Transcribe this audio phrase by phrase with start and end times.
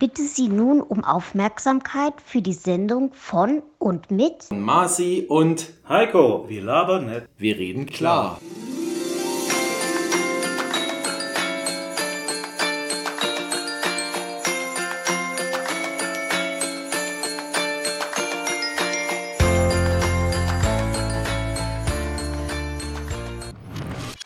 [0.00, 6.62] bitte Sie nun um Aufmerksamkeit für die Sendung von und mit Marci und Heiko, wir
[6.62, 7.26] labern nicht.
[7.36, 8.40] wir reden klar.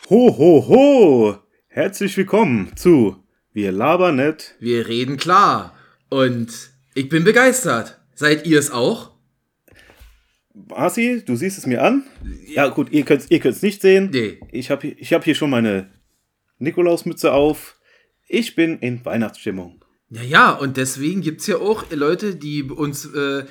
[0.09, 1.35] Ho, ho, ho!
[1.67, 3.24] Herzlich willkommen zu
[3.55, 4.55] Wir labern nicht.
[4.59, 5.73] Wir reden klar.
[6.09, 7.97] Und ich bin begeistert.
[8.13, 9.11] Seid ihr es auch?
[10.53, 12.03] Marci, du siehst es mir an.
[12.47, 14.09] Ja, gut, ihr könnt es ihr könnt's nicht sehen.
[14.11, 14.41] Nee.
[14.51, 15.89] Ich habe ich hab hier schon meine
[16.59, 17.79] Nikolausmütze auf.
[18.27, 19.85] Ich bin in Weihnachtsstimmung.
[20.09, 23.45] Ja, ja, und deswegen gibt's ja auch Leute, die uns, äh,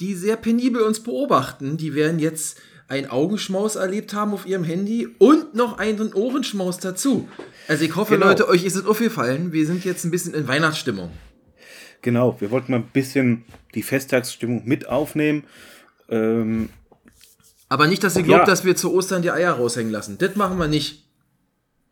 [0.00, 1.78] die sehr penibel uns beobachten.
[1.78, 7.28] Die werden jetzt einen Augenschmaus erlebt haben auf ihrem Handy und noch einen Ohrenschmaus dazu.
[7.68, 8.26] Also ich hoffe, Genau.
[8.26, 9.52] Leute, euch ist es aufgefallen.
[9.52, 11.10] Wir sind jetzt ein bisschen in Weihnachtsstimmung.
[12.02, 15.44] Genau, wir wollten mal ein bisschen die Festtagsstimmung mit aufnehmen.
[16.08, 16.68] Ähm,
[17.68, 18.46] Aber nicht, dass ihr glaubt, Ja.
[18.46, 20.18] dass wir zu Ostern die Eier raushängen lassen.
[20.18, 21.05] Das machen wir nicht.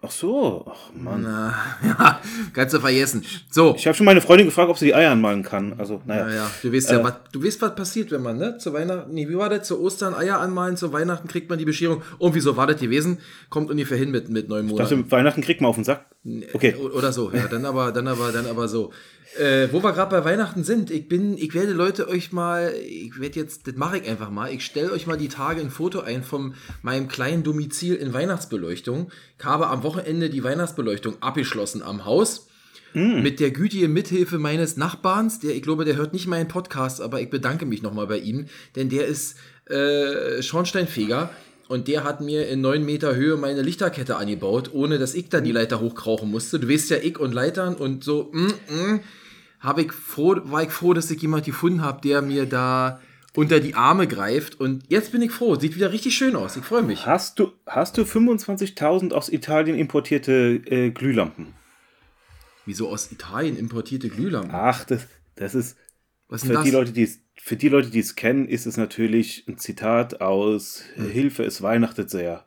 [0.04, 1.22] Ach so, ach Mann.
[1.22, 1.54] Na,
[1.86, 2.20] ja,
[2.52, 3.24] kannst du vergessen.
[3.50, 3.74] So.
[3.76, 5.74] Ich habe schon meine Freundin gefragt, ob sie die Eier anmalen kann.
[5.78, 6.28] Also, naja.
[6.28, 9.12] Ja, ja, du weißt ja, was, du weißt, was passiert, wenn man, ne, zu Weihnachten,
[9.14, 12.02] nee, wie war das, zu Ostern Eier anmalen, zu Weihnachten kriegt man die Bescherung.
[12.18, 13.18] Und wieso war das gewesen?
[13.50, 15.00] Kommt ungefähr hin mit, mit neun Ich Monaten.
[15.02, 16.04] dachte, Weihnachten kriegt man auf den Sack.
[16.52, 16.74] Okay.
[16.74, 18.92] Oder so, ja, dann aber, dann aber, dann aber so.
[19.38, 23.18] Äh, wo wir gerade bei Weihnachten sind, ich bin, ich werde Leute euch mal, ich
[23.18, 26.00] werde jetzt, das mache ich einfach mal, ich stelle euch mal die Tage ein Foto
[26.00, 29.10] ein von meinem kleinen Domizil in Weihnachtsbeleuchtung.
[29.38, 32.48] Ich habe am Wochenende die Weihnachtsbeleuchtung abgeschlossen am Haus.
[32.96, 37.20] Mit der gütigen Mithilfe meines Nachbarns, der, ich glaube, der hört nicht meinen Podcast, aber
[37.20, 39.36] ich bedanke mich nochmal bei ihm, denn der ist
[39.68, 41.30] äh, Schornsteinfeger
[41.66, 45.40] und der hat mir in 9 Meter Höhe meine Lichterkette angebaut, ohne dass ich da
[45.40, 46.60] die Leiter hochkrauchen musste.
[46.60, 49.00] Du weißt ja, ich und Leitern und so, mm, mm,
[49.64, 53.00] hab ich froh, war ich froh, dass ich jemand gefunden habe, der mir da
[53.34, 54.60] unter die Arme greift.
[54.60, 55.56] Und jetzt bin ich froh.
[55.56, 56.56] Sieht wieder richtig schön aus.
[56.56, 57.06] Ich freue mich.
[57.06, 61.54] Hast du, hast du 25.000 aus Italien importierte äh, Glühlampen?
[62.66, 64.50] Wieso aus Italien importierte Glühlampen?
[64.54, 65.76] Ach, das, das ist
[66.28, 66.72] Was für die das?
[66.72, 70.82] Leute, die es für die Leute, die es kennen, ist es natürlich ein Zitat aus
[70.94, 72.46] Hilfe, es weihnachtet sehr.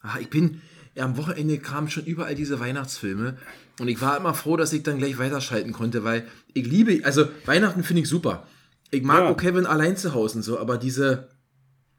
[0.00, 0.62] Ah, ich bin,
[0.94, 3.36] ja, am Wochenende kamen schon überall diese Weihnachtsfilme
[3.80, 7.26] und ich war immer froh, dass ich dann gleich weiterschalten konnte, weil ich liebe, also
[7.46, 8.46] Weihnachten finde ich super.
[8.90, 9.28] Ich mag Ja.
[9.30, 11.28] auch Kevin allein zu Hause und so, aber diese,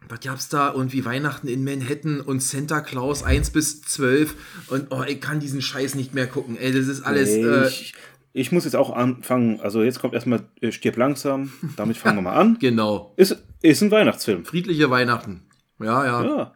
[0.08, 4.36] was gab's da irgendwie Weihnachten in Manhattan und Santa Claus 1 bis 12
[4.68, 6.58] und oh, ich kann diesen Scheiß nicht mehr gucken.
[6.58, 7.94] Ey, das ist alles, äh, ich,
[8.34, 12.22] ich muss jetzt auch anfangen, also jetzt kommt erstmal äh, Stirb langsam, damit fangen wir
[12.24, 12.58] mal an.
[12.62, 13.14] genau.
[13.18, 14.46] Ist, ist ein Weihnachtsfilm.
[14.46, 15.44] Friedliche Weihnachten.
[15.80, 16.24] Ja, ja.
[16.24, 16.54] Ja.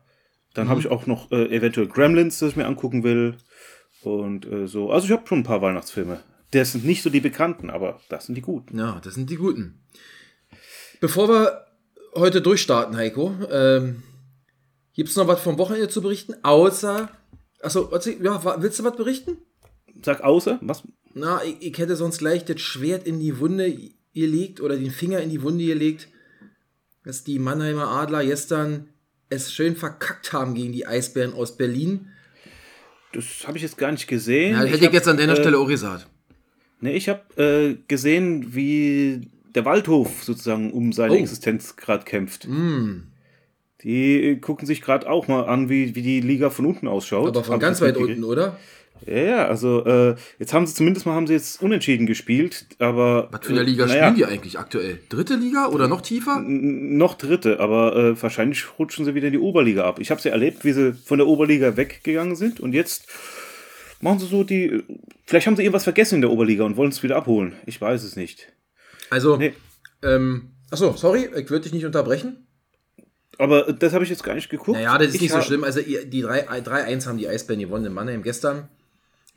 [0.54, 0.70] Dann Mhm.
[0.72, 3.38] habe ich auch noch äh, eventuell Gremlins, das ich mir angucken will.
[4.04, 4.92] Und äh, so.
[4.92, 6.22] Also ich habe schon ein paar Weihnachtsfilme.
[6.52, 8.78] Das sind nicht so die bekannten, aber das sind die guten.
[8.78, 9.82] Ja, das sind die guten.
[11.00, 11.66] Bevor wir
[12.16, 14.04] heute durchstarten, Heiko, ähm,
[14.94, 16.36] gibt es noch was vom Wochenende zu berichten?
[16.44, 17.10] Außer,
[17.62, 17.92] achso,
[18.22, 19.38] ja, willst du was berichten?
[20.04, 20.84] Sag außer, was?
[21.14, 23.76] Na, ich, ich hätte sonst gleich das Schwert in die Wunde
[24.14, 26.08] gelegt oder den Finger in die Wunde gelegt,
[27.04, 28.90] dass die Mannheimer Adler gestern
[29.30, 32.10] es schön verkackt haben gegen die Eisbären aus Berlin.
[33.14, 34.54] Das habe ich jetzt gar nicht gesehen.
[34.54, 36.08] Ja, hätte ich hab, jetzt an deiner äh, Stelle auch gesagt.
[36.82, 41.18] Ne, ich habe äh, gesehen, wie der Waldhof sozusagen um seine Oh.
[41.18, 42.48] Existenz gerade kämpft.
[42.48, 43.04] Mm,
[43.84, 47.30] Die gucken sich gerade auch mal an, wie, wie die Liga von unten ausschaut.
[47.30, 48.58] aber von Hab ich ganz weit unten, oder?
[49.06, 53.30] Ja, ja, also äh, jetzt haben sie zumindest mal haben sie jetzt unentschieden gespielt, aber
[53.32, 55.00] Was für eine äh, Liga naja, spielen die eigentlich aktuell?
[55.10, 56.42] Dritte Liga oder noch tiefer?
[56.42, 60.00] Noch dritte, aber äh, wahrscheinlich rutschen sie wieder in die Oberliga ab.
[60.00, 63.08] Ich habe sie erlebt, wie sie von der Oberliga weggegangen sind und jetzt
[64.02, 64.84] machen sie so die.
[65.26, 67.54] Vielleicht haben sie irgendwas vergessen in der Oberliga und wollen es wieder abholen.
[67.66, 68.48] Ich weiß es nicht.
[69.10, 69.54] Also, Nee.
[70.04, 72.48] ähm, achso, sorry, ich würde dich nicht unterbrechen.
[73.38, 74.78] Aber äh, das habe ich jetzt gar nicht geguckt.
[74.78, 75.64] Naja, das ist Ich nicht so schlimm.
[75.64, 78.70] Also, die 3 3-1 haben die Eisbären gewonnen in Mannheim gestern.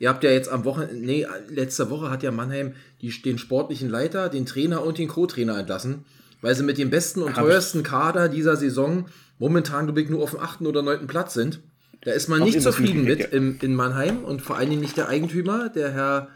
[0.01, 3.87] Ihr habt ja jetzt am Wochenende, nee, letzte Woche hat ja Mannheim die, den sportlichen
[3.87, 6.05] Leiter, den Trainer und den Co-Trainer entlassen,
[6.41, 9.05] weil sie mit dem besten und Hab teuersten Kader dieser Saison
[9.37, 11.59] momentan, glaube ich, nur auf dem achten oder neunten Platz sind.
[12.03, 14.81] Da ist man Auch nicht zufrieden mit mitgekriegt, im, in Mannheim und vor allen Dingen
[14.81, 16.29] nicht der Eigentümer, der Herr,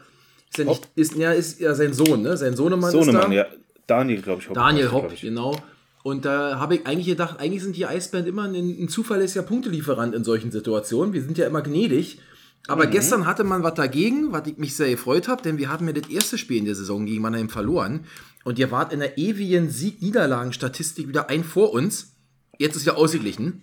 [0.50, 2.36] ist ja, nicht, ist, ja, ist ja sein Sohn, ne?
[2.36, 3.02] Sein Sohnemann ist da.
[3.02, 3.46] Sohnemann, ja.
[3.88, 4.48] Daniel, glaube ich.
[4.48, 5.22] Hopp, Daniel Hopp, ich.
[5.22, 5.56] genau.
[6.04, 10.14] Und da habe ich eigentlich gedacht, eigentlich sind die Eisbären immer ein, ein zuverlässiger Punktelieferant
[10.14, 11.12] in solchen Situationen.
[11.12, 12.20] Wir sind ja immer gnädig.
[12.68, 15.86] Aber gestern hatte man was dagegen, was ich mich sehr gefreut habe, denn wir hatten
[15.86, 18.06] ja das erste Spiel in der Saison gegen Mannheim verloren.
[18.44, 22.16] Und ihr wart in der ewigen Sieg-Niederlagen-Statistik wieder ein vor uns.
[22.58, 23.62] Jetzt ist ja ausgeglichen.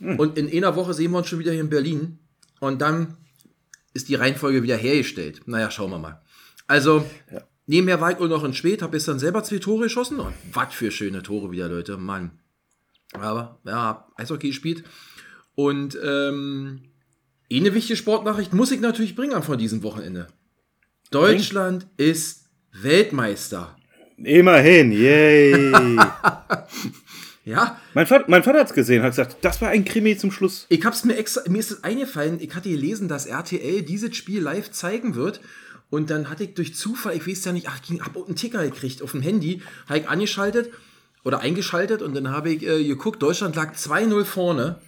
[0.00, 2.18] Und in einer Woche sehen wir uns schon wieder hier in Berlin.
[2.58, 3.16] Und dann
[3.94, 5.42] ist die Reihenfolge wieder hergestellt.
[5.46, 6.22] Naja, schauen wir mal.
[6.66, 7.04] Also,
[7.66, 10.18] Nebenher war ich auch noch in Spät, habe dann selber zwei Tore geschossen.
[10.18, 12.32] Und was für schöne Tore wieder, Leute, Mann.
[13.12, 14.84] Aber, ja, Eishockey gespielt.
[15.54, 16.82] Und, ähm,
[17.60, 20.28] eine wichtige Sportnachricht muss ich natürlich bringen von diesem Wochenende.
[21.10, 23.76] Deutschland ist Weltmeister.
[24.16, 25.74] Immerhin, yay.
[27.44, 30.30] Ja, mein Vater, mein Vater hat es gesehen, hat gesagt, das war ein Krimi zum
[30.30, 30.66] Schluss.
[30.68, 34.40] Ich hab's mir extra, mir ist es eingefallen, ich hatte gelesen, dass RTL dieses Spiel
[34.40, 35.40] live zeigen wird.
[35.90, 38.36] Und dann hatte ich durch Zufall, ich weiß ja nicht, ach, ging ab und einen
[38.36, 40.70] Ticker gekriegt auf dem Handy, habe ich angeschaltet
[41.24, 44.78] oder eingeschaltet und dann habe ich äh, geguckt, Deutschland lag 2-0 vorne,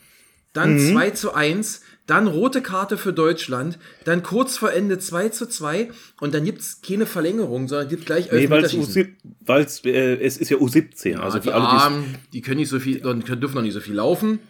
[0.52, 5.46] dann 2 zu 1, dann rote Karte für Deutschland, dann kurz vor Ende 2 zu
[5.46, 5.90] 2
[6.20, 9.02] und dann gibt's keine Verlängerung, sondern gibt gleich Nee, weil es, Elfmeterschießen.
[9.02, 9.14] U7
[9.46, 11.14] weil's, äh, es ist ja U17.
[11.14, 13.94] also Also die alle, Armen, die können nicht so viel, dürfen noch nicht so viel
[13.94, 14.40] laufen.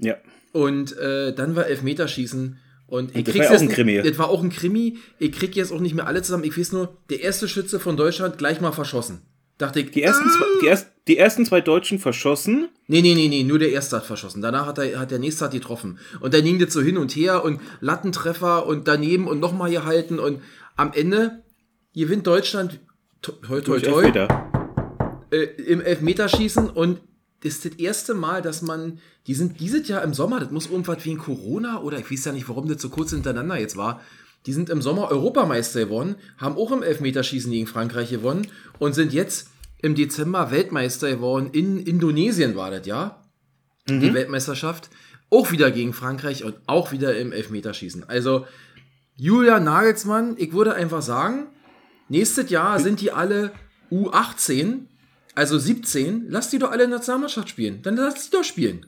[0.00, 0.16] Ja.
[0.52, 2.58] Und äh, dann war Elfmeterschießen.
[2.86, 4.02] Und ich das krieg's war ja auch ein Krimi.
[4.02, 4.98] Das war auch ein Krimi.
[5.18, 6.44] Ich krieg jetzt auch nicht mehr alle zusammen.
[6.44, 9.20] Ich weiß nur, der erste Schütze von Deutschland gleich mal verschossen.
[9.58, 12.68] Dachte ich, Die ersten, zwei, die, erst, die ersten zwei Deutschen verschossen.
[12.86, 14.40] nee, nee, nee, nee, nur der erste hat verschossen.
[14.40, 15.98] Danach hat, er, hat der nächste hat getroffen.
[16.20, 20.20] Und dann ging das so hin und her und Lattentreffer und daneben und nochmal gehalten.
[20.20, 20.40] Und
[20.76, 21.42] am Ende
[21.92, 22.78] gewinnt Deutschland
[23.20, 24.28] toi, toi, toi, toi,
[25.30, 27.00] äh, im Elfmeterschießen und
[27.40, 30.68] das ist das erste Mal, dass man, die sind dieses Jahr im Sommer, das muss
[30.70, 34.00] irgendwas wegen Corona oder ich weiß ja nicht, warum das so kurz hintereinander jetzt war.
[34.48, 38.46] Die sind im Sommer Europameister geworden, haben auch im Elfmeterschießen gegen Frankreich gewonnen
[38.78, 39.50] und sind jetzt
[39.82, 41.50] im Dezember Weltmeister geworden.
[41.52, 43.22] In Indonesien war das, ja?
[43.90, 44.88] Die Weltmeisterschaft.
[45.28, 48.08] Auch wieder gegen Frankreich und auch wieder im Elfmeterschießen.
[48.08, 48.46] Also,
[49.16, 51.48] Julia Nagelsmann, ich würde einfach sagen,
[52.08, 53.52] nächstes Jahr sind die alle
[53.92, 54.86] U18,
[55.34, 56.24] also 17.
[56.30, 57.82] Lass die doch alle in der Nationalmannschaft spielen.
[57.82, 58.86] Dann lass die doch spielen.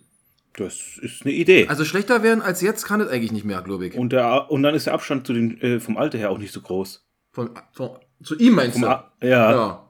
[0.56, 1.68] Das ist eine Idee.
[1.68, 3.94] Also schlechter werden als jetzt kann es eigentlich nicht mehr, glaube ich.
[3.94, 6.52] und, der, und dann ist der Abstand zu den, äh, vom Alter her auch nicht
[6.52, 7.06] so groß.
[7.32, 7.90] Von, von,
[8.22, 8.88] zu ihm meinst Vom du?
[8.88, 9.52] A ja.
[9.52, 9.86] ja.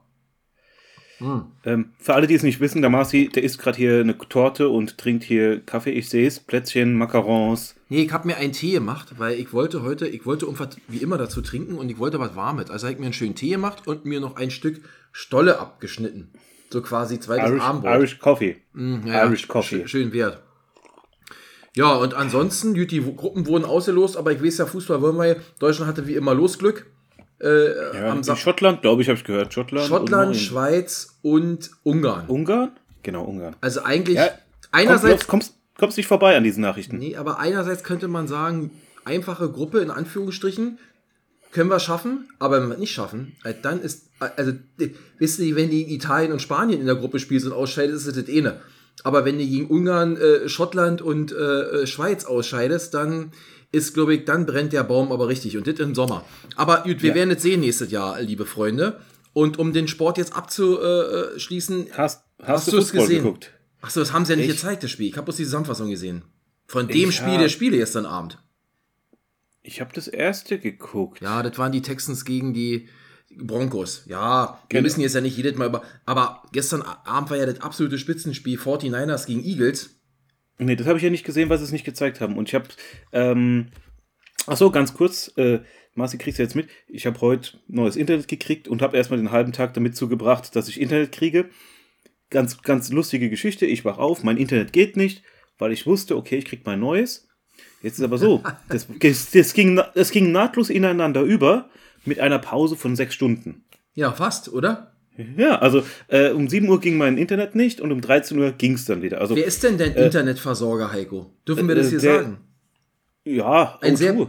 [1.65, 4.69] Ähm, für alle, die es nicht wissen, der Marci, der isst gerade hier eine Torte
[4.69, 5.91] und trinkt hier Kaffee.
[5.91, 6.39] Ich sehe es.
[6.39, 7.75] Plätzchen, Macarons.
[7.89, 10.97] Nee, ich habe mir einen Tee gemacht, weil ich wollte heute, ich wollte irgendwas wie
[10.97, 12.71] immer dazu trinken und ich wollte was Warmes.
[12.71, 14.81] Also habe ich mir einen schönen Tee gemacht und mir noch ein Stück
[15.11, 16.31] Stolle abgeschnitten.
[16.71, 17.95] So quasi zweites Irish, Abendbrot.
[17.97, 18.57] Irish Coffee.
[18.73, 19.87] Mhm, Ja, Irish Coffee.
[19.87, 20.41] Schön wert.
[21.75, 25.37] Ja, und ansonsten, gut, die Gruppen wurden ausgelost, aber ich weiß ja, Fußball wollen wir.
[25.59, 26.85] Deutschland hatte wie immer Losglück.
[27.39, 29.53] Äh, Ja, am Sa Schottland, glaube ich, habe ich gehört.
[29.53, 29.87] Schottland.
[29.87, 32.27] Schottland, Schweiz und Ungarn.
[32.27, 32.71] Ungarn?
[33.03, 33.55] Genau, Ungarn.
[33.61, 34.29] Also eigentlich, Ja,
[34.71, 36.97] einerseits, kommst, kommst, nicht vorbei an diesen Nachrichten.
[36.97, 38.71] nee, aber einerseits könnte man sagen,
[39.05, 40.77] einfache Gruppe in Anführungsstrichen,
[41.51, 44.89] können wir schaffen, aber wenn wir es nicht schaffen, äh, dann ist, äh, also, äh,
[45.17, 48.29] wisst ihr, wenn die Italien und Spanien in der Gruppe spielst und ausscheidest, ist das
[48.29, 48.61] eh ne.
[49.03, 53.31] Aber wenn du gegen Ungarn, äh, Schottland und äh, äh, Schweiz ausscheidest, dann
[53.71, 56.25] ist, glaube ich, dann brennt der Baum aber richtig und das im Sommer.
[56.55, 57.15] Aber gut, wir Ja.
[57.15, 58.99] werden es sehen nächstes Jahr, liebe Freunde.
[59.33, 63.23] Und um den Sport jetzt abzuschließen, Hast, hast, Hast du es gesehen?
[63.23, 63.51] geguckt?
[63.81, 65.07] Achso, das haben sie ja nicht Ich- gezeigt, das Spiel.
[65.07, 66.23] Ich habe bloß die Zusammenfassung gesehen.
[66.67, 68.37] Von dem Ich Spiel hab- der Spiele gestern Abend.
[69.63, 71.21] Ich habe das erste geguckt.
[71.21, 72.87] Ja, das waren die Texans gegen die
[73.37, 74.03] Broncos.
[74.07, 74.81] Ja, wir Genau.
[74.83, 75.81] müssen jetzt ja nicht jedes Mal über.
[76.05, 79.95] Aber gestern Abend war ja das absolute Spitzenspiel 49ers gegen Eagles.
[80.57, 82.37] Nee, das habe ich ja nicht gesehen, weil sie es nicht gezeigt haben.
[82.37, 82.67] Und ich habe,
[83.13, 83.67] ähm,
[84.45, 85.59] ach so, ganz kurz, äh,
[85.95, 86.69] Marci, kriegst du jetzt mit?
[86.87, 90.67] Ich habe heute neues Internet gekriegt und habe erstmal den halben Tag damit zugebracht, dass
[90.69, 91.49] ich Internet kriege.
[92.29, 93.65] Ganz, ganz lustige Geschichte.
[93.65, 95.23] Ich wach auf, mein Internet geht nicht,
[95.57, 97.27] weil ich wusste, okay, ich krieg mein neues.
[97.81, 98.87] Jetzt ist aber so, das,
[99.33, 101.69] das, ging, das ging nahtlos ineinander über
[102.05, 103.63] mit einer Pause von sechs Stunden.
[103.93, 104.87] Ja, fast, oder?
[105.37, 108.73] Ja, also äh, um 7 Uhr ging mein Internet nicht und um 13 Uhr ging
[108.73, 109.19] es dann wieder.
[109.21, 111.33] Also Wer ist denn dein Internetversorger, Heiko?
[111.47, 112.37] Dürfen wir das äh, hier der- sagen?
[113.25, 113.97] ja, Ein O2.
[113.97, 114.27] sehr-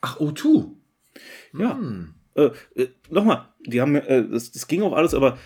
[0.00, 0.66] Ach, O2.
[1.58, 1.76] Ja.
[1.78, 2.14] Hm.
[2.34, 5.38] Äh, äh, Nochmal, die haben, äh, das, das ging auch alles, aber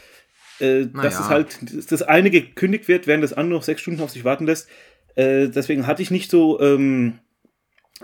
[0.58, 1.08] äh, dass Naja.
[1.10, 4.24] es halt, dass das eine gekündigt wird, während das andere noch sechs Stunden auf sich
[4.24, 4.68] warten lässt.
[5.14, 7.18] Äh, deswegen hatte ich nicht so ähm,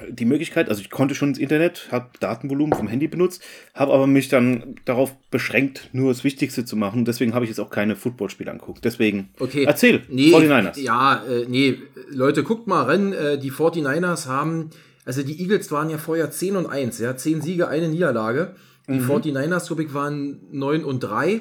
[0.09, 3.43] die Möglichkeit, also ich konnte schon ins Internet, habe Datenvolumen vom Handy benutzt,
[3.75, 7.05] habe aber mich dann darauf beschränkt, nur das Wichtigste zu machen.
[7.05, 8.85] Deswegen habe ich jetzt auch keine Footballspiele angeguckt.
[8.85, 9.65] Deswegen, Okay.
[9.65, 10.81] erzähl, Nee, 49ers.
[10.81, 11.79] Ja, äh, nee,
[12.11, 13.13] Leute, guckt mal rein.
[13.13, 14.71] Äh, die 49ers haben,
[15.05, 18.55] also die Eagles waren ja vorher 10 und 1, ja, 10 Siege, eine Niederlage.
[18.89, 21.41] Die 49ers, glaube ich, waren 9 und 3.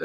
[0.00, 0.04] Äh,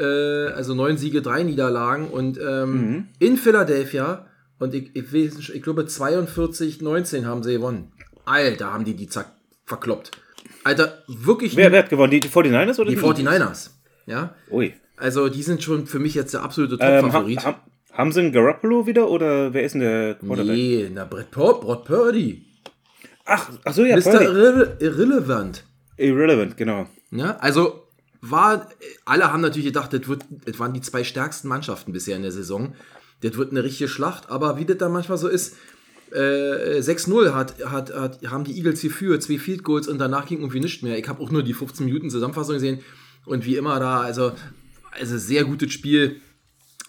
[0.54, 2.06] also 9 Siege, 3 Niederlagen.
[2.08, 4.26] Und ähm, in Philadelphia,
[4.62, 7.90] und ich, ich, weiß ich glaube 42, 19 haben sie gewonnen.
[8.24, 9.32] Alter, haben die die zack,
[9.66, 10.12] verkloppt.
[10.62, 12.12] Alter, wirklich Wer, wer hat gewonnen?
[12.12, 13.70] Die, die 49ers oder die 49ers.
[14.06, 14.72] Ja, Ui.
[14.96, 17.44] also die sind schon für mich jetzt der absolute Ähm, ha, Top-Favorit.
[17.44, 17.60] ha,
[17.92, 20.54] haben sie einen Garoppolo wieder oder wer ist denn der Quarterback?
[20.54, 22.44] Nee, na, Brett, Pur Brett Purdy.
[23.24, 24.02] Ach, ach so, ja, Mr.
[24.02, 24.24] Purdy.
[24.26, 25.64] Irre Irrelevant.
[25.96, 26.86] Irrelevant, genau.
[27.10, 27.82] Ja, also
[28.20, 28.68] war,
[29.04, 32.30] alle haben natürlich gedacht, das, wird, das waren die zwei stärksten Mannschaften bisher in der
[32.32, 32.74] Saison.
[33.22, 35.56] Das wird eine richtige Schlacht, aber wie das dann manchmal so ist,
[36.12, 40.40] äh, 6-0 hat, hat, hat, haben die Eagles geführt, zwei Field Goals und danach ging
[40.40, 40.98] irgendwie nichts mehr.
[40.98, 42.80] Ich habe auch nur die 15 Minuten Zusammenfassung gesehen
[43.24, 44.32] und wie immer da, also,
[44.90, 46.20] also sehr gutes Spiel.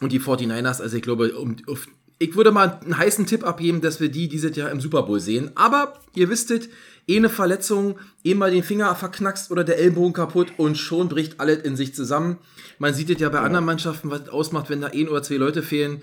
[0.02, 1.88] Und die 49ers, also ich glaube, um, auf,
[2.20, 5.20] ich würde mal einen heißen Tipp abgeben, dass wir die dieses Jahr im Super Bowl
[5.20, 5.52] sehen.
[5.56, 6.70] Aber ihr wisstet,
[7.08, 11.40] eh eine Verletzung, eh mal den Finger verknackst oder der Ellbogen kaputt und schon bricht
[11.40, 12.38] alles in sich zusammen.
[12.80, 13.44] Man sieht es ja bei ja.
[13.44, 16.02] anderen Mannschaften, was es ausmacht, wenn da ein oder zwei Leute fehlen.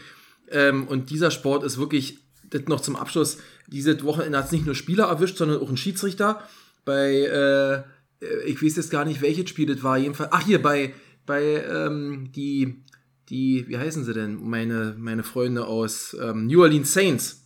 [0.50, 2.18] Ähm, und dieser Sport ist wirklich,
[2.50, 3.38] das noch zum Abschluss,
[3.68, 6.42] diese Woche hat es nicht nur Spieler erwischt, sondern auch ein Schiedsrichter.
[6.84, 7.82] Bei, äh,
[8.46, 10.32] ich weiß jetzt gar nicht, welches Spiel das war, jedenfalls.
[10.32, 10.92] Ach, hier, bei,
[11.26, 12.82] bei ähm, die,
[13.28, 14.42] die, wie heißen sie denn?
[14.42, 17.44] Meine, meine Freunde aus ähm, New Orleans Saints.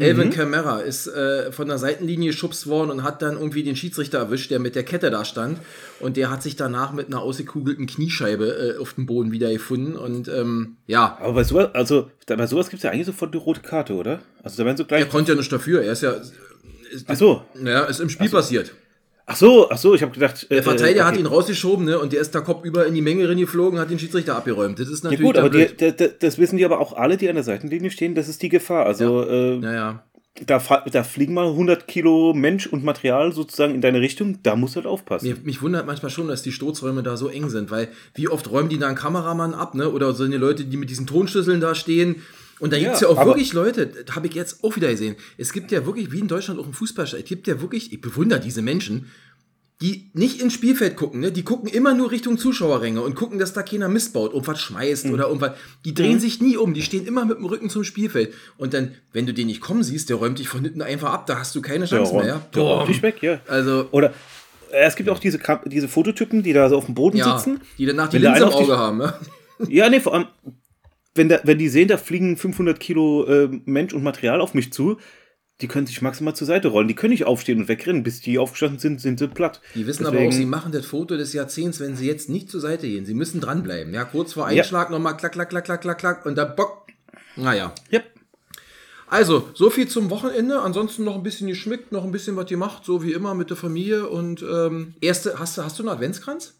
[0.00, 0.32] Elvin mhm.
[0.32, 4.50] Kamara ist äh, von der Seitenlinie geschubst worden und hat dann irgendwie den Schiedsrichter erwischt,
[4.50, 5.58] der mit der Kette da stand.
[6.00, 9.96] Und der hat sich danach mit einer ausgekugelten Kniescheibe äh, auf dem Boden wiedergefunden.
[9.96, 11.18] Und ähm, ja.
[11.20, 14.20] Aber bei sowas, also, bei sowas gibt es ja eigentlich sofort die rote Karte, oder?
[14.42, 15.00] Also da werden so gleich.
[15.00, 15.82] Er konnte ja nicht dafür.
[15.82, 16.12] Er ist ja.
[16.90, 17.44] Ist, ach so.
[17.62, 18.36] Ja, ist im Spiel so.
[18.36, 18.72] passiert.
[19.30, 20.50] Ach so, ach so, ich habe gedacht.
[20.50, 21.12] Der Verteidiger äh, okay.
[21.12, 22.00] hat ihn rausgeschoben, ne?
[22.00, 24.80] Und der ist da Kopf über in die Menge reingeflogen, hat den Schiedsrichter abgeräumt.
[24.80, 25.20] Das ist natürlich.
[25.20, 27.92] Ja gut, aber die, die, das wissen die aber auch alle, die an der Seitenlinie
[27.92, 28.86] stehen, das ist die Gefahr.
[28.86, 29.30] Also, ja.
[29.30, 30.04] Äh, ja, ja.
[30.46, 30.60] Da,
[30.90, 34.78] da, fliegen mal 100 Kilo Mensch und Material sozusagen in deine Richtung, da musst du
[34.78, 35.28] halt aufpassen.
[35.28, 38.50] Mir, mich wundert manchmal schon, dass die Stoßräume da so eng sind, weil wie oft
[38.50, 39.90] räumen die da einen Kameramann ab, ne?
[39.90, 42.16] Oder so eine Leute, die mit diesen Tonschlüsseln da stehen.
[42.60, 44.90] Und da ja, gibt es ja auch wirklich Leute, das habe ich jetzt auch wieder
[44.90, 45.16] gesehen.
[45.38, 48.00] Es gibt ja wirklich, wie in Deutschland auch im Fußballstadion, es gibt ja wirklich, ich
[48.00, 49.06] bewundere diese Menschen,
[49.80, 51.32] die nicht ins Spielfeld gucken, ne?
[51.32, 55.06] die gucken immer nur Richtung Zuschauerränge und gucken, dass da keiner Mist baut, irgendwas schmeißt
[55.06, 55.14] mhm.
[55.14, 55.52] oder irgendwas.
[55.86, 56.20] Die drehen mhm.
[56.20, 58.34] sich nie um, die stehen immer mit dem Rücken zum Spielfeld.
[58.58, 61.26] Und dann, wenn du den nicht kommen siehst, der räumt dich von hinten einfach ab,
[61.26, 62.34] da hast du keine Chance der mehr.
[62.34, 62.46] Ja?
[62.54, 63.40] Der räumt dich weg, ja.
[63.46, 64.12] Also, oder
[64.70, 67.62] äh, es gibt auch diese, diese Fototypen, die da so auf dem Boden ja, sitzen.
[67.78, 68.98] Die danach die Linse im Auge haben.
[68.98, 69.14] Ne?
[69.68, 70.26] Ja, nee, vor allem,
[71.14, 74.72] wenn, da, wenn die sehen, da fliegen 500 Kilo äh, Mensch und Material auf mich
[74.72, 74.98] zu,
[75.60, 76.88] die können sich maximal zur Seite rollen.
[76.88, 78.02] Die können nicht aufstehen und wegrennen.
[78.02, 79.60] Bis die aufgestanden sind, sind sie platt.
[79.74, 82.50] Die wissen Deswegen, aber auch, sie machen das Foto des Jahrzehnts, wenn sie jetzt nicht
[82.50, 83.04] zur Seite gehen.
[83.04, 83.92] Sie müssen dranbleiben.
[83.92, 84.96] Ja, kurz vor Einschlag ja.
[84.96, 86.86] nochmal klack, klack, klack, klack, klack, klack und dann bock.
[87.36, 87.74] Naja.
[87.92, 88.04] Yep.
[89.08, 90.60] Also, so viel zum Wochenende.
[90.60, 93.56] Ansonsten noch ein bisschen geschmückt, noch ein bisschen was gemacht, so wie immer mit der
[93.56, 94.08] Familie.
[94.08, 96.54] Und ähm, erste, hast du, hast du einen Adventskranz?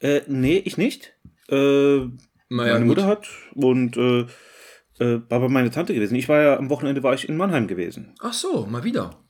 [0.00, 1.14] Äh, nee, ich nicht.
[1.48, 2.02] Äh,
[2.56, 2.96] naja, meine gut.
[2.96, 4.20] Mutter hat und äh,
[4.98, 6.14] äh, war bei meiner Tante gewesen.
[6.14, 8.14] Ich war ja am Wochenende war ich in Mannheim gewesen.
[8.20, 9.24] Ach so, mal wieder.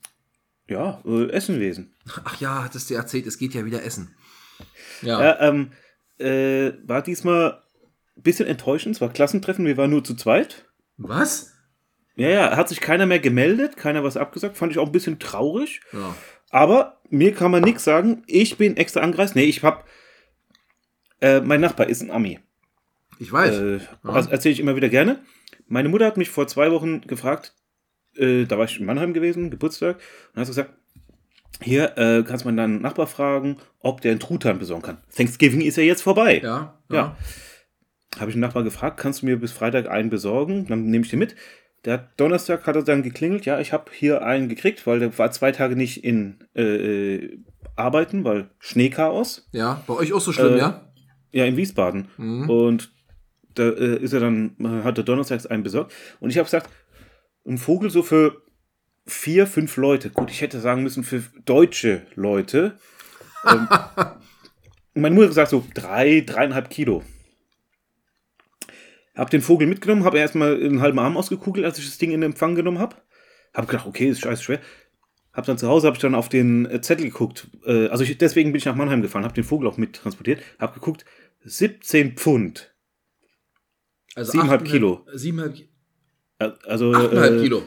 [0.68, 1.94] Ja, äh, Essen gewesen.
[2.24, 4.16] Ach ja, hattest du erzählt, es geht ja wieder Essen.
[5.02, 5.22] Ja.
[5.22, 5.72] ja ähm,
[6.18, 7.62] äh, war diesmal
[8.16, 8.96] ein bisschen enttäuschend.
[8.96, 10.66] Es war Klassentreffen, wir waren nur zu zweit.
[10.96, 11.52] Was?
[12.16, 14.56] Ja, ja, hat sich keiner mehr gemeldet, keiner was abgesagt.
[14.56, 15.80] Fand ich auch ein bisschen traurig.
[15.92, 16.14] Ja.
[16.50, 18.22] Aber mir kann man nichts sagen.
[18.26, 19.34] Ich bin extra angereist.
[19.34, 19.86] Nee, ich hab.
[21.20, 22.38] Äh, mein Nachbar ist ein Ami.
[23.18, 23.58] Ich weiß.
[23.58, 24.26] Äh, ja.
[24.30, 25.20] Erzähle ich immer wieder gerne.
[25.66, 27.54] Meine Mutter hat mich vor zwei Wochen gefragt,
[28.16, 29.96] äh, da war ich in Mannheim gewesen, Geburtstag,
[30.34, 30.72] und hat gesagt,
[31.62, 34.98] hier äh, kannst du mal deinen Nachbar fragen, ob der einen Truthahn besorgen kann.
[35.14, 36.40] Thanksgiving ist ja jetzt vorbei.
[36.42, 36.78] Ja.
[36.90, 36.96] Ja.
[36.96, 37.16] ja.
[38.18, 40.66] Habe ich den Nachbar gefragt, kannst du mir bis Freitag einen besorgen?
[40.66, 41.34] Dann nehme ich den mit.
[41.84, 45.16] Der hat, Donnerstag hat er dann geklingelt, ja, ich habe hier einen gekriegt, weil der
[45.18, 47.38] war zwei Tage nicht in äh, äh
[47.76, 49.48] Arbeiten, weil Schneechaos.
[49.50, 50.92] Ja, bei euch auch so schlimm, äh, ja?
[51.32, 52.08] Ja, in Wiesbaden.
[52.16, 52.48] Mhm.
[52.48, 52.93] Und
[53.54, 55.92] da äh, ist er dann, hat er donnerstags einen besorgt.
[56.20, 56.70] Und ich habe gesagt,
[57.46, 58.42] ein Vogel so für
[59.06, 60.10] vier, fünf Leute.
[60.10, 62.78] Gut, ich hätte sagen müssen für deutsche Leute.
[63.46, 63.68] ähm,
[64.94, 67.02] meine Mutter gesagt so drei, dreieinhalb Kilo.
[69.14, 72.22] Hab den Vogel mitgenommen, habe erstmal einen halben Arm ausgekugelt, als ich das Ding in
[72.22, 72.96] Empfang genommen habe.
[73.52, 74.60] Hab gedacht, okay, ist scheiße schwer.
[75.32, 77.48] Hab dann zu Hause habe ich dann auf den äh, Zettel geguckt.
[77.64, 80.42] Äh, also ich, deswegen bin ich nach Mannheim gefahren, habe den Vogel auch mit transportiert.
[80.58, 81.04] Hab geguckt,
[81.44, 82.73] 17 Pfund.
[84.14, 85.06] Also 7,5 Kilo.
[85.14, 85.64] 7,5
[86.38, 87.62] also, 8,5 äh, Kilo.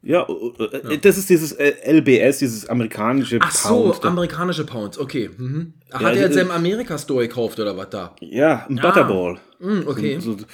[0.00, 4.04] Ja, äh, ja, das ist dieses äh, LBS, dieses amerikanische Ach so, Pound.
[4.04, 5.28] amerikanische Pounds, okay.
[5.36, 5.74] Mhm.
[5.92, 8.14] Hat ja, er jetzt im Amerika-Store gekauft oder was da?
[8.20, 8.82] Ja, ein ah.
[8.82, 9.40] Butterball.
[9.58, 10.20] Mhm, okay.
[10.20, 10.44] So, so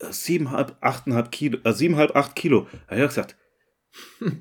[0.00, 2.66] 7,5, 8,5 Kilo, äh, 7,5, 8 Kilo.
[2.88, 3.36] Da habe ich gesagt,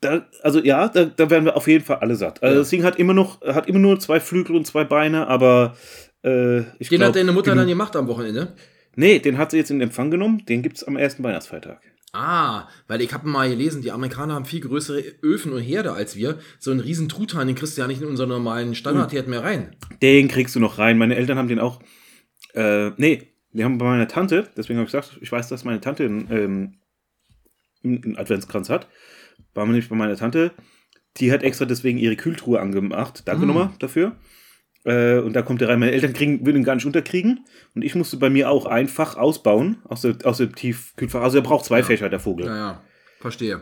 [0.00, 2.40] da, also ja, da, da werden wir auf jeden Fall alle satt.
[2.42, 2.60] Also ja.
[2.60, 5.76] das Ding hat immer noch, hat immer nur zwei Flügel und zwei Beine, aber
[6.24, 8.54] äh, ich Den glaub, hat deine Mutter dann gemacht am Wochenende?
[8.94, 10.44] Nee, den hat sie jetzt in Empfang genommen.
[10.46, 11.80] Den gibt es am ersten Weihnachtsfeiertag.
[12.14, 16.14] Ah, weil ich habe mal gelesen, die Amerikaner haben viel größere Öfen und Herde als
[16.14, 16.38] wir.
[16.58, 19.74] So einen riesen Truthahn, den kriegst du ja nicht in unseren normalen Standardherd mehr rein.
[20.02, 20.98] Den kriegst du noch rein.
[20.98, 21.80] Meine Eltern haben den auch.
[22.52, 25.80] Äh, nee, wir haben bei meiner Tante, deswegen habe ich gesagt, ich weiß, dass meine
[25.80, 26.74] Tante einen, ähm,
[27.82, 28.88] einen Adventskranz hat.
[29.54, 30.52] War nämlich bei meiner Tante.
[31.16, 33.22] Die hat extra deswegen ihre Kühltruhe angemacht.
[33.26, 33.48] Danke mm.
[33.48, 34.16] nochmal dafür.
[34.84, 35.78] Äh, und da kommt er rein.
[35.78, 37.44] Meine Eltern kriegen, würden ihn gar nicht unterkriegen.
[37.74, 41.22] Und ich musste bei mir auch ein Fach ausbauen aus, der, aus dem Tiefkühlfach.
[41.22, 42.46] Also er braucht zwei Fächer, der Vogel.
[42.46, 42.82] Naja,
[43.20, 43.60] verstehe.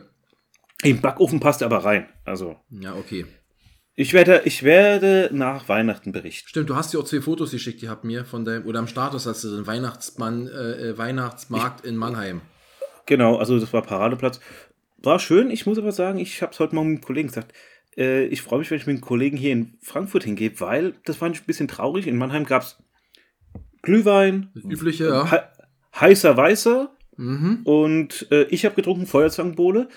[0.82, 2.06] Im Backofen passt er aber rein.
[2.24, 3.26] Also Ja, okay.
[3.94, 6.48] ich werde, ich werde nach Weihnachten berichten.
[6.48, 8.86] Stimmt, du hast dir auch zwei Fotos geschickt, die habt mir von deinem, oder am
[8.86, 12.40] Status hast du den Weihnachtsmann, äh, äh, Weihnachtsmarkt in Mannheim.
[13.04, 14.40] Genau, also das war Paradeplatz.
[15.02, 15.50] War schön.
[15.50, 17.52] Ich muss aber sagen, ich habe es heute mal mit einem Kollegen gesagt.
[18.00, 21.16] Äh, ich freue mich, wenn ich mit einem Kollegen hier in Frankfurt hingehe, weil das
[21.16, 22.06] fand ich ein bisschen traurig.
[22.06, 22.82] In Mannheim gab es
[23.82, 25.30] Glühwein, übliche, ja.
[25.30, 25.36] he
[26.00, 27.60] heißer Weißer Mhm.
[27.64, 29.88] und äh, ich habe getrunken Feuerzangenbowle.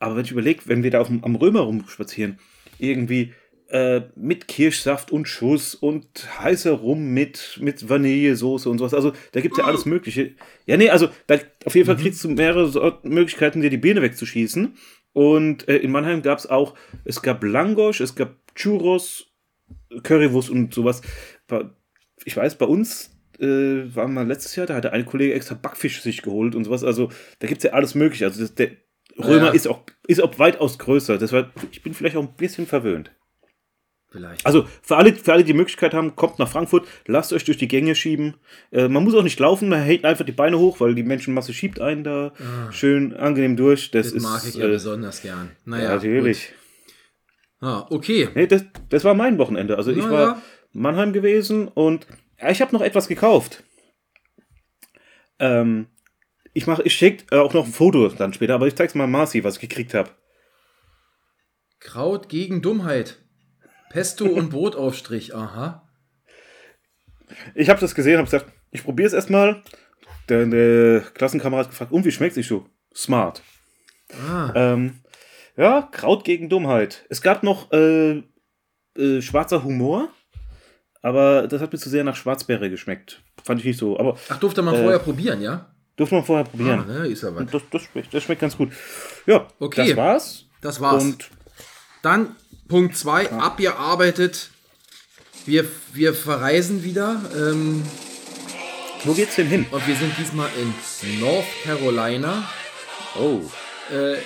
[0.00, 2.38] Aber wenn ich überlege, wenn wir da auf dem, am Römer rumspazieren,
[2.78, 3.32] irgendwie
[3.68, 6.06] äh, mit Kirschsaft und Schuss und
[6.40, 8.94] heißer Rum mit, mit Vanillesoße und sowas.
[8.94, 10.34] Also da gibt es ja alles Mögliche.
[10.66, 14.76] Ja, nee, also da, auf jeden Fall kriegst du mehrere Möglichkeiten, dir die Birne wegzuschießen.
[15.16, 16.74] Und äh, in Mannheim gab es auch,
[17.06, 19.32] es gab Langosch, es gab Churros,
[20.02, 21.00] Currywurst und sowas.
[22.26, 23.46] Ich weiß, bei uns äh,
[23.94, 26.84] war mal letztes Jahr, da hatte ein Kollege extra Backfisch sich geholt und sowas.
[26.84, 27.08] Also
[27.38, 28.26] da gibt es ja alles Mögliche.
[28.26, 28.72] Also das, der
[29.18, 29.52] Römer Ja.
[29.52, 31.16] ist, auch, ist auch weitaus größer.
[31.16, 33.10] Deshalb, ich bin vielleicht auch ein bisschen verwöhnt.
[34.08, 34.46] Vielleicht.
[34.46, 37.58] Also für alle, für alle, die die Möglichkeit haben, kommt nach Frankfurt, lasst euch durch
[37.58, 38.34] die Gänge schieben.
[38.70, 41.52] Äh, man muss auch nicht laufen, man hält einfach die Beine hoch, weil die Menschenmasse
[41.52, 42.32] schiebt einen da
[42.70, 43.90] schön angenehm durch.
[43.90, 45.50] Das, das ist mag ich ja äh, besonders gern.
[45.64, 46.48] Naja, ja, natürlich.
[46.48, 47.68] Gut.
[47.68, 48.28] Ah, okay.
[48.34, 49.76] Nee, das, das war mein Wochenende.
[49.76, 50.42] Also ich Na war.
[50.72, 52.06] Mannheim gewesen und
[52.40, 53.64] ja, ich habe noch etwas gekauft.
[55.38, 55.88] Ähm,
[56.52, 59.06] ich mache, ich schicke äh, auch noch ein Foto dann später, aber ich zeig's mal
[59.06, 60.10] Marci, was ich gekriegt habe.
[61.80, 63.18] Kraut gegen Dummheit.
[63.90, 65.82] Pesto und Brotaufstrich, aha.
[67.54, 69.62] Ich habe das gesehen, habe gesagt, ich probiere es erstmal.
[70.28, 72.66] Der, der Klassenkamerad hat gefragt, und wie schmeckt sich so?
[72.94, 73.42] Smart.
[74.28, 75.00] Ah, Ähm,
[75.56, 77.04] ja, Kraut gegen Dummheit.
[77.08, 78.22] Es gab noch äh,
[78.98, 80.08] äh, schwarzer Humor,
[81.02, 83.22] aber das hat mir zu sehr nach Schwarzbeere geschmeckt.
[83.44, 83.98] Fand ich nicht so.
[83.98, 85.70] Aber Ach, durfte man äh, vorher probieren, ja?
[85.96, 86.86] durfte man vorher Ah, probieren.
[86.86, 87.46] ne, ist ja was.
[87.50, 88.72] Das, das, schmeckt, das schmeckt ganz gut.
[89.26, 89.88] Ja, Okay.
[89.88, 90.44] das war's.
[90.60, 91.02] Das war's.
[91.04, 91.30] Und
[92.02, 92.36] Dann
[92.68, 94.50] Punkt 2, abgearbeitet.
[95.44, 97.20] Wir, wir verreisen wieder.
[97.36, 97.82] Ähm,
[99.04, 99.66] wo geht's denn hin?
[99.70, 102.48] und wir sind diesmal in North Carolina.
[103.18, 103.40] Oh.
[103.92, 104.16] Äh,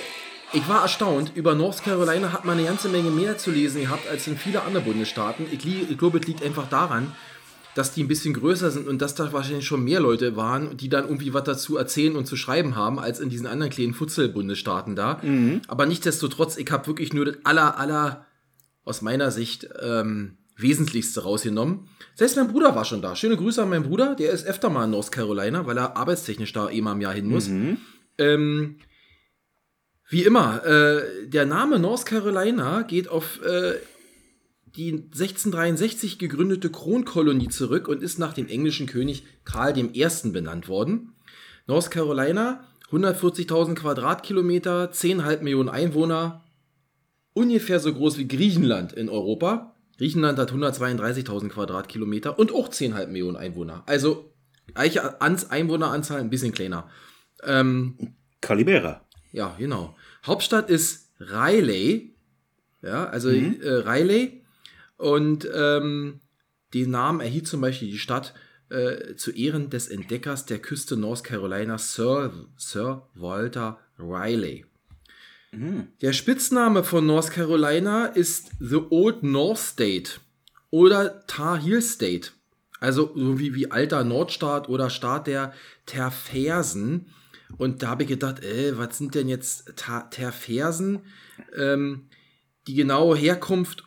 [0.53, 4.07] ich war erstaunt, über North Carolina hat man eine ganze Menge mehr zu lesen gehabt
[4.09, 5.45] als in viele andere Bundesstaaten.
[5.51, 7.13] Ich, ich glaube, es liegt einfach daran,
[7.75, 10.89] dass die ein bisschen größer sind und dass da wahrscheinlich schon mehr Leute waren, die
[10.89, 14.95] dann irgendwie was dazu erzählen und zu schreiben haben, als in diesen anderen kleinen Futzel-Bundesstaaten
[14.95, 15.21] da.
[15.67, 18.25] Aber nichtsdestotrotz, ich habe wirklich nur das aller, aller,
[18.83, 21.87] aus meiner Sicht, ähm, Wesentlichste rausgenommen.
[22.15, 23.15] Selbst mein Bruder war schon da.
[23.15, 26.53] Schöne Grüße an meinen Bruder, der ist öfter mal in North Carolina, weil er arbeitstechnisch
[26.53, 27.47] da immer im Jahr hin muss.
[28.17, 28.77] Ähm,
[30.09, 33.75] wie immer, äh, der Name North Carolina geht auf äh,
[34.75, 40.07] die 1663 gegründete Kronkolonie zurück und ist nach dem englischen König Karl I.
[40.31, 41.13] benannt worden.
[41.67, 46.43] North Carolina, 140.000 Quadratkilometer, 10,5 Millionen Einwohner,
[47.41, 49.73] ungefähr so groß wie Griechenland in Europa.
[49.97, 53.83] Griechenland hat 132.000 Quadratkilometer und auch 10,5 Millionen Einwohner.
[53.85, 54.33] Also
[54.73, 56.89] gleiche Ans- Einwohneranzahl, ein bisschen kleiner.
[57.43, 57.97] Ähm,
[58.41, 59.05] Calibera.
[59.31, 59.95] ja, genau.
[60.25, 62.15] Hauptstadt ist Riley.
[62.81, 64.43] Ja, also äh, Riley.
[64.97, 66.19] Und ähm,
[66.73, 68.33] den Namen erhielt zum Beispiel die Stadt
[68.69, 74.65] äh, zu Ehren des Entdeckers der Küste North Carolina, Sir, Sir Walter Riley.
[75.53, 80.13] Der Spitzname von North Carolina ist The Old North State
[80.69, 82.29] oder Tar Heel State.
[82.79, 85.53] Also so wie, alter Nordstaat oder Staat der
[85.85, 87.07] Terfersen.
[87.57, 89.73] Und da habe ich gedacht, äh, was sind denn jetzt
[90.09, 91.01] Terfersen?
[91.55, 92.07] Ähm,
[92.67, 93.83] die genaue Herkunft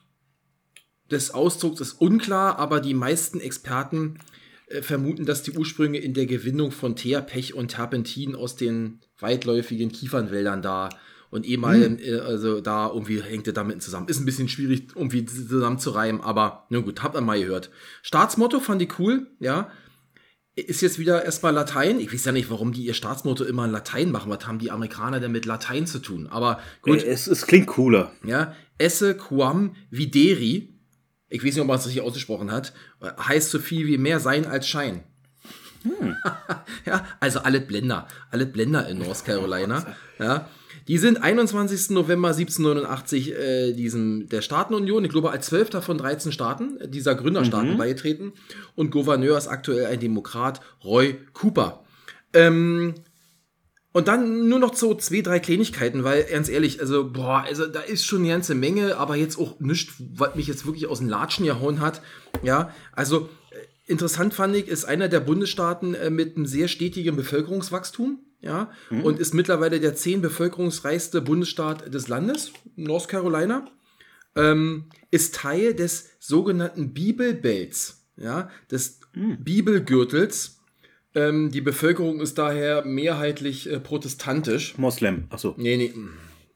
[1.10, 4.18] des Ausdrucks ist unklar, aber die meisten Experten
[4.66, 9.00] äh, vermuten, dass die Ursprünge in der Gewinnung von Teer, Pech und Terpentin aus den
[9.18, 10.90] weitläufigen Kiefernwäldern da
[11.34, 14.06] und ehemaligen, äh, also da irgendwie hängt er damit zusammen.
[14.08, 17.70] Ist ein bisschen schwierig irgendwie zusammenzureimen, aber na gut, habt ihr mal gehört.
[18.02, 19.68] Staatsmotto fand ich cool, ja.
[20.54, 21.98] Ist jetzt wieder erstmal Latein.
[21.98, 24.30] Ich weiß ja nicht, warum die ihr Staatsmotto immer in Latein machen.
[24.30, 26.28] Was haben die Amerikaner denn mit Latein zu tun?
[26.28, 28.12] Aber gut, Äh, Es, es klingt cooler.
[28.24, 30.78] ja, esse quam videri,
[31.28, 34.46] ich weiß nicht, ob man es richtig ausgesprochen hat, heißt so viel wie mehr sein
[34.46, 35.02] als Schein.
[36.86, 39.96] ja, also alle Blender, alle Blender in North Carolina.
[40.20, 40.48] Ja,
[40.88, 41.90] die sind 21.
[41.90, 45.84] November 1789 äh, diesem, der Staatenunion, ich glaube als 12.
[45.84, 48.32] von 13 Staaten, äh, dieser Gründerstaaten beigetreten.
[48.74, 51.84] Und Gouverneur ist aktuell ein Demokrat, Roy Cooper.
[52.32, 52.94] Ähm,
[53.92, 57.78] Und dann nur noch so zwei, drei Kleinigkeiten, weil ganz ehrlich, also, boah, also da
[57.80, 61.08] ist schon eine ganze Menge, aber jetzt auch nichts, was mich jetzt wirklich aus den
[61.08, 62.02] Latschen gehauen hat.
[62.42, 67.14] Ja, also äh, interessant fand ich, ist einer der Bundesstaaten äh, mit einem sehr stetigen
[67.14, 68.18] Bevölkerungswachstum.
[68.44, 73.66] Ja, und ist mittlerweile der zehn bevölkerungsreichste Bundesstaat des Landes, North Carolina.
[74.36, 80.58] Ähm, ist Teil des sogenannten Bibelbelts, ja, des Bibelgürtels.
[81.14, 84.76] Ähm, die Bevölkerung ist daher mehrheitlich äh, protestantisch.
[84.76, 85.24] Moslem.
[85.30, 85.54] Achso.
[85.56, 85.94] Nee, nee,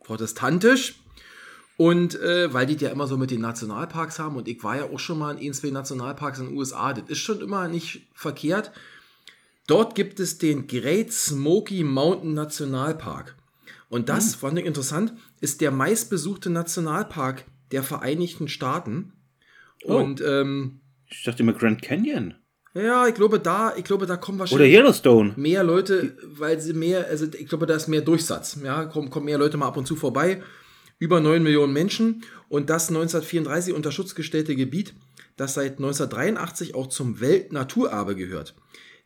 [0.02, 0.96] protestantisch.
[1.78, 4.84] Und äh, weil die ja immer so mit den Nationalparks haben, und ich war ja
[4.84, 8.08] auch schon mal in ein, zwei Nationalparks in den USA, das ist schon immer nicht
[8.12, 8.72] verkehrt.
[9.68, 13.36] Dort gibt es den Great Smoky Mountain Nationalpark.
[13.90, 19.12] Und das, fand ich interessant, ist der meistbesuchte Nationalpark der Vereinigten Staaten.
[19.84, 19.96] Oh.
[19.98, 22.34] Und ähm, Ich dachte immer Grand Canyon.
[22.72, 25.34] ja, ich glaube, da, ich glaube, da kommen Oder wahrscheinlich Yellowstone.
[25.36, 28.58] mehr Leute, weil sie mehr, also ich glaube, da ist mehr Durchsatz.
[28.64, 30.42] Ja, kommen, kommen mehr Leute mal ab und zu vorbei.
[30.98, 34.94] Über 9 Millionen Menschen und das 1934 unter Schutz gestellte Gebiet,
[35.36, 38.54] das seit 1983 auch zum Weltnaturerbe gehört.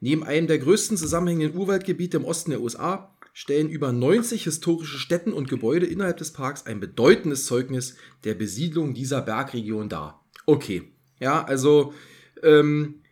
[0.02, 5.32] Neben einem der größten zusammenhängenden Urwaldgebiete im Osten der USA stellen über 90 historische Stätten
[5.32, 10.26] und Gebäude innerhalb des Parks ein bedeutendes Zeugnis der Besiedlung dieser Bergregion dar.
[10.44, 11.94] Okay, ja, also
[12.42, 13.02] ähm,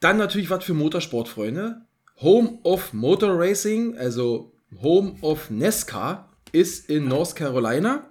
[0.00, 1.82] dann natürlich was für Motorsportfreunde.
[2.22, 8.08] Home of Motor Racing, also Home of NASCAR, ist in North Carolina.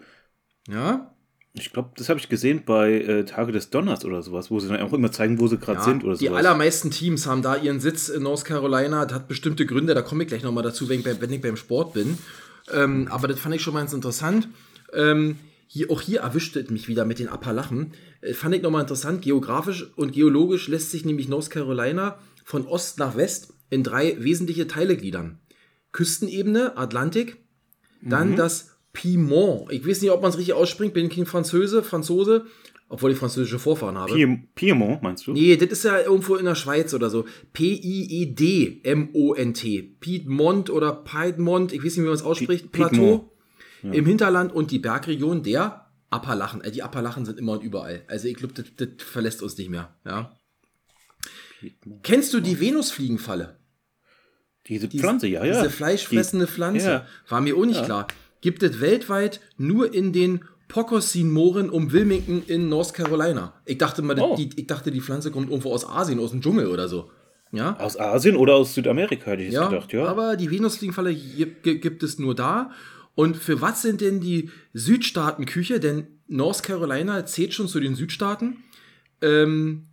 [0.67, 1.16] Ja,
[1.59, 4.67] Ich glaube, das habe ich gesehen bei äh, Tage des Donners oder sowas, wo sie
[4.67, 6.39] dann auch immer zeigen, wo sie gerade ja sind oder die sowas.
[6.39, 9.05] allermeisten Teams haben da ihren Sitz in North Carolina.
[9.05, 11.41] Das hat bestimmte Gründe, da komme ich gleich nochmal dazu, wenn ich, bei, wenn ich
[11.41, 12.17] beim Sport bin.
[12.73, 14.49] Ähm, aber das fand ich schon mal ganz interessant.
[14.93, 17.93] Ähm, hier, auch hier erwischte es mich wieder mit den Appalachen.
[18.21, 19.21] Äh, fand ich nochmal interessant.
[19.21, 24.67] Geografisch und geologisch lässt sich nämlich North Carolina von Ost nach West in drei wesentliche
[24.67, 25.39] Teile gliedern.
[25.91, 27.37] Küstenebene, Atlantik,
[28.01, 29.71] dann das Piemont.
[29.71, 32.45] Ich weiß nicht, ob man es richtig ausspricht, bin kein Französe, Franzose,
[32.89, 34.11] obwohl ich französische Vorfahren habe.
[34.13, 35.33] Piem Piemont, meinst du?
[35.33, 37.25] Nee, das ist ja irgendwo in der Schweiz oder so.
[38.47, 39.81] P-I-E-D-M-O-N-T.
[39.99, 42.71] Piedmont oder Piedmont, ich weiß nicht, wie man es ausspricht.
[42.71, 43.31] Pi- Plateau
[43.83, 46.61] im Hinterland und die Bergregion der Appalachen.
[46.61, 48.03] Äh, die Appalachen sind immer und überall.
[48.07, 49.95] Also ich glaube, das, das verlässt uns nicht mehr.
[50.05, 50.35] Ja.
[52.03, 53.59] Kennst du die Venusfliegenfalle?
[54.67, 55.53] Diese Pflanze, ja, ja.
[55.61, 56.87] Diese fleischfressende Pflanze.
[56.89, 57.05] ja.
[57.29, 58.07] War mir auch nicht klar.
[58.41, 63.53] Gibt es weltweit nur in den Pocosin-Mooren um Wilmington in North Carolina.
[63.65, 64.35] Ich dachte mal, Oh.
[64.35, 67.09] die, ich dachte, die Pflanze kommt irgendwo aus Asien, aus dem Dschungel oder so.
[67.53, 70.05] Ja, Aus Asien oder aus Südamerika, hätte ich ja, gedacht, ja.
[70.05, 72.71] aber die Venusfliegenfalle gibt, es nur da.
[73.15, 75.79] Und für was sind denn die Südstaatenküche?
[75.79, 78.57] Denn North Carolina zählt schon zu den Südstaaten.
[79.21, 79.87] Ähm,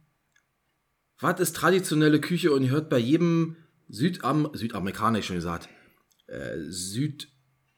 [1.21, 2.51] was ist traditionelle Küche?
[2.53, 3.55] Und ihr hört bei jedem
[3.89, 5.69] Südam Südamerikaner, ich schon gesagt.
[6.27, 6.57] Äh,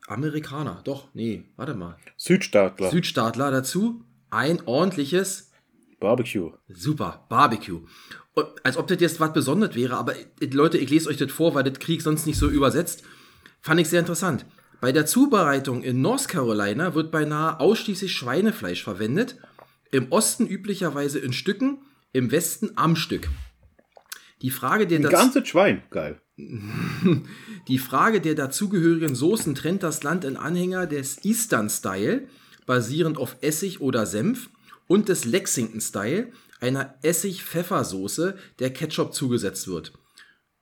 [0.08, 1.96] Südamerikaner, doch, nee, warte mal.
[2.16, 2.90] Südstaatler.
[2.90, 4.04] Südstaatler dazu.
[4.30, 5.50] Ein ordentliches
[6.00, 6.52] Barbecue.
[6.68, 7.80] Super, Barbecue.
[8.34, 11.32] Und als ob das jetzt was Besonderes wäre, aber äh, Leute, ich lese euch das
[11.32, 13.02] vor, weil das Krieg sonst nicht so übersetzt.
[13.60, 14.44] Fand ich sehr interessant.
[14.80, 19.36] Bei der Zubereitung in North Carolina wird beinahe ausschließlich Schweinefleisch verwendet.
[19.90, 21.78] Im Osten üblicherweise in Stücken,
[22.12, 23.28] im Westen am Stück.
[24.42, 25.82] Die Frage Ein das- ganzes Schwein.
[25.90, 26.20] Geil.
[27.68, 32.28] die Frage der dazugehörigen Soßen trennt das Land in Anhänger des Eastern Style,
[32.66, 34.50] basierend auf Essig oder Senf,
[34.86, 39.92] und des Lexington Style, einer Essig-Pfeffersoße, der Ketchup zugesetzt wird.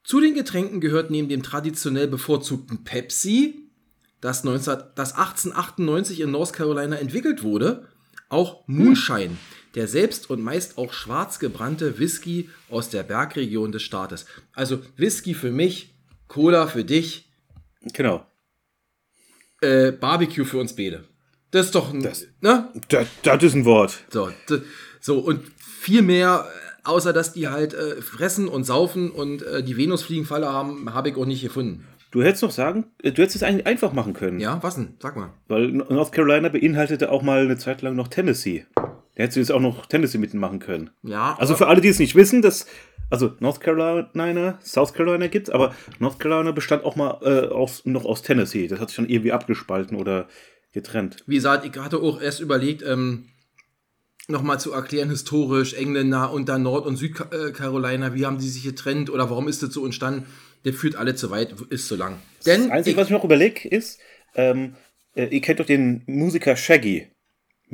[0.03, 3.71] Zu den Getränken gehört neben dem traditionell bevorzugten Pepsi,
[4.21, 7.89] das, 19, das 1898 in North Carolina entwickelt wurde,
[8.29, 9.37] auch Moonshine,
[9.75, 14.27] der selbst und meist auch schwarz gebrannte Whisky aus der Bergregion des Staates.
[14.53, 15.95] Also Whisky für mich,
[16.29, 17.29] Cola für dich,
[17.93, 18.27] Genau.
[19.61, 21.05] äh, Barbecue für uns beide.
[21.51, 21.99] Das ist doch ein,
[22.41, 22.69] ne?
[22.89, 23.99] Das, das ist ein Wort.
[24.11, 24.31] So,
[25.01, 29.63] so und viel mehr, äh, außer dass die halt äh, fressen und saufen und äh,
[29.63, 31.87] die Venusfliegenfalle haben, habe ich auch nicht gefunden.
[32.11, 34.41] Du hättest noch sagen, äh, du hättest es eigentlich einfach machen können.
[34.41, 34.95] Ja, was denn?
[35.01, 35.33] Sag mal.
[35.49, 38.67] Weil North Carolina beinhaltete auch mal eine Zeit lang noch Tennessee.
[39.15, 40.91] Da hättest du jetzt auch noch Tennessee mitmachen können.
[41.03, 42.67] Ja, Also für alle, die es nicht wissen, dass
[43.11, 48.05] also North Carolina, South Carolina gibt's, aber North Carolina bestand auch mal äh, aus, noch
[48.05, 48.67] aus Tennessee.
[48.67, 50.27] Das hat sich dann irgendwie abgespalten oder
[50.73, 51.23] getrennt.
[51.27, 53.27] wie gesagt, ich hatte auch erst überlegt, ähm,
[54.27, 59.11] nochmal zu erklären, historisch, Engländer und dann Nord- und Südcarolina, wie haben die sich getrennt
[59.11, 60.27] oder warum ist das so entstanden?
[60.65, 62.17] Der führt alle zu weit, ist zu lang.
[62.47, 64.01] Denn Das Einzige, ich, was ich noch überlege, ist,
[64.35, 64.75] ähm,
[65.15, 67.09] äh, ihr kennt doch den Musiker Shaggy.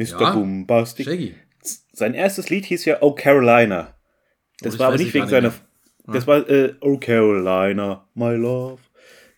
[0.02, 0.20] Mr.
[0.20, 1.06] Ja, Bombastic.
[1.06, 1.34] Shaggy.
[1.92, 3.94] Sein erstes Lied hieß ja Oh Carolina.
[4.60, 5.52] Das Oh, das war aber nicht ich wegen seiner.
[6.06, 8.80] Das war äh, Oh Carolina, my love.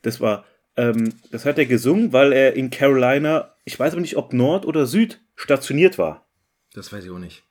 [0.02, 0.44] Das war
[0.74, 4.64] Ähm, das hat er gesungen, weil er in Carolina, ich weiß aber nicht, ob Nord
[4.64, 6.26] oder Süd stationiert war.
[6.72, 7.42] Das weiß ich auch nicht.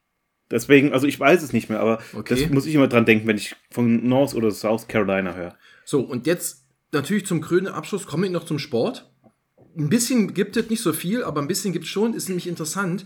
[0.50, 2.34] Deswegen, also ich weiß es nicht mehr, aber Okay.
[2.42, 5.56] das muss ich immer dran denken, wenn ich von North oder South Carolina höre.
[5.86, 9.11] So, und jetzt natürlich zum krönenden Abschluss komme ich noch zum Sport.
[9.78, 12.48] Ein bisschen gibt es nicht so viel, aber ein bisschen gibt es schon, ist nämlich
[12.48, 13.06] interessant.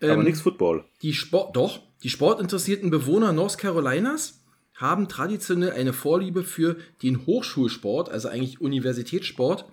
[0.00, 0.84] aber Ähm, nichts Football.
[1.02, 4.40] Die Sport, doch, die sportinteressierten Bewohner North Carolinas
[4.74, 9.64] haben traditionell eine Vorliebe für den Hochschulsport, also eigentlich Universitätssport,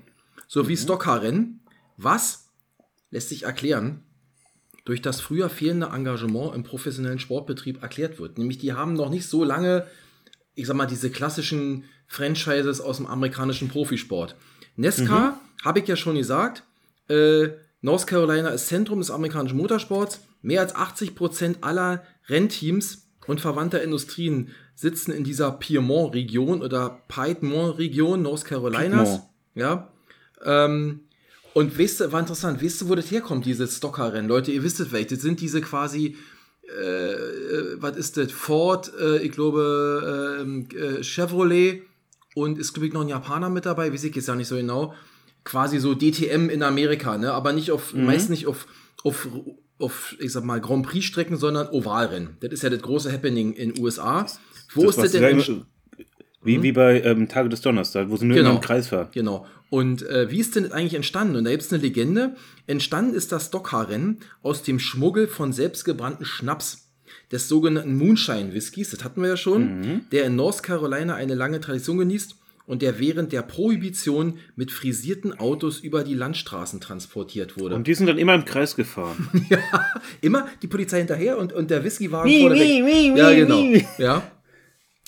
[0.47, 1.59] sowie Stockcar-Rennen,
[1.97, 2.49] was
[3.11, 4.03] lässt sich erklären
[4.85, 8.37] durch das früher fehlende Engagement im professionellen Sportbetrieb erklärt wird.
[8.37, 9.87] Nämlich die haben noch nicht so lange,
[10.55, 14.35] ich sag mal, diese klassischen Franchises aus dem amerikanischen Profisport.
[14.75, 16.63] NESCAR, habe ich ja schon gesagt,
[17.09, 17.49] äh,
[17.81, 20.21] North Carolina ist Zentrum des amerikanischen Motorsports.
[20.41, 28.45] Mehr als 80% aller Rennteams und verwandter Industrien sitzen in dieser Piedmont-Region oder Piedmont-Region North
[28.45, 29.09] Carolinas.
[29.09, 29.23] Piedmont.
[29.55, 29.89] Ja.
[30.43, 31.01] Ähm,
[31.53, 34.27] und weißt du, war interessant, weißt du, wo das herkommt, dieses Stocker-Rennen?
[34.27, 36.17] Leute, ihr wisst es vielleicht, das sind diese quasi,
[36.67, 38.31] äh, äh, was ist das?
[38.31, 41.83] Ford, äh, ich glaube, ähm, äh, Chevrolet
[42.33, 44.55] und ist, glaube ich, noch ein Japaner mit dabei, weiß ich jetzt ja nicht so
[44.55, 44.93] genau.
[45.43, 47.33] Quasi so DTM in Amerika, ne?
[47.33, 48.65] Aber nicht auf, meist nicht auf,
[49.03, 49.27] auf,
[49.79, 52.37] auf, ich sag mal, Grand Prix-Strecken, sondern Ovalrennen.
[52.39, 54.25] Das ist ja das große Happening in USA.
[54.73, 55.21] Wo Das, ist das denn?
[55.21, 55.65] sie entst- sagen,
[56.45, 58.55] wie, wie bei ähm, Tage des Donnerstags, wo sie nur Genau.
[58.55, 59.07] im Kreis fahren.
[59.13, 59.45] Genau.
[59.69, 61.35] Und äh, wie ist denn eigentlich entstanden?
[61.37, 62.35] Und da gibt es eine Legende.
[62.67, 66.89] Entstanden ist das Stockcar-Rennen aus dem Schmuggel von selbstgebrannten Schnaps
[67.31, 71.97] des sogenannten Moonshine-Whiskys, das hatten wir ja schon, der in North Carolina eine lange Tradition
[71.97, 77.75] genießt und der während der Prohibition mit frisierten Autos über die Landstraßen transportiert wurde.
[77.75, 79.29] Und die sind dann immer im Kreis gefahren.
[79.49, 79.59] ja,
[80.21, 83.15] immer die Polizei hinterher und, und der Whiskywagen Wie, vorne wie, weg.
[83.15, 83.57] wie, ja, genau.
[83.57, 83.85] wie.
[83.97, 84.31] Ja.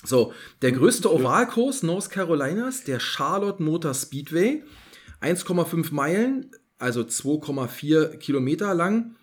[0.04, 4.62] So, der größte Ovalkurs North Carolinas, der Charlotte Motor Speedway,
[5.20, 9.16] 1,5 Meilen, also 2,4 Kilometer lang,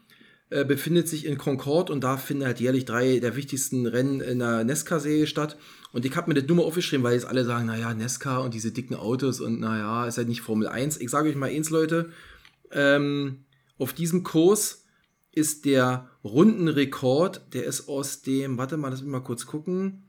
[0.53, 4.37] äh, befindet sich in Concord und da finden halt jährlich drei der wichtigsten Rennen in
[4.37, 5.57] der NESCA-Serie statt.
[5.91, 8.53] Und ich habe mir das nur mal aufgeschrieben, weil jetzt alle sagen, naja, NESCA und
[8.53, 11.01] diese dicken Autos und naja, ist halt nicht Formel 1.
[11.01, 12.11] Ich sage euch mal eins, Leute,
[12.71, 13.45] ähm,
[13.79, 14.85] auf diesem Kurs
[15.31, 20.03] ist der Rundenrekord, der ist aus dem, warte mal, lass mich mal kurz gucken,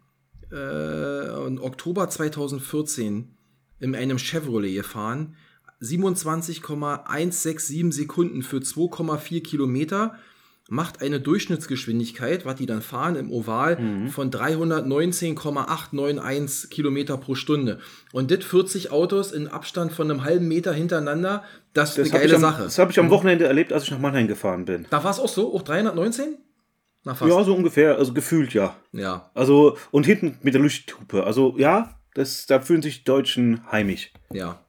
[0.53, 3.35] äh, im Oktober 2014
[3.81, 5.37] in einem Chevrolet gefahren.
[5.81, 10.19] 27,167 Sekunden für 2,4 Kilometer
[10.69, 17.79] macht eine Durchschnittsgeschwindigkeit, was die dann fahren im Oval, von 319,891 Kilometer pro Stunde.
[18.13, 22.23] Und das 40 Autos in Abstand von einem halben Meter hintereinander, das ist eine habe
[22.25, 22.63] geile am- Sache.
[22.65, 24.87] das hab ich am Wochenende erlebt, als ich nach Mannheim gefahren bin.
[24.91, 26.37] Da war es auch so, auch 319?
[27.05, 27.31] Na fast.
[27.31, 28.77] Ja, so ungefähr, also gefühlt ja.
[28.93, 29.31] ja.
[29.35, 31.25] Also, und hinten mit der Leuchthupe.
[31.25, 34.11] Also, ja, das, da fühlen sich die Deutschen heimisch.
[34.33, 34.64] Ja.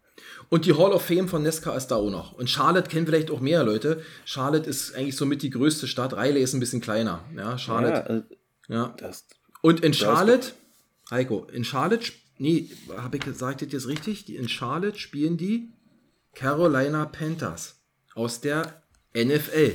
[0.50, 2.34] Und die Hall of Fame von Nesca ist da auch noch.
[2.34, 4.04] Und Charlotte kennen vielleicht auch mehr Leute.
[4.26, 6.14] Charlotte ist eigentlich somit die größte Stadt.
[6.16, 7.24] Riley ist ein bisschen kleiner.
[7.36, 8.26] Ja, Charlotte.
[8.68, 8.86] Ja, Ja.
[8.88, 9.26] äh, das,
[9.62, 10.50] Und in Charlotte,
[11.12, 14.26] Heiko, in Charlotte, nee, habe ich gesagt das jetzt richtig?
[14.26, 15.70] Die- In Charlotte spielen die
[16.34, 17.76] Carolina Panthers
[18.14, 18.82] aus der
[19.14, 19.72] NFL.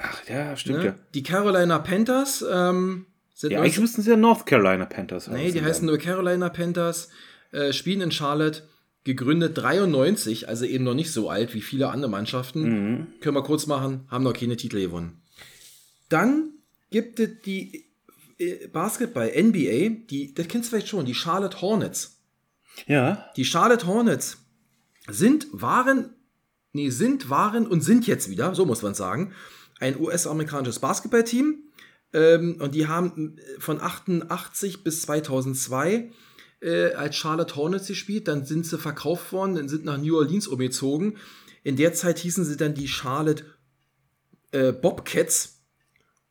[0.00, 0.84] ach ja, stimmt Ne?
[0.86, 0.94] ja.
[1.14, 5.50] Die Carolina Panthers ähm, sind Ja, 19 eigentlich müssten sie ja North Carolina Panthers Nee,
[5.52, 7.08] die heißen nur Carolina Panthers,
[7.52, 8.62] äh, spielen in Charlotte,
[9.04, 13.14] gegründet 93, also eben noch nicht so alt wie viele andere Mannschaften.
[13.20, 15.22] Können wir kurz machen, haben noch keine Titel gewonnen.
[16.08, 16.50] Dann
[16.90, 17.86] gibt es die
[18.38, 22.20] äh, Basketball, NBA, die, das kennst du vielleicht schon, die Charlotte Hornets.
[22.86, 24.38] Ja, Die Charlotte Hornets
[25.08, 26.10] sind, waren,
[26.72, 29.32] nee, sind, waren und sind jetzt wieder, so muss man sagen,
[29.80, 31.62] ein US-amerikanisches Basketballteam.
[32.12, 36.10] Ähm, und die haben äh, von 88 bis 2002
[36.60, 38.28] äh, als Charlotte Hornets gespielt.
[38.28, 41.16] Dann sind sie verkauft worden, dann sind nach New Orleans umgezogen.
[41.64, 43.44] In der Zeit hießen sie dann die Charlotte
[44.52, 45.60] äh, Bobcats.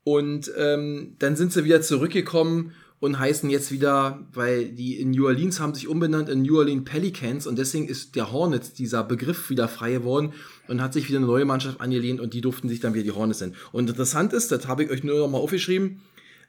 [0.03, 5.27] Und ähm, dann sind sie wieder zurückgekommen und heißen jetzt wieder, weil die in New
[5.27, 9.49] Orleans haben sich umbenannt in New Orleans Pelicans und deswegen ist der Hornets, dieser Begriff,
[9.49, 10.33] wieder frei geworden
[10.67, 13.11] und hat sich wieder eine neue Mannschaft angelehnt und die durften sich dann wieder die
[13.11, 13.55] Hornets nennen.
[13.71, 16.01] Und interessant ist, das habe ich euch nur noch mal aufgeschrieben,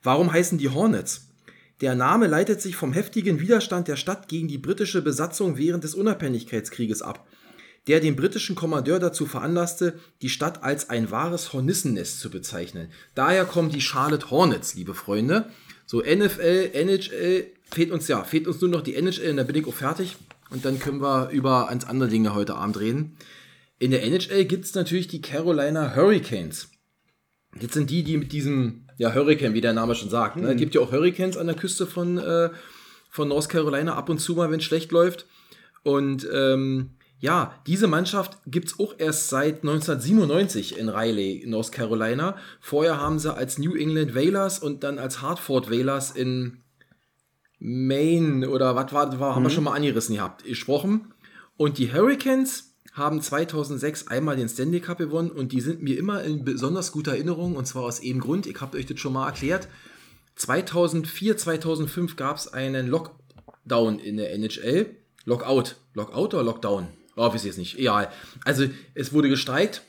[0.02, 1.27] warum heißen die Hornets?
[1.80, 5.94] Der Name leitet sich vom heftigen Widerstand der Stadt gegen die britische Besatzung während des
[5.94, 7.26] Unabhängigkeitskrieges ab
[7.88, 12.88] der den britischen Kommandeur dazu veranlasste, die Stadt als ein wahres Hornissennest zu bezeichnen.
[13.14, 15.48] Daher kommen die Charlotte Hornets, liebe Freunde.
[15.86, 19.56] So NFL, NHL, fehlt uns ja, fehlt uns nur noch die NHL und dann bin
[19.56, 20.16] ich auch fertig.
[20.50, 23.16] Und dann können wir über ans andere Dinge heute Abend reden.
[23.78, 26.68] In der NHL gibt es natürlich die Carolina Hurricanes.
[27.58, 30.36] Jetzt sind die, die mit diesem, ja, Hurricane, wie der Name schon sagt.
[30.36, 30.52] Ne?
[30.52, 32.50] Es gibt ja auch Hurricanes an der Küste von, äh,
[33.08, 35.24] von North Carolina ab und zu mal, wenn es schlecht läuft.
[35.84, 42.36] Und ähm, ja, diese Mannschaft gibt es auch erst seit 1997 in Riley, North Carolina.
[42.60, 46.58] Vorher haben sie als New England Whalers und dann als Hartford Whalers in
[47.60, 51.12] Maine oder was war, war haben wir schon mal angerissen gehabt, gesprochen.
[51.56, 56.22] Und die Hurricanes haben 2006 einmal den Stanley Cup gewonnen und die sind mir immer
[56.24, 59.26] in besonders guter Erinnerung und zwar aus einem Grund, ich habe euch das schon mal
[59.26, 59.68] erklärt.
[60.36, 64.96] 2004, 2005 gab es einen Lockdown in der NHL.
[65.24, 65.76] Lockout.
[65.94, 66.88] Lockout oder Lockdown?
[67.16, 67.78] Oh, weiß ich jetzt nicht.
[67.78, 68.10] Egal.
[68.44, 69.82] Also, es wurde gestreikt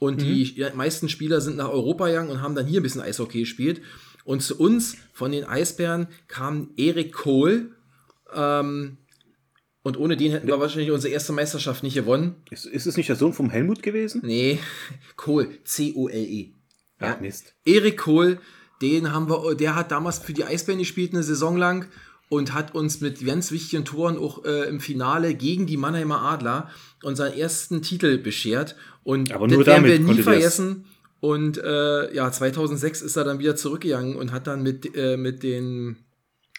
[0.00, 3.40] und die meisten Spieler sind nach Europa gegangen und haben dann hier ein bisschen Eishockey
[3.40, 3.80] gespielt.
[4.24, 7.72] Und zu uns von den Eisbären kam Erik Kohl.
[8.34, 8.98] Ähm,
[9.82, 12.36] und ohne den hätten wir wahrscheinlich unsere erste Meisterschaft nicht gewonnen.
[12.50, 14.20] Ist, ist es nicht der Sohn vom Helmut gewesen?
[14.24, 14.58] Nee,
[15.16, 15.48] Kohl.
[15.64, 16.52] C-O-L-E.
[17.00, 17.54] Ja, Mist.
[17.64, 18.38] Erik Kohl,
[18.82, 21.86] den haben wir, der hat damals für die Eisbären gespielt, eine Saison lang
[22.28, 26.70] und hat uns mit ganz wichtigen Toren auch äh, im Finale gegen die Mannheimer Adler
[27.02, 28.76] unseren ersten Titel beschert.
[29.02, 30.84] Und Aber nur das werden wir nie ihr das- vergessen.
[31.20, 35.42] Und äh, ja, 2006 ist er dann wieder zurückgegangen und hat dann mit, äh, mit
[35.42, 35.96] den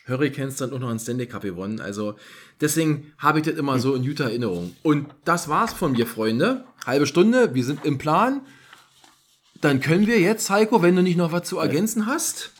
[0.08, 1.80] Hurricanes dann auch noch einen Stanley Cup gewonnen.
[1.80, 2.16] Also
[2.60, 4.76] deswegen habe ich das immer so in guter Erinnerung.
[4.84, 6.64] Und das war's von mir, Freunde.
[6.86, 8.42] Halbe Stunde, wir sind im Plan.
[9.62, 12.52] Dann können wir jetzt, Heiko, wenn du nicht noch was zu ergänzen hast,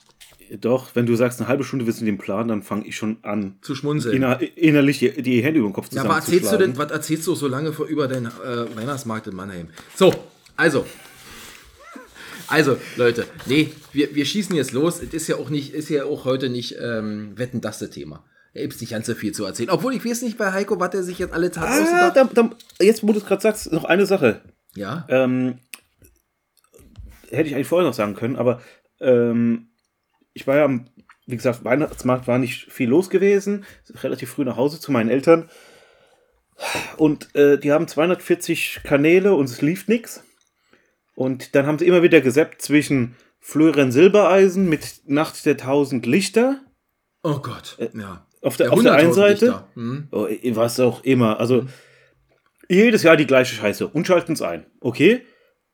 [0.60, 3.56] Doch, wenn du sagst, eine halbe Stunde wissen den Plan, dann fange ich schon an,
[3.62, 4.16] zu schmunzeln.
[4.16, 7.26] inner, innerlich die, die Hände über den Kopf Ja, aber erzählst du denn, was erzählst
[7.26, 9.70] du so lange vor über deinen äh, Weihnachtsmarkt in Mannheim?
[9.96, 10.14] So,
[10.58, 10.86] also.
[12.52, 15.02] Also, Leute, nee, wir, wir schießen jetzt los.
[15.02, 18.24] Es ist ja auch nicht, ist ja auch heute nicht ähm, Wetten, das das Thema.
[18.54, 19.70] Da gibt's nicht ganz so viel zu erzählen.
[19.70, 22.50] Obwohl ich weiß nicht bei Heiko, was er sich jetzt alle Tage Ah, da, da,
[22.82, 24.42] jetzt, wo du es gerade sagst, noch eine Sache.
[24.76, 25.60] Ja, Ähm,
[27.30, 28.62] hätte ich eigentlich vorher noch sagen können, aber
[29.00, 29.70] ähm,
[30.34, 30.88] ich war ja, am-
[31.28, 33.64] wie gesagt, Weihnachtsmarkt war nicht viel los gewesen,
[34.04, 35.50] relativ früh nach Hause zu meinen Eltern.
[36.98, 40.24] Und äh, die haben 240 Kanäle und es lief nichts.
[41.22, 46.62] Und dann haben sie immer wieder gesappt zwischen Flören Silbereisen mit Nacht der tausend Lichter
[47.22, 48.26] oh Gott, ja.
[48.42, 49.46] auf der, Ja, auf der einen 100.000 Seite.
[49.46, 49.68] Lichter.
[49.76, 50.08] Hm.
[50.10, 51.40] Oh, was auch immer.
[51.40, 51.68] Also
[52.68, 54.66] jedes Jahr die gleiche Scheiße und schalten es ein.
[54.80, 55.22] Okay.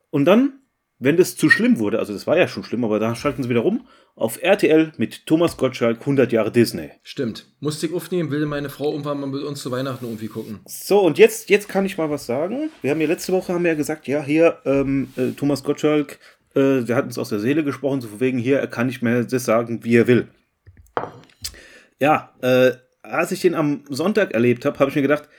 [0.10, 0.60] Und dann,
[1.00, 3.50] wenn das zu schlimm wurde, also das war ja schon schlimm, aber dann schalten sie
[3.50, 6.90] wieder rum, auf RTL mit Thomas Gottschalk 100 Jahre Disney.
[7.04, 7.46] Stimmt.
[7.60, 10.60] Musste ich aufnehmen, will meine Frau irgendwann mal mit uns zu Weihnachten irgendwie gucken.
[10.66, 12.72] So, und jetzt, jetzt kann ich mal was sagen.
[12.82, 16.20] Wir haben ja letzte Woche haben wir ja gesagt, ja, hier, ähm, äh, Thomas Gottschalk,
[16.56, 19.04] äh, der hat uns aus der Seele gesprochen, so von wegen hier, er kann nicht
[19.04, 20.28] mehr das sagen, wie er will.
[22.00, 22.72] Ja, äh,
[23.04, 25.30] als ich den am Sonntag erlebt habe, habe ich mir gedacht,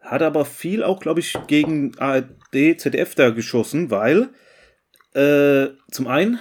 [0.00, 4.30] hat aber viel auch, glaube ich, gegen ARD, ZDF da geschossen, weil
[5.14, 6.38] äh, zum einen,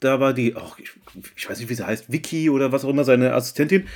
[0.00, 0.90] da war die, ach, ich,
[1.36, 3.86] ich weiß nicht, wie sie heißt, Vicky oder was auch immer, seine Assistentin,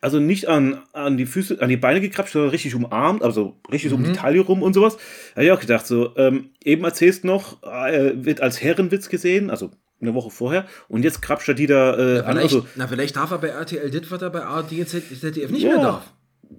[0.00, 3.90] also nicht an, an die Füße, an die Beine gekrapscht, sondern richtig umarmt, also richtig
[3.90, 4.96] so um die Taille rum und sowas.
[4.96, 9.50] Da habe ich auch gedacht, so, ähm, eben erzählst noch, äh, wird als Herrenwitz gesehen,
[9.50, 12.36] also eine Woche vorher, und jetzt krapscht er die da äh, an.
[12.36, 15.50] Vielleicht, Also, na, vielleicht darf er bei RTL das, was er bei ARD und ZDF
[15.50, 15.70] nicht Ja.
[15.74, 16.12] mehr darf.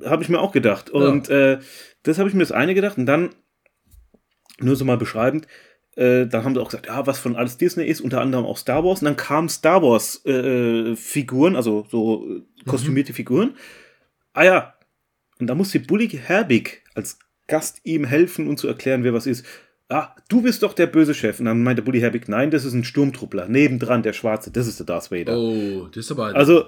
[0.06, 0.90] habe ich mir auch gedacht.
[0.90, 1.60] Und äh,
[2.04, 2.98] das habe ich mir das eine gedacht.
[2.98, 3.30] Und dann,
[4.60, 5.48] nur so mal beschreibend,
[5.98, 8.58] äh, dann haben sie auch gesagt, ja, was von alles Disney ist, unter anderem auch
[8.58, 9.02] Star Wars.
[9.02, 13.56] Und dann kamen Star Wars äh, Figuren, also so äh, kostümierte Figuren.
[14.34, 14.74] Ah ja,
[15.40, 19.46] und da musste Bully Herbig als Gast ihm helfen und zu erklären, wer was ist.
[19.90, 21.40] Ah, du bist doch der böse Chef.
[21.40, 23.48] Und dann meinte Bully Herbig, nein, das ist ein Sturmtruppler.
[23.48, 25.36] Nebendran, der Schwarze, das ist der Darth Vader.
[25.36, 26.36] Oh, das ist aber.
[26.36, 26.66] Also,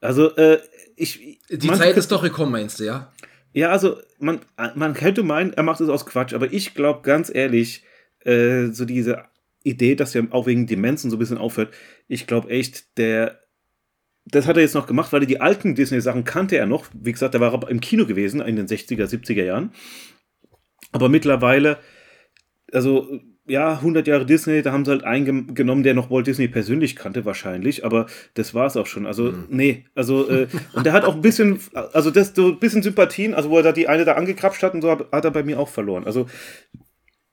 [0.00, 0.60] also, äh,
[0.96, 1.40] ich.
[1.50, 3.12] die Zeit ist doch gekommen, meinst du, ja?
[3.52, 4.40] ja, also man,
[4.74, 7.84] man könnte meinen, er macht es aus Quatsch, aber ich glaube ganz ehrlich,
[8.24, 9.24] äh, so diese
[9.64, 11.72] Idee, dass er auch wegen Demenzen so ein bisschen aufhört,
[12.08, 13.40] ich glaube echt, der,
[14.24, 16.86] das hat er jetzt noch gemacht, weil er die alten Disney-Sachen kannte er noch.
[16.94, 19.72] Wie gesagt, er war im Kino gewesen in den 60er, 70er Jahren.
[20.92, 21.78] Aber mittlerweile,
[22.72, 26.46] also ja, 100 Jahre Disney, da haben sie halt einen genommen, der noch Walt Disney
[26.46, 29.04] persönlich kannte, wahrscheinlich, aber das war es auch schon.
[29.04, 31.58] Also, nee, also, äh, und der hat auch ein bisschen,
[31.92, 34.74] also das, so ein bisschen Sympathien, also wo er da die eine da angekrapscht hat
[34.74, 36.04] und so hat, hat er bei mir auch verloren.
[36.04, 36.26] Also,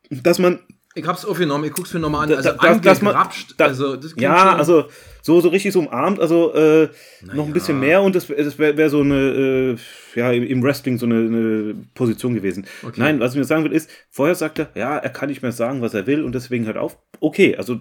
[0.09, 0.59] dass man,
[0.95, 2.35] Ich hab's aufgenommen, ich guck's mir nochmal an.
[2.35, 3.13] Also da- dass man-
[3.57, 4.85] da- also das ja, schon- also
[5.21, 6.89] so, so richtig so umarmt, also äh,
[7.21, 7.43] noch Naja.
[7.43, 9.75] ein bisschen mehr und das, das wäre wär so eine,
[10.15, 12.65] äh, ja, im Wrestling so eine, eine Position gewesen.
[12.81, 12.99] Okay.
[12.99, 15.51] Nein, was ich mir sagen will, ist, vorher sagt er, ja, er kann nicht mehr
[15.51, 16.97] sagen, was er will und deswegen hört auf.
[17.19, 17.79] Okay, also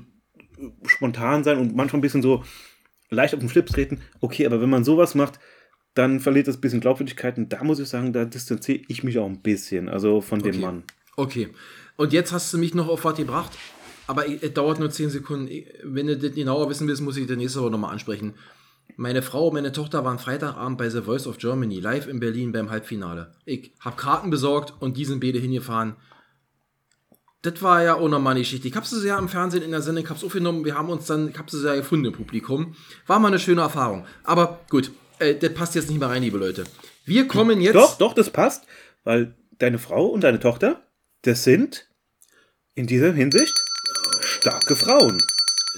[0.87, 2.45] spontan sein und manchmal ein bisschen so
[3.11, 5.39] leicht auf den Schlips treten, okay, aber wenn man sowas macht,
[5.95, 9.19] dann verliert das ein bisschen Glaubwürdigkeit und da muss ich sagen, da distanziere ich mich
[9.19, 10.61] auch ein bisschen, also von dem Okay.
[10.61, 10.83] Mann.
[11.17, 11.49] Okay.
[11.99, 13.51] Und jetzt hast du mich noch auf was gebracht,
[14.07, 15.51] aber es dauert nur 10 Sekunden.
[15.83, 18.35] Wenn du das genauer wissen willst, muss ich das nächste Woche nochmal ansprechen.
[18.97, 22.53] meine Frau und meine Tochter waren Freitagabend bei The Voice of Germany, live in Berlin
[22.53, 23.33] beim Halbfinale.
[23.45, 25.97] Ich habe Karten besorgt und die sind beide hingefahren.
[27.43, 28.71] Das war ja auch nochmal nicht richtig.
[28.71, 31.31] Ich hab's ja im Fernsehen in der Sendung, ich hab's aufgenommen, wir haben uns dann,
[31.31, 32.77] ich hab's ja gefunden im Publikum.
[33.09, 34.07] War mal eine schöne Erfahrung.
[34.23, 36.63] Aber gut, äh, das passt jetzt nicht mehr rein, liebe Leute.
[37.05, 37.75] Wir kommen jetzt.
[37.75, 38.67] Doch, doch, das passt,
[39.03, 40.81] weil deine Frau und deine Tochter,
[41.23, 41.88] das sind
[42.79, 43.55] in dieser Hinsicht
[44.21, 45.23] starke Frauen.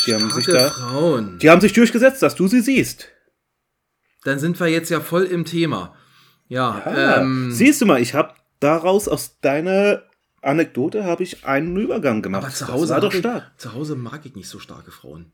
[0.07, 1.38] Die haben sich Starke da, Frauen.
[1.38, 3.09] die haben sich durchgesetzt, dass du sie siehst.
[4.24, 5.94] Dann sind wir jetzt ja voll im Thema.
[6.48, 10.03] Ja, Ah, ähm, siehst du mal, ich habe daraus aus deiner
[10.42, 12.44] Anekdote habe ich einen Übergang gemacht.
[12.44, 13.53] aber zu Das Hause, war doch mag ich, stark.
[13.61, 15.32] zu Hause mag ich nicht so starke Frauen.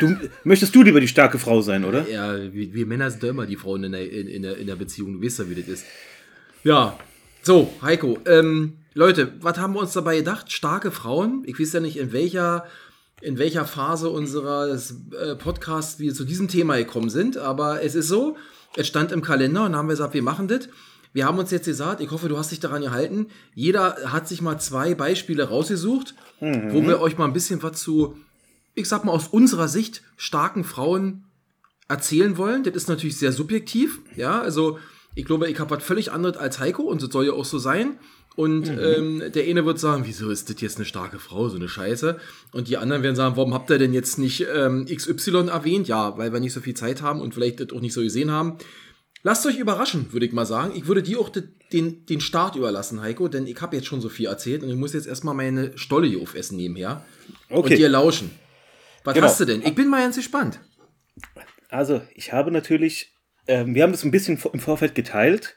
[0.00, 2.08] Du, möchtest du lieber die starke Frau sein, oder?
[2.08, 4.66] Ja, wir, wir Männer sind doch immer die Frauen in der, in, in, der, in
[4.66, 5.12] der Beziehung.
[5.14, 5.84] Du weißt ja, wie das ist.
[6.64, 6.98] Ja,
[7.42, 8.18] so, Heiko.
[8.26, 10.50] Ähm, Leute, was haben wir uns dabei gedacht?
[10.50, 11.42] Starke Frauen?
[11.44, 12.64] Ich weiß ja nicht, in welcher,
[13.20, 18.08] in welcher Phase unseres äh, Podcasts wir zu diesem Thema gekommen sind, aber es ist
[18.08, 18.38] so,
[18.74, 20.70] es stand im Kalender und haben wir gesagt, wir machen das.
[21.12, 23.26] Wir haben uns jetzt gesagt, ich hoffe, du hast dich daran gehalten.
[23.54, 28.16] Jeder hat sich mal zwei Beispiele rausgesucht, wo wir euch mal ein bisschen was zu,
[28.74, 31.24] ich sag mal, aus unserer Sicht starken Frauen
[31.86, 32.64] erzählen wollen.
[32.64, 34.00] Das ist natürlich sehr subjektiv.
[34.14, 34.78] Ja, also
[35.14, 37.58] ich glaube, ich habe was völlig anderes als Heiko und das soll ja auch so
[37.58, 37.98] sein.
[38.36, 41.68] Und ähm, der eine wird sagen, wieso ist das jetzt eine starke Frau, so eine
[41.68, 42.20] Scheiße?
[42.52, 45.88] Und die anderen werden sagen, warum habt ihr denn jetzt nicht ähm, XY erwähnt?
[45.88, 48.30] Ja, weil wir nicht so viel Zeit haben und vielleicht das auch nicht so gesehen
[48.30, 48.58] haben.
[49.22, 50.72] Lasst euch überraschen, würde ich mal sagen.
[50.76, 54.00] Ich würde dir auch de- den, den Start überlassen, Heiko, denn ich habe jetzt schon
[54.02, 57.04] so viel erzählt und ich muss jetzt erstmal meine Stolle hier aufessen nebenher
[57.48, 57.76] und Okay.
[57.76, 58.30] dir lauschen.
[59.02, 59.26] Was Genau.
[59.28, 59.62] hast du denn?
[59.62, 60.60] Ich bin mal ganz gespannt.
[61.70, 63.14] Also, ich habe natürlich,
[63.48, 65.56] ähm, wir haben das ein bisschen im Vorfeld geteilt,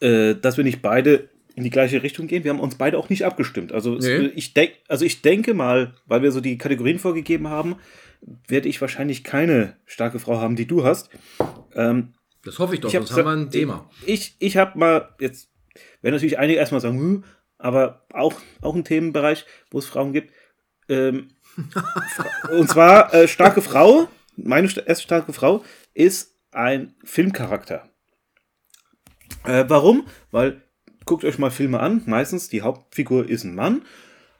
[0.00, 2.44] äh, dass wir nicht beide in die gleiche Richtung gehen.
[2.44, 3.72] Wir haben uns beide auch nicht abgestimmt.
[3.72, 4.30] Also, Nee.
[4.36, 7.76] ich, denk, also ich denke mal, weil wir so die Kategorien vorgegeben haben,
[8.46, 11.10] werde ich wahrscheinlich keine starke Frau haben, die du hast.
[11.74, 12.14] Ähm,
[12.44, 13.90] Das hoffe ich doch, Ich hab sonst haben wir ein Thema.
[14.06, 15.50] Ich, ich habe mal, jetzt
[16.00, 17.24] werden natürlich einige erstmal sagen, hm,
[17.58, 20.32] aber auch, auch ein Themenbereich, wo es Frauen gibt.
[20.88, 21.28] Ähm,
[22.56, 25.64] und zwar äh, starke Frau, meine erste starke Frau
[25.94, 27.87] ist ein Filmcharakter.
[29.44, 30.06] Äh, warum?
[30.30, 30.62] Weil,
[31.04, 33.82] guckt euch mal Filme an, meistens die Hauptfigur ist ein Mann.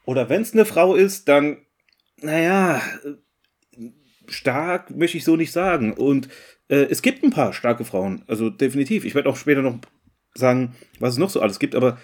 [0.05, 1.59] Oder wenn es eine Frau ist, dann,
[2.17, 3.91] naja, äh,
[4.27, 5.93] stark möchte ich so nicht sagen.
[5.93, 6.29] Und
[6.69, 9.05] äh, es gibt ein paar starke Frauen, also definitiv.
[9.05, 9.79] Ich werde auch später noch
[10.35, 11.99] sagen, was es noch so alles gibt, aber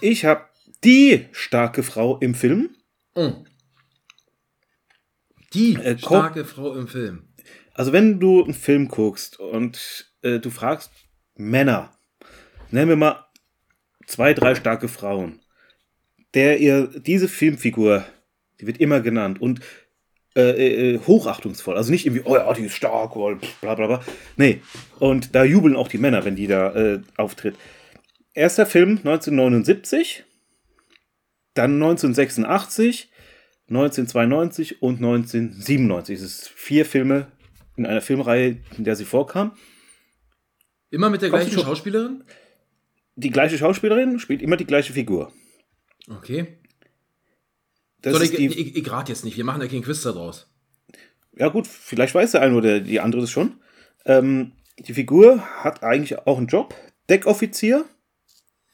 [0.00, 0.44] ich habe
[0.84, 2.70] die starke Frau im Film.
[3.14, 3.32] Oh.
[5.52, 7.28] Die Äh, starke Frau im Film.
[7.74, 10.90] Also wenn du einen Film guckst und äh, du fragst
[11.40, 11.90] Männer,
[12.70, 13.24] nennen wir mal
[14.06, 15.40] zwei, drei starke Frauen,
[16.34, 18.04] der ihr diese Filmfigur,
[18.60, 19.60] die wird immer genannt und
[20.36, 24.02] äh, äh, hochachtungsvoll, also nicht irgendwie, oh ja, die ist stark, oh, bla bla bla.
[24.36, 24.60] Nee,
[24.98, 27.56] und da jubeln auch die Männer, wenn die da äh, auftritt.
[28.34, 30.24] Erster Film 1979,
[31.54, 33.10] dann 1986,
[33.68, 36.16] 1992 und 1997.
[36.16, 37.26] Es ist vier Filme
[37.76, 39.52] in einer Filmreihe, in der sie vorkam.
[40.90, 42.24] Immer mit der Kommst gleichen Schauspielerin?
[43.16, 45.32] Die gleiche Schauspielerin spielt immer die gleiche Figur.
[46.08, 46.58] Okay.
[48.02, 50.12] Das Soll ich, die, ich, ich rate jetzt nicht, wir machen ja keinen Quiz da
[50.12, 50.50] draus.
[51.36, 53.60] ja gut, vielleicht weiß der eine oder die andere das schon.
[54.06, 56.74] Ähm, die Figur hat eigentlich auch einen Job.
[57.10, 57.84] Deckoffizier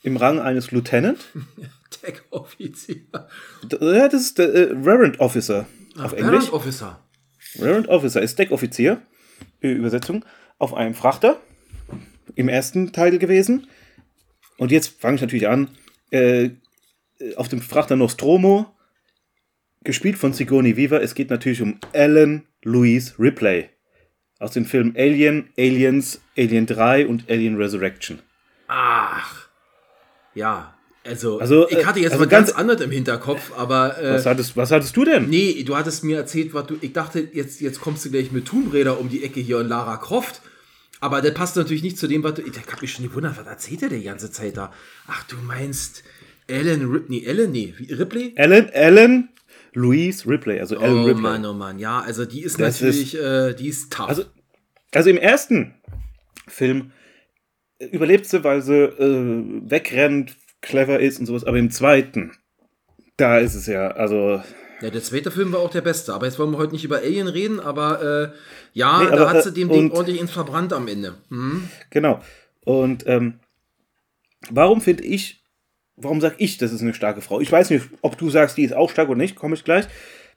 [0.02, 1.18] im Rang eines Lieutenant.
[1.90, 3.06] Tech-Offizier.
[3.64, 5.66] D- Ja, das ist der äh, Warrant Officer
[5.98, 6.32] auf Englisch.
[6.46, 7.02] Warrant Officer.
[7.56, 9.02] Warrant Officer ist Deckoffizier,
[9.60, 10.24] äh, Übersetzung,
[10.58, 11.40] auf einem Frachter
[12.36, 13.66] im ersten Teil gewesen.
[14.58, 15.68] Und jetzt fange ich natürlich an,
[16.10, 16.50] äh,
[17.36, 18.66] auf dem Frachter Nostromo,
[19.84, 21.02] gespielt von Sigourney Weaver.
[21.02, 23.68] Es geht natürlich um Ellen Louise Ripley
[24.38, 28.18] aus den Filmen Alien, Aliens, Alien 3 und Alien Resurrection.
[28.68, 29.48] Ach.
[30.34, 30.74] Ja.
[31.04, 34.26] Also, Also, ich hatte jetzt also mal ganz, ganz- anderes im Hinterkopf, aber äh, Was
[34.26, 35.28] hattest, was hattest du denn?
[35.30, 36.76] nee, du hattest mir erzählt, was du.
[36.80, 39.68] Ich dachte, jetzt, jetzt kommst du gleich mit Tomb Raider um die Ecke hier und
[39.68, 40.42] Lara Croft.
[41.00, 42.42] Aber das passt natürlich nicht zu dem, was du.
[42.42, 44.72] Ich hab mich schon gewundert, was erzählt er die ganze Zeit da?
[45.06, 46.02] Ach, du meinst
[46.46, 48.32] Ellen Ripley, Ellen, nee, Ripley?
[48.36, 49.28] Ellen, Ellen
[49.72, 51.20] Louise Ripley, also Ellen Oh Ripley.
[51.22, 54.08] Mann, oh Mann, ja, also die ist Das natürlich, äh, die ist tough.
[54.08, 54.24] Also,
[54.94, 55.74] also im ersten
[56.48, 56.92] Film
[57.78, 62.32] überlebt sie, weil sie äh, wegrennt, clever ist und sowas, aber im zweiten,
[63.18, 64.42] da ist es ja, also,
[64.80, 66.98] ja, der zweite Film war auch der beste, aber jetzt wollen wir heute nicht über
[66.98, 68.36] Alien reden, aber äh,
[68.72, 71.14] ja, Nee, da aber, hat sie äh, dem Ding ordentlich ins Verbrannt am Ende.
[71.30, 71.68] Hm?
[71.90, 72.20] genau.
[72.64, 73.40] Und ähm,
[74.50, 75.44] warum finde ich,
[75.96, 77.40] warum sag ich, das ist eine starke Frau?
[77.40, 79.86] Ich weiß nicht, ob du sagst, die ist auch stark oder nicht, komme ich gleich.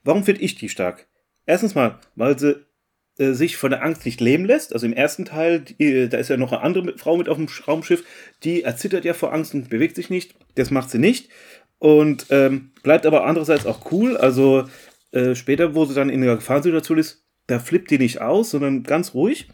[0.04, 1.08] Warum finde ich die stark?
[1.50, 2.64] erstens mal, weil sie
[3.18, 4.72] äh, sich von der Angst nicht lähmen lässt.
[4.72, 7.38] Also im ersten Teil, die, äh, da ist ja noch eine andere Frau mit auf
[7.38, 8.06] dem Raumschiff,
[8.44, 10.36] die erzittert ja vor Angst und bewegt sich nicht.
[10.56, 11.30] Das macht sie nicht.
[11.80, 14.18] Und ähm, bleibt aber andererseits auch cool.
[14.18, 14.66] Also
[15.12, 18.84] äh, später, wo sie dann in der Gefahrensituation ist, da flippt die nicht aus, sondern
[18.84, 19.48] ganz ruhig.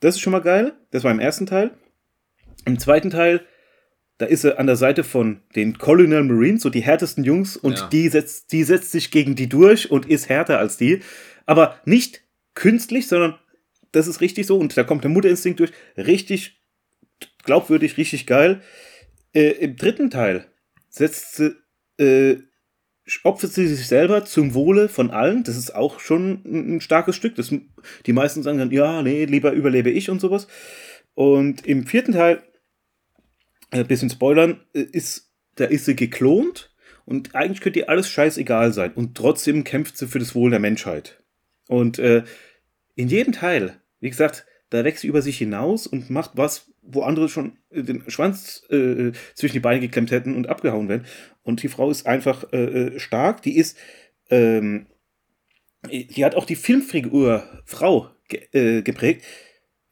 [0.00, 0.72] Das ist schon mal geil.
[0.92, 1.72] Das war im ersten Teil.
[2.64, 3.44] Im zweiten Teil,
[4.18, 7.78] da ist sie an der Seite von den Colonial Marines, so die härtesten Jungs, und
[7.78, 7.88] Ja.
[7.88, 11.00] die, setzt, die setzt sich gegen die durch und ist härter als die.
[11.44, 12.22] Aber nicht
[12.54, 13.34] künstlich, sondern
[13.92, 14.56] das ist richtig so.
[14.56, 15.72] Und da kommt der Mutterinstinkt durch.
[15.96, 16.62] Richtig
[17.44, 18.62] glaubwürdig, richtig geil.
[19.34, 20.46] Äh, Im dritten Teil
[20.88, 21.56] setzt sie,
[21.98, 22.36] äh,
[23.22, 25.44] opfert sie sich selber zum Wohle von allen.
[25.44, 27.34] Das ist auch schon ein, starkes Stück.
[27.34, 27.54] Das,
[28.06, 30.46] die meisten sagen dann, ja, nee, lieber überlebe ich und sowas.
[31.14, 32.42] Und im vierten Teil,
[33.70, 36.74] ein bisschen spoilern, äh, ist, da ist sie geklont
[37.04, 38.92] und eigentlich könnte ihr alles scheißegal sein.
[38.94, 41.22] Und trotzdem kämpft sie für das Wohl der Menschheit.
[41.68, 42.24] Und äh,
[42.94, 47.02] in jedem Teil, wie gesagt, da wächst sie über sich hinaus und macht was, wo
[47.02, 51.06] andere schon den Schwanz äh, zwischen die Beine geklemmt hätten und abgehauen werden.
[51.42, 53.42] Und die Frau ist einfach äh, äh, stark.
[53.42, 53.78] Die ist,
[54.30, 54.86] ähm,
[55.90, 59.24] die hat auch die Filmfigur Frau ge äh, geprägt.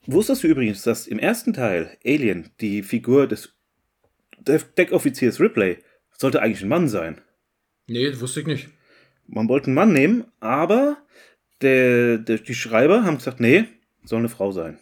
[0.07, 3.55] Wusstest du übrigens, dass im ersten Teil Alien die Figur des
[4.40, 5.78] Deckoffiziers Ripley
[6.16, 7.20] sollte eigentlich ein Mann sein?
[7.86, 8.68] Nee, das wusste ich nicht.
[9.26, 10.97] Man wollte einen Mann nehmen, aber
[11.61, 13.64] der, der, die Schreiber haben gesagt, nee,
[14.03, 14.78] soll eine Frau sein.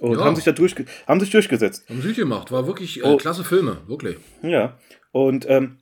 [0.00, 0.24] Und Ja.
[0.24, 1.88] haben sich da durchge haben sich durchgesetzt.
[1.88, 2.50] Haben sie gemacht.
[2.50, 3.16] War wirklich äh, Oh.
[3.16, 4.16] klasse Filme, wirklich.
[4.42, 4.78] Ja.
[5.12, 5.78] Und ähm,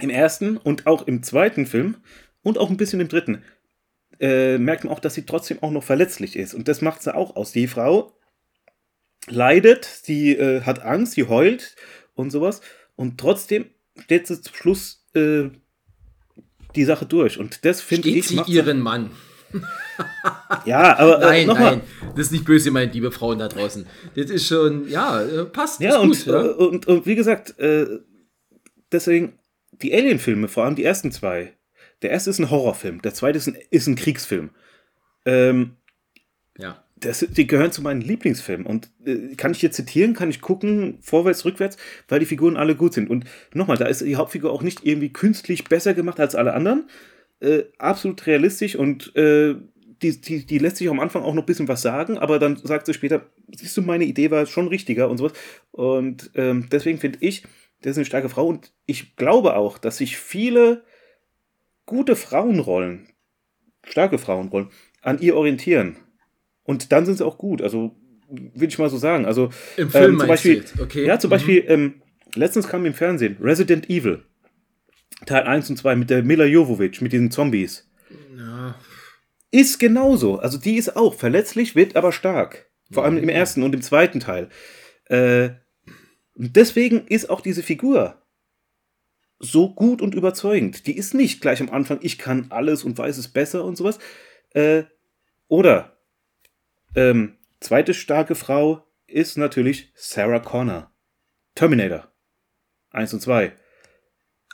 [0.00, 1.96] im ersten und auch im zweiten Film
[2.42, 3.42] und auch ein bisschen im dritten
[4.20, 6.54] äh, merkt man auch, dass sie trotzdem auch noch verletzlich ist.
[6.54, 7.52] Und das macht sie auch aus.
[7.52, 8.12] Die Frau
[9.28, 11.76] leidet, sie äh, hat Angst, sie heult
[12.14, 12.60] und sowas.
[12.96, 13.66] Und trotzdem
[13.98, 15.48] steht sie zum Schluss äh,
[16.76, 17.38] die Sache durch.
[17.38, 18.28] Und das finde ich.
[18.28, 19.10] sie ihren Mann?
[20.64, 21.76] Ja, aber äh, Nein, nochmal.
[21.76, 21.80] nein.
[22.16, 23.86] Das ist nicht böse gemeint, liebe Frauen da draußen.
[24.14, 25.80] Das ist schon, ja, äh, passt.
[25.80, 26.44] Ja, ist und, gut, ja.
[26.44, 27.86] äh, und, und wie gesagt, äh,
[28.92, 29.34] deswegen
[29.82, 31.52] die Alien-Filme, vor allem die ersten zwei.
[32.02, 34.50] Der erste ist ein Horrorfilm, der zweite ist ein, ist ein Kriegsfilm.
[35.26, 35.76] Ähm,
[36.58, 36.82] ja.
[36.96, 38.66] das, die gehören zu meinen Lieblingsfilmen.
[38.66, 41.76] Und äh, kann ich hier zitieren, kann ich gucken, vorwärts, rückwärts,
[42.08, 43.10] weil die Figuren alle gut sind.
[43.10, 43.24] Und
[43.54, 46.88] nochmal, da ist die Hauptfigur auch nicht irgendwie künstlich besser gemacht als alle anderen.
[47.40, 49.54] Äh, absolut realistisch und äh,
[50.02, 52.56] die, die, die lässt sich am Anfang auch noch ein bisschen was sagen, aber dann
[52.56, 55.32] sagt sie später, siehst du, meine Idee war schon richtiger und sowas.
[55.72, 57.42] Und ähm, deswegen finde ich,
[57.82, 60.84] das ist eine starke Frau und ich glaube auch, dass sich viele
[61.86, 63.08] gute Frauenrollen,
[63.84, 64.68] starke Frauenrollen,
[65.02, 65.96] an ihr orientieren.
[66.62, 67.62] Und dann sind sie auch gut.
[67.62, 67.96] Also,
[68.28, 69.24] will ich mal so sagen.
[69.24, 71.06] Also, Im Film ähm, zum Beispiel, okay.
[71.06, 71.32] ja, zum Mhm.
[71.32, 72.02] Beispiel, ähm,
[72.34, 74.22] letztens kam im Fernsehen Resident Evil.
[75.26, 77.88] Teil 1 und 2 mit der Mila Jovovich, mit diesen Zombies.
[78.36, 78.74] Ja,
[79.50, 80.38] Ist genauso.
[80.38, 82.70] Also die ist auch verletzlich, wird aber stark.
[82.90, 84.48] Vor allem im ersten und im zweiten Teil.
[85.06, 85.50] Äh,
[86.34, 88.20] deswegen ist auch diese Figur
[89.40, 90.86] so gut und überzeugend.
[90.86, 93.98] Die ist nicht gleich am Anfang, ich kann alles und weiß es besser und sowas.
[94.50, 94.84] Äh,
[95.48, 95.98] oder
[96.94, 100.92] ähm, zweite starke Frau ist natürlich Sarah Connor.
[101.54, 102.12] Terminator.
[102.90, 103.52] 1 und 2.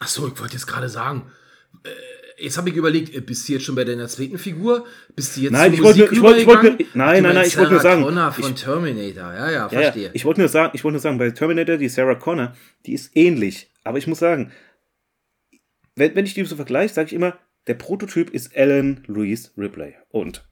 [0.01, 1.31] Ach so, ich wollte jetzt gerade sagen,
[1.85, 4.87] äh, jetzt habe ich überlegt, äh, bist du jetzt schon bei deiner zweiten Figur?
[5.15, 7.73] Bist du jetzt Nein, ich wollte ich wollte- ich wollte nein, nein, nein, ich wollte
[7.73, 10.05] nur sagen, Connor von ich- Terminator, ja, ja, verstehe.
[10.07, 10.11] ja.
[10.13, 13.17] Ich wollte nur sagen, ich wollte nur sagen, bei Terminator, die Sarah Connor, die ist
[13.17, 13.71] ähnlich.
[13.85, 14.53] Aber ich muss sagen,
[15.95, 19.95] wenn, wenn ich die so vergleiche, sage ich immer, der Prototyp ist Ellen Louise Ripley.
[20.11, 20.47] Und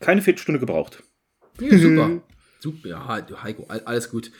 [0.00, 1.02] keine Viertelstunde gebraucht.
[1.60, 2.22] Ja, super.
[2.62, 4.30] Super, ja, Heiko, all- alles gut.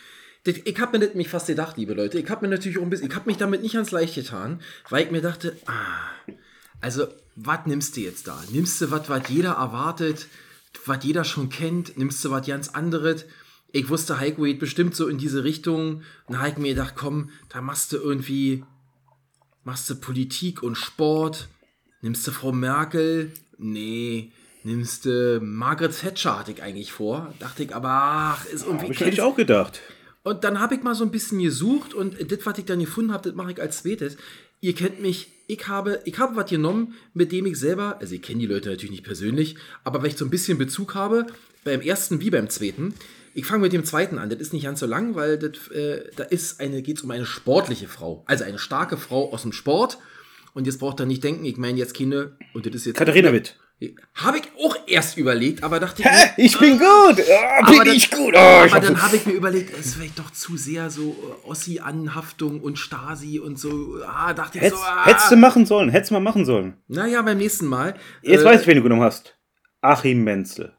[0.44, 2.18] Ich habe mir das mich fast gedacht, liebe Leute.
[2.18, 4.60] Ich habe mir natürlich auch ein bisschen, ich habe mich damit nicht ans Leicht getan,
[4.88, 6.34] weil ich mir dachte, ah,
[6.80, 8.42] also, was nimmst du jetzt da?
[8.50, 10.28] Nimmst du was, was jeder erwartet,
[10.86, 11.98] was jeder schon kennt?
[11.98, 13.26] Nimmst du was ganz anderes?
[13.72, 15.96] Ich wusste, Heiko geht bestimmt so in diese Richtung.
[16.26, 18.64] Und dann habe ich mir gedacht, komm, da machst du irgendwie,
[19.64, 21.48] machst du Politik und Sport.
[22.00, 23.30] Nimmst du Frau Merkel?
[23.58, 24.32] Nee.
[24.62, 27.32] Nimmst du Margaret Thatcher, hatte ich eigentlich vor.
[27.38, 28.84] Dachte ich, aber ach, ist irgendwie.
[28.84, 29.80] Habe ich eigentlich auch gedacht.
[30.22, 33.12] Und dann habe ich mal so ein bisschen gesucht und das, was ich dann gefunden
[33.12, 34.16] habe, das mache ich als zweites.
[34.60, 38.20] Ihr kennt mich, ich habe, ich habe was genommen, mit dem ich selber, also ich
[38.20, 41.26] kenne die Leute natürlich nicht persönlich, aber weil ich so ein bisschen Bezug habe,
[41.64, 42.94] beim ersten wie beim zweiten.
[43.32, 44.28] Ich fange mit dem zweiten an.
[44.28, 47.10] Das ist nicht ganz so lang, weil das, äh, da ist eine, geht es um
[47.10, 48.24] eine sportliche Frau.
[48.26, 49.98] Also eine starke Frau aus dem Sport.
[50.52, 52.96] Und jetzt braucht ihr nicht denken, ich meine jetzt keine, und das ist jetzt.
[52.96, 53.56] Katharina Witt.
[54.14, 56.30] Habe ich auch erst überlegt, aber dachte Hä?
[56.36, 56.88] Ich bin gut!
[56.88, 58.34] Oh, bin aber dann, ich gut!
[58.36, 61.12] Oh, ich aber dann habe ich mir überlegt, es ist vielleicht doch zu sehr so
[61.12, 64.02] äh, Ossi-Anhaftung und Stasi und so.
[64.06, 64.86] Ah, dachte ich Hättest, so.
[64.86, 65.06] Ah.
[65.06, 66.74] hättest du machen sollen, hättest du mal machen sollen.
[66.88, 67.94] Naja, beim nächsten Mal.
[68.20, 69.38] Jetzt äh, weiß ich, wen du genommen hast.
[69.80, 70.74] Achim Menzel.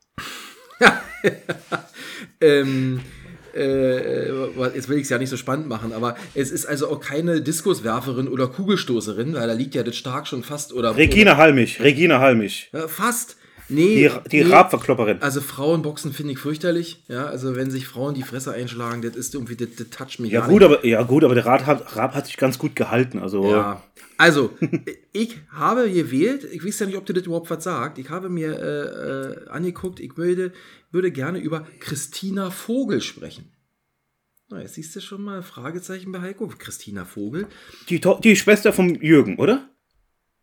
[2.41, 3.02] ähm,
[3.56, 6.89] äh, äh, jetzt will ich es ja nicht so spannend machen, aber es ist also
[6.89, 11.38] auch keine Diskuswerferin oder Kugelstoßerin, weil da liegt ja das stark schon fast oder Regina
[11.38, 12.70] Halmich, Regina Halmich.
[12.88, 13.38] Fast.
[13.70, 14.52] Nee, Die, die nee.
[14.52, 15.22] Rabverklopperin.
[15.22, 17.04] Also Frauenboxen finde ich fürchterlich.
[17.08, 20.32] Ja, also wenn sich Frauen die Fresse einschlagen, das ist irgendwie, das, das toucht mich
[20.34, 20.64] Ja gut, nicht.
[20.64, 23.20] aber, ja gut, aber der Rat hat, Raab hat sich ganz gut gehalten.
[23.20, 23.82] Also Ja.
[24.18, 24.52] Also,
[25.14, 28.28] ich habe gewählt, ich weiß ja nicht, ob dir das überhaupt was sagt, ich habe
[28.30, 30.52] mir äh, äh, angeguckt, ich würde,
[30.92, 33.52] würde gerne über Christina Vogel sprechen.
[34.50, 36.48] Na, jetzt siehst du schon mal Fragezeichen bei Heiko.
[36.48, 37.48] Christina Vogel.
[37.89, 39.70] die, To- die Schwester vom Jürgen, oder?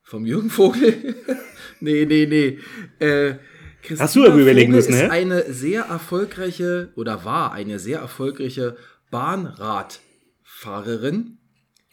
[0.03, 1.15] Vom Jürgen Vogel?
[1.81, 2.59] nee, nee, nee.
[3.05, 3.35] Äh,
[3.83, 5.09] Christina Hast du aber überlegen müssen, ist hä?
[5.09, 8.77] eine sehr erfolgreiche oder war eine sehr erfolgreiche
[9.11, 11.39] Bahnradfahrerin.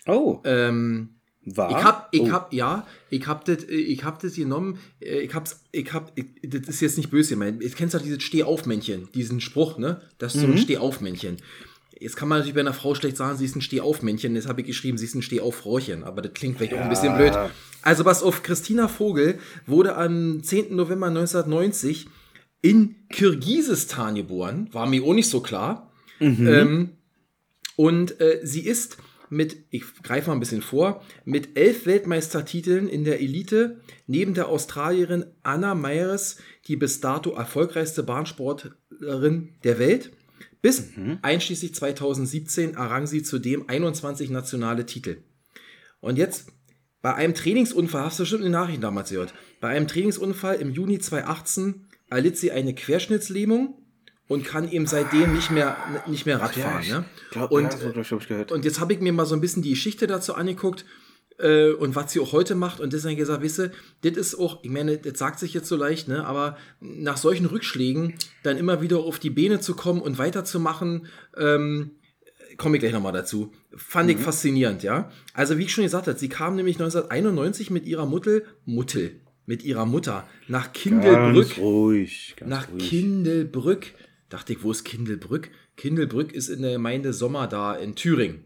[0.07, 1.69] Oh, Ähm, war?
[1.69, 2.31] Ich hab, ich oh.
[2.31, 6.25] hab, ja, ich hab das, ich hab das genommen, äh, ich hab's, ich hab, ich,
[6.43, 7.63] das ist jetzt nicht böse gemeint.
[7.63, 10.01] Ich kennst ja dieses Steh-auf-Männchen, diesen Spruch, ne?
[10.17, 10.53] Das ist so Mhm.
[10.53, 11.37] ein Steh-auf-Männchen.
[11.97, 14.61] Jetzt kann man natürlich bei einer Frau schlecht sagen, sie ist ein Steh-auf-Männchen, jetzt habe
[14.61, 17.33] ich geschrieben, sie ist ein Steh-auf-Frauchen, aber das klingt vielleicht auch ein bisschen blöd.
[17.83, 20.75] Also was auf Christina Vogel wurde am 10.
[20.75, 22.07] November 1990
[22.61, 25.91] in Kirgisistan geboren, war mir auch nicht so klar.
[26.19, 26.89] Ähm,
[27.75, 28.97] und äh, sie ist
[29.35, 34.47] mit, ich greife mal ein bisschen vor, mit elf Weltmeistertiteln in der Elite, neben der
[34.47, 40.11] Australierin Anna Meyers, die bis dato erfolgreichste Bahnsportlerin der Welt.
[40.61, 40.89] Bis
[41.21, 45.17] einschließlich 2017 errang sie zudem 21 nationale Titel.
[45.99, 46.47] Und jetzt,
[47.01, 50.71] bei einem Trainingsunfall, hast du bestimmt in den Nachrichten damals gehört, bei einem Trainingsunfall im
[50.71, 53.84] Juni 2018 erlitt sie eine Querschnittslähmung
[54.27, 56.81] und kann eben seitdem nicht mehr, nicht mehr Radfahren.
[56.81, 57.05] ich ne?
[57.31, 59.71] glaub, und, ja, so, ich, und jetzt habe ich mir mal so ein bisschen die
[59.71, 60.85] Geschichte dazu angeguckt
[61.37, 62.79] äh, und was sie auch heute macht.
[62.79, 63.71] Und deswegen gesagt, wisst ihr,
[64.01, 66.25] das ist auch, ich meine, das sagt sich jetzt so leicht, ne?
[66.25, 71.07] aber nach solchen Rückschlägen dann immer wieder auf die Beine zu kommen und weiterzumachen,
[71.37, 71.91] ähm,
[72.57, 73.51] komme ich gleich nochmal dazu.
[73.75, 75.11] Fand ich faszinierend, ja.
[75.33, 79.63] Also, wie ich schon gesagt habe, sie kam nämlich 1991 mit ihrer Mutter, Muttel, mit
[79.63, 82.35] ihrer Mutter nach Kindelbrück Ganz ruhig.
[82.37, 82.89] Ganz nach ruhig.
[82.89, 83.87] Kindelbrück.
[84.29, 85.51] Dachte ich, wo ist Kindelbrück?
[85.77, 88.45] Kindelbrück ist in der Gemeinde Sommer da in Thüringen.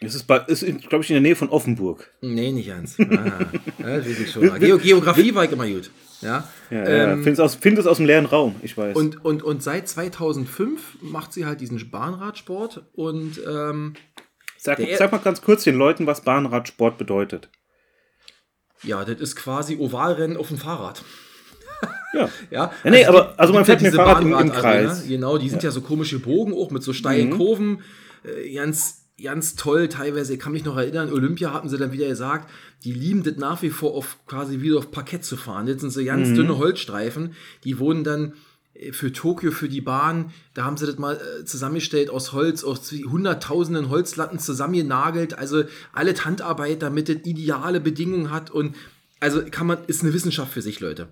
[0.00, 2.12] Es ist, bei- ist glaube ich, in der Nähe von Offenburg.
[2.20, 2.98] Nee, nicht ganz.
[3.00, 3.46] Ah,
[3.78, 5.90] ja, das Geografie war ich immer gut.
[6.20, 6.48] Ja.
[6.70, 7.12] Ja, ja.
[7.12, 8.96] Ähm, Find's aus, find es aus dem leeren Raum, ich weiß.
[8.96, 13.94] und, und, und seit 2005 macht sie halt diesen Bahnradsport und ähm,
[14.58, 17.48] sag, sag mal ganz kurz den Leuten, was Bahnradsport bedeutet.
[18.82, 21.04] ja, das ist quasi Ovalrennen auf dem Fahrrad.
[22.12, 22.28] Ja.
[22.50, 24.88] Ja, Ja, nee, die- aber- also man ja fährt mit diese Fahrrad im- im Bahnradarena,
[24.88, 25.06] Kreis.
[25.06, 25.70] Genau, die sind ja.
[25.70, 27.80] so komische Bogen auch mit so steilen Kurven.
[28.24, 30.34] Äh, ganz, ganz toll teilweise.
[30.34, 32.50] Ich kann mich noch erinnern, Olympia hatten sie dann wieder gesagt,
[32.84, 35.66] die lieben das nach wie vor auf quasi wieder auf Parkett zu fahren.
[35.68, 37.34] Jetzt sind so ganz dünne Holzstreifen.
[37.64, 38.32] Die wurden dann
[38.74, 42.64] äh, für Tokio, für die Bahn, da haben sie das mal äh, zusammengestellt aus Holz,
[42.64, 48.74] aus hunderttausenden Holzlatten zusammengenagelt, also alle Handarbeit, damit das ideale Bedingungen hat und
[49.20, 51.08] also kann man, ist eine Wissenschaft für sich, Leute.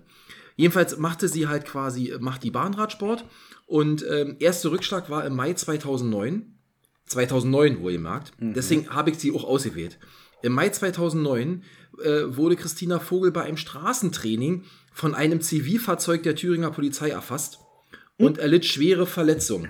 [0.55, 3.25] Jedenfalls machte sie halt quasi, macht die Bahnradsport
[3.65, 6.51] und ähm, erster Rückschlag war im Mai 2009.
[7.07, 8.31] 2009 wohlgemerkt.
[8.39, 9.99] Deswegen habe ich sie auch ausgewählt.
[10.41, 11.63] Im Mai 2009
[12.03, 17.59] äh, wurde Christina Vogel bei einem Straßentraining von einem Zivilfahrzeug der Thüringer Polizei erfasst
[18.17, 19.69] und erlitt schwere Verletzungen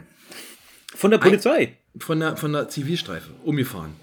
[0.96, 1.78] Von der Polizei.
[2.00, 3.94] von der, von der Zivilstreife umgefahren.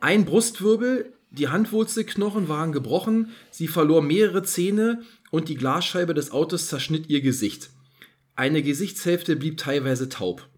[0.00, 6.66] Ein Brustwirbel, die Handwurzelknochen waren gebrochen, sie verlor mehrere Zähne und die Glasscheibe des Autos
[6.68, 7.70] zerschnitt ihr Gesicht.
[8.36, 10.48] Eine Gesichtshälfte blieb teilweise taub.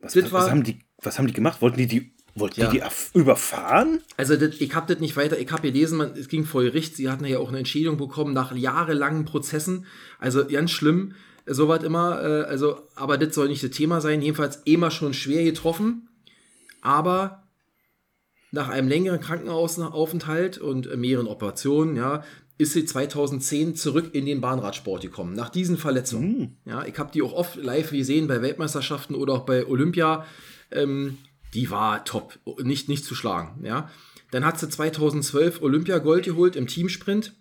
[0.00, 1.60] Was, was, war- haben die, was haben die gemacht?
[1.62, 2.70] Wollten die die, wollten Ja.
[2.70, 4.00] die, die überfahren?
[4.16, 6.96] Also das, ich habe das nicht weiter, ich habe gelesen, man, es ging vor Gericht,
[6.96, 9.86] sie hatten ja auch eine Entschädigung bekommen nach jahrelangen Prozessen,
[10.18, 11.14] also ganz schlimm,
[11.46, 15.42] soweit immer, äh, also, aber das soll nicht das Thema sein, jedenfalls immer schon schwer
[15.44, 16.08] getroffen,
[16.82, 17.42] aber
[18.52, 22.24] nach einem längeren Krankenhausaufenthalt und äh, mehreren Operationen, ja,
[22.58, 26.58] ist sie 2010 zurück in den Bahnradsport gekommen, nach diesen Verletzungen.
[26.66, 30.26] Ja, ich habe die auch oft live gesehen bei Weltmeisterschaften oder auch bei Olympia.
[30.70, 31.16] Ähm,
[31.54, 33.64] die war top, nicht, nicht zu schlagen.
[33.64, 33.90] Ja.
[34.30, 37.34] Dann hat sie 2012 Olympiagold geholt im Teamsprint.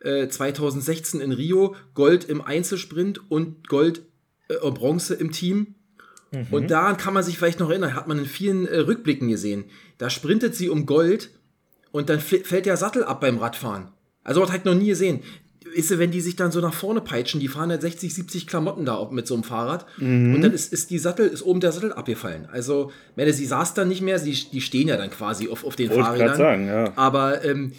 [0.00, 4.02] Äh, 2016 in Rio Gold im Einzelsprint und Gold
[4.48, 5.74] äh, Bronze im Team.
[6.50, 9.64] Und daran kann man sich vielleicht noch erinnern, hat man in vielen äh, Rückblicken gesehen.
[9.98, 11.30] Da sprintet sie um Gold
[11.92, 13.88] und dann fällt der Sattel ab beim Radfahren.
[14.22, 15.20] Also, das habe ich noch nie gesehen.
[15.76, 18.46] Weißt du, wenn die sich dann so nach vorne peitschen, die fahren halt 60, 70
[18.46, 21.72] Klamotten da mit so einem Fahrrad und dann ist, ist die Sattel, ist oben der
[21.72, 22.46] Sattel abgefallen.
[22.50, 25.74] Also, meine, sie saß dann nicht mehr, sie, die stehen ja dann quasi auf, auf
[25.74, 26.36] den Wollte Fahrrädern.
[26.36, 26.92] sagen, ja.
[26.96, 27.72] Aber ähm,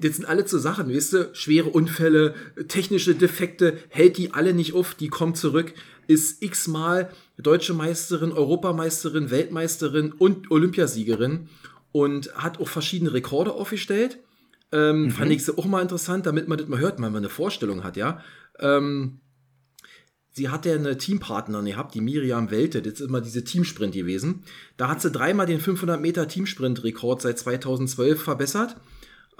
[0.00, 2.34] das sind alle so Sachen, weißt du, schwere Unfälle,
[2.66, 5.72] technische Defekte, hält die alle nicht auf, die kommt zurück,
[6.06, 11.48] ist x-mal deutsche Meisterin, Europameisterin, Weltmeisterin und Olympiasiegerin
[11.92, 14.18] und hat auch verschiedene Rekorde aufgestellt.
[14.72, 17.28] Ähm, Fand ich sie auch mal interessant, damit man das mal hört, wenn man eine
[17.28, 18.22] Vorstellung hat, ja.
[18.58, 19.20] Ähm,
[20.32, 24.44] sie hat ja eine Teampartnerin gehabt, die Miriam Welte, das ist immer diese Teamsprint gewesen.
[24.76, 28.76] Da hat sie dreimal den 500 Meter Teamsprint-Rekord seit 2012 verbessert.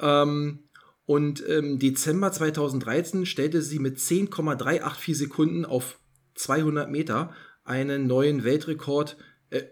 [0.01, 0.61] Ähm,
[1.05, 5.99] und im Dezember 2013 stellte sie mit 10,384 Sekunden auf
[6.34, 7.32] 200 Meter
[7.69, 9.16] einen neuen Weltrekord
[9.51, 9.62] äh,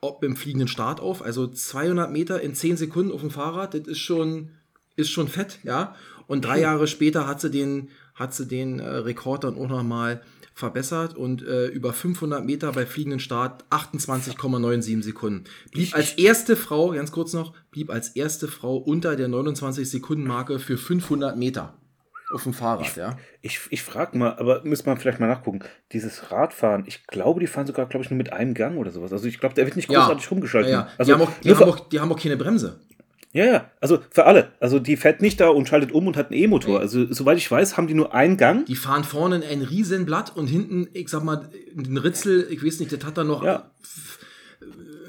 [0.00, 1.22] ob im fliegenden Start auf.
[1.22, 4.50] Also 200 Meter in 10 Sekunden auf dem Fahrrad, das ist schon,
[4.96, 5.94] ist schon fett, ja.
[6.26, 10.22] Und drei Jahre später hat sie den, hat sie den äh, Rekord dann auch nochmal
[10.54, 15.44] verbessert und äh, über 500 Meter bei fliegenden Start 28,97 Sekunden.
[15.70, 20.26] Blieb als erste Frau, ganz kurz noch, blieb als erste Frau unter der 29 Sekunden
[20.26, 21.74] Marke für 500 Meter
[22.32, 23.16] auf dem Fahrrad, ja.
[23.42, 25.60] Ich, ich frage mal, aber müsste man vielleicht mal nachgucken.
[25.92, 29.12] Dieses Radfahren, ich glaube, die fahren sogar, glaube ich, nur mit einem Gang oder sowas.
[29.12, 30.72] Also ich glaube, der wird nicht großartig rumgeschaltet.
[30.72, 30.88] Ja, ja.
[30.98, 32.80] Also die, haben auch, die, haben auch, die haben auch keine Bremse.
[33.32, 34.50] ja, ja, also für alle.
[34.60, 36.80] Also die fährt nicht da und schaltet um und hat einen E-Motor.
[36.80, 38.66] Also soweit ich weiß, haben die nur einen Gang.
[38.66, 42.90] Die fahren vorne ein Riesenblatt und hinten, ich sag mal, ein Ritzel, ich weiß nicht,
[42.92, 43.70] das hat da noch, Ja.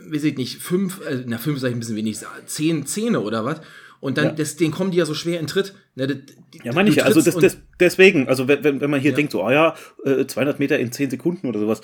[0.09, 3.43] weiß ich nicht, fünf, äh, na fünf sag ich ein bisschen wenig, zehn Zähne oder
[3.43, 3.61] was.
[3.99, 4.32] Und dann, Ja.
[4.34, 5.74] das, den kommen die ja so schwer in Tritt.
[5.98, 6.18] Ne, das,
[6.54, 6.95] die- Ja, meine ich.
[6.98, 7.04] ja.
[7.06, 9.16] Also das, und- das, deswegen, also wenn, wenn man hier Ja.
[9.16, 9.76] denkt, so, ah ja,
[10.06, 11.82] äh, 200 Meter in 10 Sekunden oder sowas,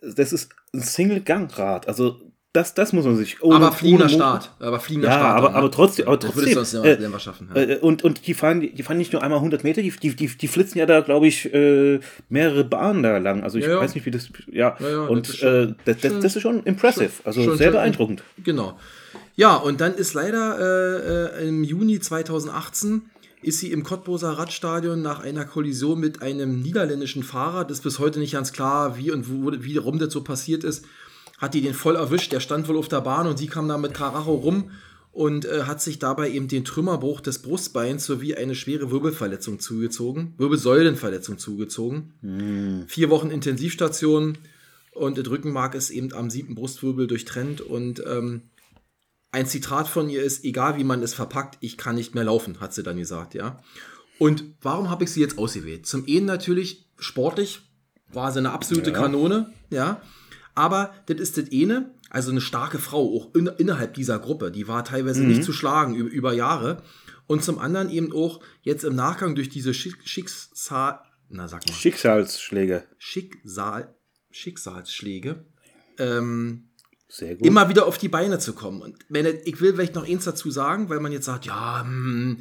[0.00, 1.88] das ist ein Single-Gang-Rad.
[1.88, 2.20] Also
[2.52, 3.42] das, das muss man sich.
[3.42, 4.52] ohne- aber fliegender ohne Start.
[4.60, 5.36] Aber fliegender Ja, Start.
[5.36, 5.58] aber, dann, ne?
[5.58, 6.54] aber trotzdem, aber Das trotzdem.
[6.54, 6.82] würdest du
[7.16, 7.50] äh, schaffen.
[7.54, 7.60] Ja.
[7.62, 10.28] äh, und, und die fahren, die fahren nicht nur einmal 100 Meter, die, die, die,
[10.28, 13.42] die flitzen ja da, glaube ich, äh, mehrere Bahnen da lang.
[13.42, 13.80] Also ich Ja, ja.
[13.80, 14.28] weiß nicht, wie das.
[14.46, 17.10] Ja, ja, das und ist schon- äh, das, das, das ist schon impressive.
[17.24, 18.22] Also Schon- sehr schon- beeindruckend.
[18.42, 18.78] Genau.
[19.36, 23.02] Ja, und dann ist leider äh, äh, im Juni 2018
[23.42, 27.98] ist sie im Cottbuser Radstadion nach einer Kollision mit einem niederländischen Fahrer, das ist bis
[27.98, 30.84] heute nicht ganz klar, wie und wo, wie rum das so passiert ist,
[31.38, 32.32] hat die den voll erwischt.
[32.32, 34.70] Der stand wohl auf der Bahn und sie kam da mit Karacho rum
[35.12, 40.34] und äh, hat sich dabei eben den Trümmerbruch des Brustbeins sowie eine schwere Wirbelverletzung zugezogen,
[40.36, 42.12] Wirbelsäulenverletzung zugezogen.
[42.88, 44.38] Vier Wochen Intensivstation
[44.92, 48.42] und das Rückenmark ist eben am siebten Brustwirbel durchtrennt und ähm,
[49.30, 52.60] ein Zitat von ihr ist, egal wie man es verpackt, ich kann nicht mehr laufen,
[52.60, 53.60] hat sie dann gesagt, ja.
[54.18, 55.86] Und warum habe ich sie jetzt ausgewählt?
[55.86, 57.60] Zum einen natürlich sportlich
[58.12, 58.96] war sie eine absolute Ja.
[58.96, 60.00] Kanone, ja.
[60.54, 64.66] Aber das ist das eine, also eine starke Frau, auch in, innerhalb dieser Gruppe, die
[64.66, 66.82] war teilweise nicht zu schlagen über, über Jahre.
[67.26, 71.74] Und zum anderen eben auch jetzt im Nachgang durch diese Schick, Schicksal, na sag mal,
[71.74, 72.84] Schicksalsschläge.
[72.96, 73.94] Schicksal,
[74.30, 75.44] Schicksalsschläge,
[75.98, 76.67] ähm.
[77.40, 78.82] Immer wieder auf die Beine zu kommen.
[78.82, 82.38] Und wenn, ich will vielleicht noch eins dazu sagen, weil man jetzt sagt, ja, hm,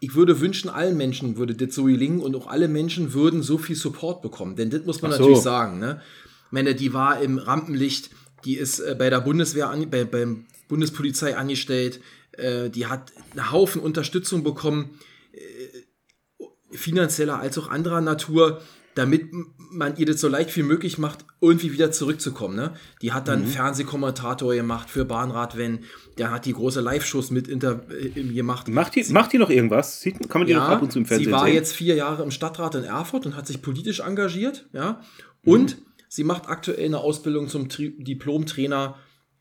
[0.00, 3.58] ich würde wünschen, allen Menschen würde das so gelingen und auch alle Menschen würden so
[3.58, 4.56] viel Support bekommen.
[4.56, 5.18] Denn das muss man so.
[5.18, 5.78] natürlich sagen.
[5.78, 6.00] Ne?
[6.46, 8.10] Ich meine, die war im Rampenlicht,
[8.44, 12.00] die ist äh, bei der Bundeswehr, an, bei, beim Bundespolizei angestellt,
[12.32, 14.98] äh, die hat einen Haufen Unterstützung bekommen,
[15.32, 18.60] äh, finanzieller als auch anderer Natur,
[18.94, 19.30] damit
[19.70, 22.56] man ihr das so leicht wie möglich macht, irgendwie wieder zurückzukommen.
[22.56, 22.74] Ne?
[23.00, 23.46] Die hat dann Mhm.
[23.46, 25.80] Fernsehkommentator gemacht für Bahnradrennen,
[26.18, 28.68] der hat die große Live-Shows mit inter, äh, gemacht.
[28.68, 30.00] Macht die, macht die noch irgendwas?
[30.00, 31.54] Sieht, kann man die noch ab und zu im Fernsehen sie war sehen?
[31.54, 35.00] jetzt vier Jahre im Stadtrat in Erfurt und hat sich politisch engagiert, ja.
[35.44, 35.78] Und
[36.08, 38.96] sie macht aktuell eine Ausbildung zum Tri Diplom-Trainer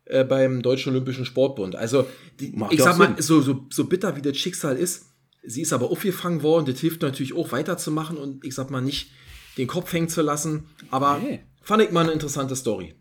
[0.06, 1.76] äh, beim Deutschen Olympischen Sportbund.
[1.76, 2.08] Also,
[2.40, 5.08] die, ich ja sag mal, so, so, so bitter wie das Schicksal ist,
[5.44, 9.12] sie ist aber aufgefangen worden, das hilft natürlich auch weiterzumachen und ich sag mal nicht
[9.58, 11.42] den Kopf hängen zu lassen, aber Nee.
[11.62, 12.96] fand ich mal eine interessante Story.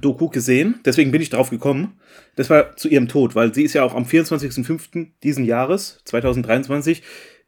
[0.00, 0.80] Doku gesehen.
[0.84, 2.00] Deswegen bin ich drauf gekommen.
[2.36, 5.08] Das war zu ihrem Tod, weil sie ist ja auch am 24.05.
[5.22, 7.02] diesen Jahres, 2023,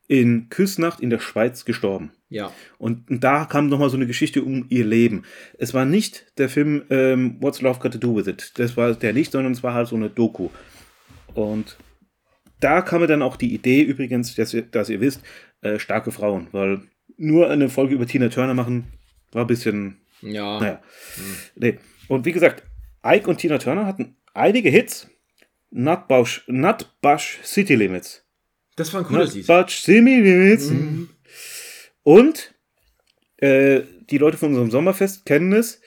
[0.08, 2.12] in Küsnacht in der Schweiz gestorben.
[2.28, 2.52] Ja.
[2.78, 5.22] Und da kam nochmal so eine Geschichte um ihr Leben.
[5.58, 8.52] Es war nicht der Film ähm, What's Love Got to Do With It.
[8.56, 10.48] Das war der nicht, sondern es war halt so eine Doku.
[11.34, 11.76] Und
[12.60, 15.22] da kam mir dann auch die Idee, übrigens, dass ihr, dass ihr wisst,
[15.60, 16.48] äh, starke Frauen.
[16.52, 16.82] Weil
[17.16, 18.84] nur eine Folge über Tina Turner machen,
[19.32, 20.60] war ein bisschen, Ja.
[20.60, 20.82] naja.
[21.56, 21.78] Nee.
[22.08, 22.62] Und wie gesagt,
[23.04, 25.08] Ike und Tina Turner hatten einige Hits.
[25.70, 28.24] Nutbush, Nutbush City Limits.
[28.76, 29.48] Das war ein cooles Lied.
[29.48, 30.70] Nutbush City Limits.
[30.70, 31.08] Mhm.
[32.02, 32.54] Und
[33.38, 35.80] äh, die Leute von unserem Sommerfest kennen es.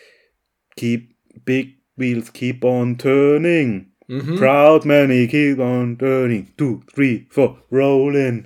[0.76, 1.15] Keep
[1.45, 3.93] big wheels keep on turning.
[4.07, 4.36] Mhm.
[4.38, 6.47] Proud many keep on turning.
[6.57, 8.45] Two, three, four, rollin'.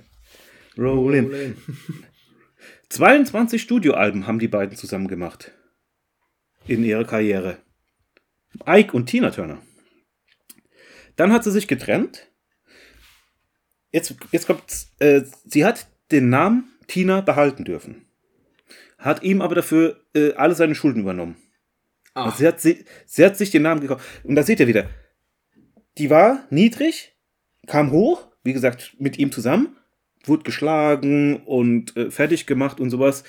[0.76, 1.26] Rollin'.
[1.26, 1.56] Rollin'.
[2.88, 5.52] 22 Studioalben haben die beiden zusammen gemacht.
[6.66, 7.58] In ihrer Karriere.
[8.66, 9.62] Ike und Tina Turner.
[11.16, 12.30] Dann hat sie sich getrennt.
[13.92, 14.62] Jetzt, jetzt kommt,
[14.98, 18.06] äh, sie hat den Namen Tina behalten dürfen.
[18.98, 21.36] Hat ihm aber dafür äh, alle seine Schulden übernommen.
[22.14, 24.04] Ach, Also sie, hat, sie, sie hat sich den Namen gekauft.
[24.24, 24.88] Und da seht ihr wieder.
[25.98, 27.16] Die war niedrig,
[27.66, 29.76] kam hoch, wie gesagt, mit ihm zusammen,
[30.24, 33.24] wurde geschlagen und äh, fertig gemacht und sowas.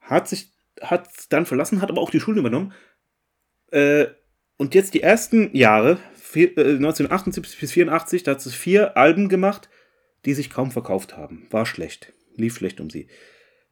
[0.00, 0.50] Hat sich,
[0.80, 2.72] hat dann verlassen, hat aber auch die Schulden übernommen.
[3.70, 4.06] Äh,
[4.60, 9.30] und jetzt die ersten Jahre, vier, äh, 1978 bis 84, da hat sie vier Alben
[9.30, 9.70] gemacht,
[10.26, 11.46] die sich kaum verkauft haben.
[11.48, 12.12] War schlecht.
[12.36, 13.08] Lief schlecht um sie.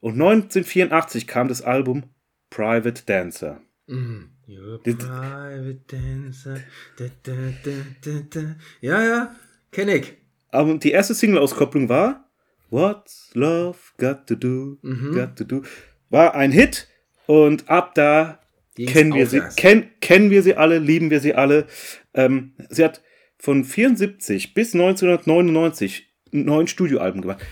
[0.01, 2.05] Und 1984 kam das Album
[2.49, 3.61] Private Dancer.
[3.86, 4.30] Mhm.
[4.47, 6.57] Private dancer.
[6.97, 8.57] Da, da, da.
[8.80, 9.36] Ja, ja,
[9.70, 10.14] kenn ich.
[10.49, 12.30] Aber die erste Single-Auskopplung war
[12.70, 15.12] What's Love Got to Do, Mhm.
[15.14, 15.62] Got to Do.
[16.09, 16.89] War ein Hit
[17.26, 18.41] und ab da
[18.87, 21.66] kennen wir, sie, kenn, kennen wir sie alle, lieben wir sie alle.
[22.14, 23.03] Ähm, sie hat
[23.39, 27.45] von 74 bis 1999 neun Studioalben gemacht.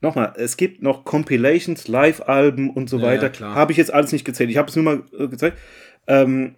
[0.00, 3.30] Nochmal, es gibt noch Compilations, Live-Alben und so Ja, ja, weiter.
[3.30, 3.54] klar.
[3.54, 4.50] Habe ich jetzt alles nicht gezählt.
[4.50, 5.58] Ich habe es nur mal äh, gezeigt.
[6.06, 6.56] Ähm,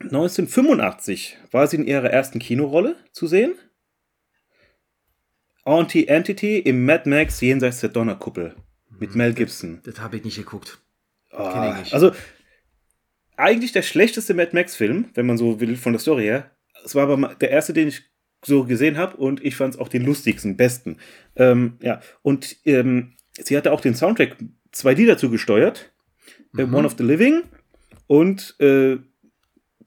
[0.00, 3.54] 1985 war sie in ihrer ersten Kinorolle zu sehen.
[5.64, 8.54] Anti-Entity im Mad Max Jenseits der Donnerkuppel
[8.98, 9.80] mit Mel Gibson.
[9.84, 10.78] Das habe ich nicht geguckt.
[11.30, 11.94] Kenn ich nicht.
[11.94, 12.12] Also,
[13.36, 16.50] eigentlich der schlechteste Mad Max-Film, wenn man so will, von der Story her.
[16.84, 18.02] Es war aber der erste, den ich
[18.44, 20.98] so gesehen habe und ich fand es auch den lustigsten, besten.
[21.36, 24.36] Ähm, ja, und ähm, sie hatte auch den Soundtrack
[24.72, 25.92] zwei Lieder zugesteuert.
[26.56, 26.74] Äh, Mhm.
[26.74, 27.42] One of the Living
[28.06, 28.96] und äh,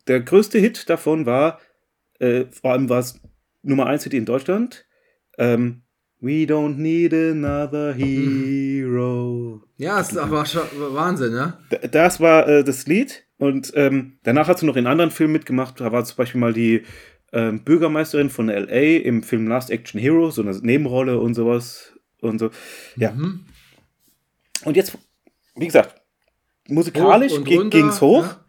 [0.07, 1.59] der größte Hit davon war,
[2.19, 3.19] äh, vor allem war es
[3.63, 4.85] Nummer 1 Hit in Deutschland,
[5.37, 5.81] ähm,
[6.21, 9.61] We don't need another hero.
[9.77, 11.57] Ja, es war schon Wahnsinn, ne?
[11.71, 13.23] D- Das war äh, das Lied.
[13.39, 15.79] Und ähm, danach hat sie noch in anderen Filmen mitgemacht.
[15.79, 16.83] Da war zum Beispiel mal die
[17.33, 21.93] ähm, Bürgermeisterin von LA im Film Last Action Hero, so eine Nebenrolle und sowas.
[22.21, 22.51] Und so.
[22.97, 23.11] Ja.
[23.11, 23.45] Mhm.
[24.65, 24.97] Und jetzt,
[25.55, 25.95] wie gesagt,
[26.67, 28.23] musikalisch Hoch und gi- runter, ging's hoch.
[28.25, 28.45] ja.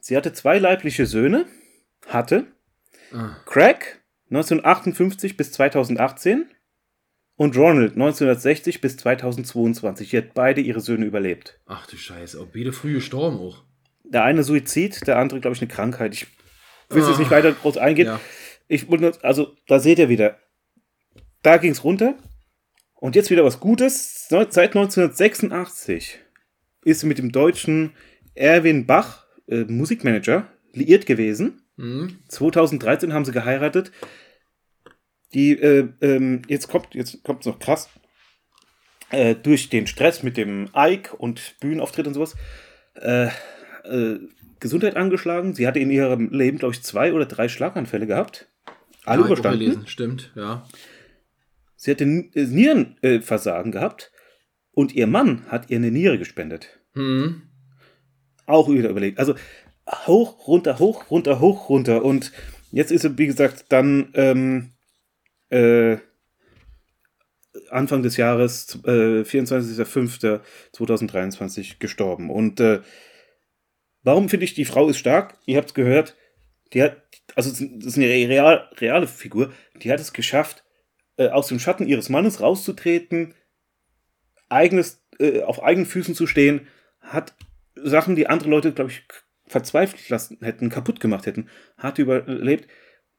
[0.00, 1.46] Sie hatte zwei leibliche Söhne.
[2.08, 2.46] Hatte.
[3.12, 3.36] Ah.
[3.46, 6.46] Craig 1958 bis 2018
[7.36, 10.08] und Ronald 1960 bis 2022.
[10.10, 11.60] Sie hat beide ihre Söhne überlebt.
[11.66, 13.62] Ach du Scheiße, auch beide früh gestorben auch.
[14.12, 16.14] Der eine Suizid, der andere, glaube ich, eine Krankheit.
[16.14, 16.26] Ich
[16.90, 17.18] will jetzt Ah.
[17.18, 18.06] nicht weiter groß eingehen.
[18.06, 18.20] Ja.
[18.68, 18.86] Ich
[19.22, 20.38] also da seht ihr wieder,
[21.42, 22.14] da ging es runter.
[22.94, 24.28] Und jetzt wieder was Gutes.
[24.28, 26.20] Seit 1986
[26.84, 27.94] ist sie mit dem deutschen
[28.34, 31.62] Erwin Bach, äh, Musikmanager, liiert gewesen.
[31.76, 32.20] Mhm.
[32.28, 33.90] 2013 haben sie geheiratet.
[35.34, 37.88] Die, äh, ähm, jetzt kommt jetzt kommt's noch krass.
[39.10, 42.36] Äh, durch den Stress mit dem Ike und Bühnenauftritt und sowas,
[42.94, 43.28] äh,
[43.84, 44.18] äh,
[44.60, 45.54] Gesundheit angeschlagen.
[45.54, 48.48] Sie hatte in ihrem Leben, glaube ich, zwei oder drei Schlaganfälle gehabt.
[49.04, 49.58] Alle Ja, überstanden.
[49.60, 49.86] gelesen.
[49.86, 50.66] Stimmt, ja.
[51.76, 54.12] Sie hatte äh, Nierenversagen gehabt
[54.70, 56.78] und ihr Mann hat ihr eine Niere gespendet.
[56.94, 57.42] Hm.
[58.46, 59.18] Auch wieder überlegt.
[59.18, 59.34] Also
[60.06, 62.04] hoch, runter, hoch, runter, hoch, runter.
[62.04, 62.30] Und
[62.70, 64.70] jetzt ist sie, wie gesagt, dann ähm,
[65.50, 65.96] äh,
[67.70, 72.30] Anfang des Jahres, äh, 24.05.2023 gestorben.
[72.30, 72.80] Und äh,
[74.02, 75.38] warum finde ich, die Frau ist stark?
[75.46, 76.16] Ihr habt es gehört.
[76.72, 77.02] Die hat,
[77.34, 80.64] also das ist eine real, reale Figur, die hat es geschafft,
[81.18, 83.34] äh, aus dem Schatten ihres Mannes rauszutreten,
[84.48, 86.66] eigenes, äh, auf eigenen Füßen zu stehen,
[87.00, 87.34] hat
[87.74, 89.02] Sachen, die andere Leute, glaube ich,
[89.46, 92.68] verzweifelt lassen hätten, kaputt gemacht hätten, hat überlebt.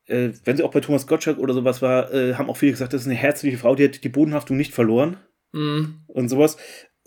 [0.06, 2.94] Äh, wenn sie auch bei Thomas Gottschalk oder sowas war, äh, haben auch viele gesagt,
[2.94, 5.18] das ist eine herzliche Frau, die hat die Bodenhaftung nicht verloren
[5.54, 6.02] Hm.
[6.08, 6.58] und sowas.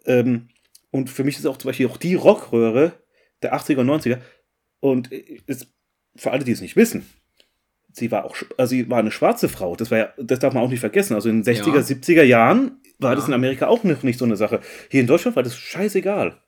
[0.05, 0.49] Ähm,
[0.93, 2.93] und für mich ist auch zum Beispiel auch die Rockröhre
[3.47, 4.18] der 80er und 90er.
[4.80, 5.68] Und ist,
[6.16, 7.07] für alle, die es nicht wissen,
[7.92, 9.74] sie war auch, also sie war eine schwarze Frau.
[9.76, 11.14] Das war ja, das darf man auch nicht vergessen.
[11.14, 11.80] Also in den 60er, Ja.
[11.82, 13.16] 70er Jahren war Ja.
[13.16, 14.61] das in Amerika auch noch nicht so eine Sache.
[14.90, 16.40] Hier in Deutschland war das scheißegal.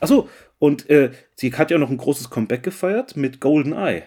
[0.00, 0.28] Achso,
[0.58, 4.02] und äh, sie hat ja noch ein großes Comeback gefeiert mit Golden Eye.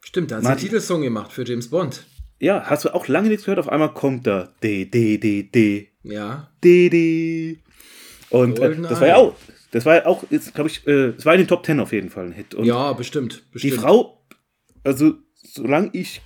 [0.00, 2.06] Stimmt, da hat sie einen Titelsong gemacht für James Bond.
[2.40, 3.58] Ja, hast du auch lange nichts gehört?
[3.58, 6.50] Auf einmal kommt da D, D, D, D, Ja.
[6.62, 7.58] D, D.
[8.30, 9.34] Und äh, das war ja auch,
[9.70, 12.10] das war ja auch, glaube ich, äh, es war in den Top Ten auf jeden
[12.10, 12.54] Fall ein Hit.
[12.54, 13.44] Und ja, bestimmt.
[13.46, 13.74] die bestimmt.
[13.74, 14.26] Frau,
[14.84, 16.22] also solange ich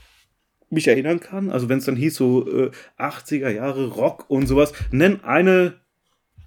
[0.70, 4.72] mich erinnern kann, also wenn es dann hieß so äh, 80er Jahre Rock und sowas,
[4.90, 5.74] nenn eine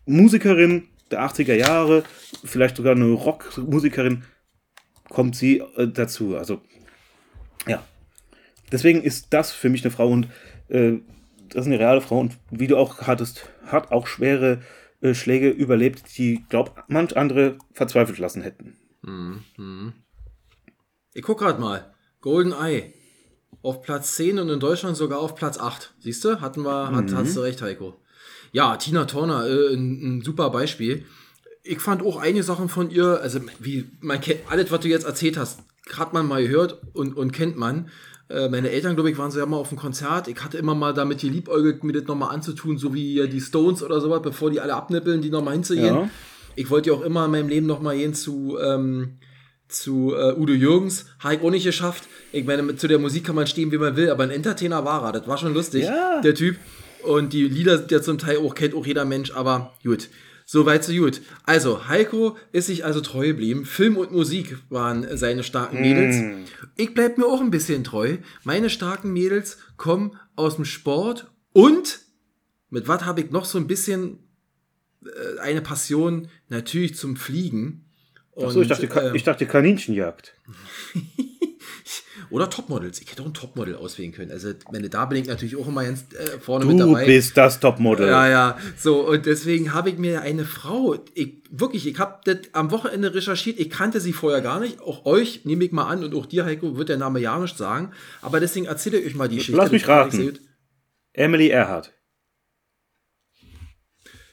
[0.05, 2.03] Musikerin der 80er Jahre,
[2.43, 4.23] vielleicht sogar eine Rockmusikerin,
[5.09, 6.35] kommt sie äh, dazu.
[6.35, 6.61] Also
[7.67, 7.83] ja,
[8.71, 10.27] deswegen ist das für mich eine Frau und
[10.69, 10.93] äh,
[11.49, 14.61] das ist eine reale Frau und wie du auch hattest, hat auch schwere
[15.05, 18.75] äh, Schläge überlebt, die, glaub, manch andere verzweifelt lassen hätten.
[21.13, 21.93] Ich guck grad mal.
[22.21, 22.93] Golden Eye.
[23.61, 25.93] Auf Platz 10 und in Deutschland sogar auf Platz 8.
[25.99, 26.41] Siehst du?
[26.41, 27.15] Hatten wir, hat, Mhm.
[27.17, 27.99] hast du recht, Heiko.
[28.51, 31.05] Ja, Tina Turner, äh, ein, ein super Beispiel.
[31.63, 35.05] Ich fand auch einige Sachen von ihr, also wie man kennt, alles, was du jetzt
[35.05, 35.61] erzählt hast,
[35.93, 37.89] hat man mal gehört und, und kennt man.
[38.29, 40.27] Äh, meine Eltern, glaube ich, waren so ja mal auf dem Konzert.
[40.27, 44.01] Ich hatte immer mal damit geliebäugelt, mir das nochmal anzutun, so wie die Stones oder
[44.01, 45.95] sowas, bevor die alle abnippeln, die nochmal hinzugehen.
[45.95, 46.09] Ja.
[46.55, 49.17] Ich wollte ja auch immer in meinem Leben nochmal gehen zu, ähm,
[49.67, 51.05] zu äh, Udo Jürgens.
[51.19, 52.05] Habe ich auch nicht geschafft.
[52.31, 55.03] Ich meine, zu der Musik kann man stehen, wie man will, aber ein Entertainer war
[55.03, 55.11] er.
[55.11, 56.21] Das war schon lustig, Ja.
[56.21, 56.55] der Typ.
[57.03, 60.09] Und die Lieder sind ja zum Teil auch, kennt auch jeder Mensch, aber gut.
[60.47, 61.21] So weit, so gut.
[61.43, 63.65] Also, Heiko ist sich also treu geblieben.
[63.65, 66.17] Film und Musik waren seine starken Mädels.
[66.77, 68.17] Ich bleib mir auch ein bisschen treu.
[68.43, 71.99] Meine starken Mädels kommen aus dem Sport und
[72.69, 74.19] mit was habe ich noch so ein bisschen
[75.03, 77.85] äh, eine Passion natürlich zum Fliegen.
[78.31, 80.35] Und, Achso, ich dachte, Ka- äh, ich dachte Kaninchenjagd.
[82.35, 83.01] oder Topmodels.
[83.01, 84.29] Ich hätte auch ein Topmodel auswählen können.
[84.29, 87.05] Also, wenn da bin ich natürlich auch immer ganz äh, vorne Du mit dabei.
[87.05, 88.07] bist das Topmodel.
[88.07, 88.57] Ja, ja.
[88.77, 93.15] So, und deswegen habe ich mir eine Frau, ich, wirklich, ich habe das am Wochenende
[93.15, 94.81] recherchiert, ich kannte sie vorher gar nicht.
[94.81, 97.57] Auch euch nehme ich mal an und auch dir, Heiko, wird der Name ja nicht
[97.57, 97.91] sagen.
[98.21, 99.57] Aber deswegen erzähle ich euch mal die Geschichte.
[99.57, 100.37] Lass mich raten.
[101.13, 101.93] Emily Earhart.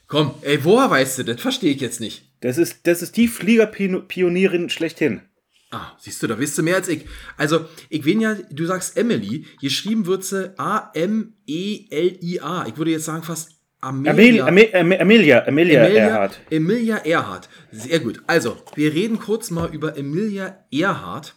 [0.07, 1.41] Komm, ey, woher weißt du das?
[1.41, 2.23] Verstehe ich jetzt nicht.
[2.41, 5.21] Das ist, das ist die Fliegerpionierin schlechthin.
[5.75, 7.05] Ah, siehst du, da wisst du mehr als ich.
[7.35, 10.53] Also, ich bin ja, du sagst Emily, geschrieben wird sie
[11.57, 12.65] A-M-E-L-I-A.
[12.67, 13.51] Ich würde jetzt sagen fast
[13.81, 14.45] Amelia, Amelia.
[14.47, 16.39] Ame- Ame- Amelia, Amelia Earhart.
[16.49, 17.49] Emilia Earhart.
[17.71, 18.21] Sehr gut.
[18.27, 21.35] Also, wir reden kurz mal über Emilia Earhart.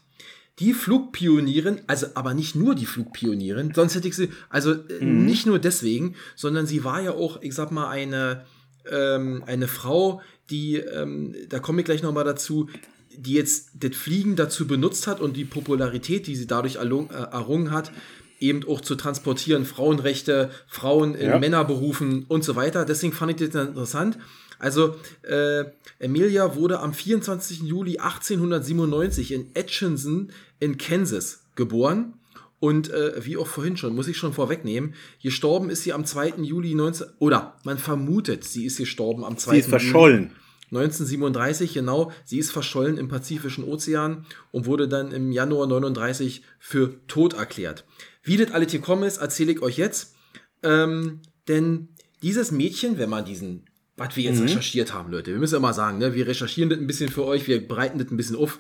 [0.59, 5.45] Die Flugpionierin, also aber nicht nur die Flugpionierin, sonst hätte ich sie, also äh, nicht
[5.45, 8.47] nur deswegen, sondern sie war ja auch, ich sag mal, eine,
[8.91, 12.71] ähm, eine Frau, die, ähm, da komme ich gleich nochmal dazu,
[13.19, 17.71] die jetzt das Fliegen dazu benutzt hat und die Popularität, die sie dadurch äh, errungen
[17.71, 17.93] hat,
[18.41, 21.39] eben auch zu transportieren, Frauenrechte, Frauen in Ja.
[21.39, 22.85] Männerberufen und so weiter.
[22.85, 24.19] Deswegen fand ich das interessant.
[24.59, 25.65] Also, äh,
[25.99, 27.63] Emilia wurde am 24.
[27.63, 32.15] Juli 1897 in Atchison in Kansas geboren.
[32.59, 36.35] Und äh, wie auch vorhin schon, muss ich schon vorwegnehmen, gestorben ist sie am 2.
[36.39, 37.07] Juli 19...
[37.19, 39.53] Oder man vermutet, sie ist gestorben am 2.
[39.53, 40.31] Sie ist Juli verschollen.
[40.71, 42.13] 1937, genau.
[42.25, 47.85] Sie ist verschollen im Pazifischen Ozean und wurde dann im Januar 39 für tot erklärt.
[48.23, 50.15] Wie das alles gekommen ist, erzähle ich euch jetzt.
[50.63, 51.89] Ähm, denn
[52.23, 55.99] dieses Mädchen, wenn man diesen, was wir jetzt recherchiert haben, Leute, wir müssen immer sagen,
[55.99, 58.59] ne, wir recherchieren das ein bisschen für euch, wir bereiten das ein bisschen auf,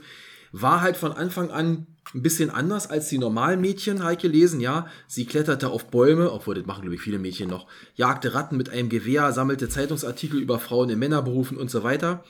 [0.52, 1.86] war halt von Anfang an
[2.16, 4.86] ein bisschen anders als die normalen Mädchen, halt gelesen, ja.
[5.06, 8.70] Sie kletterte auf Bäume, obwohl das machen, glaube ich, viele Mädchen noch, jagte Ratten mit
[8.70, 12.24] einem Gewehr, sammelte Zeitungsartikel über Frauen in Männerberufen und so weiter.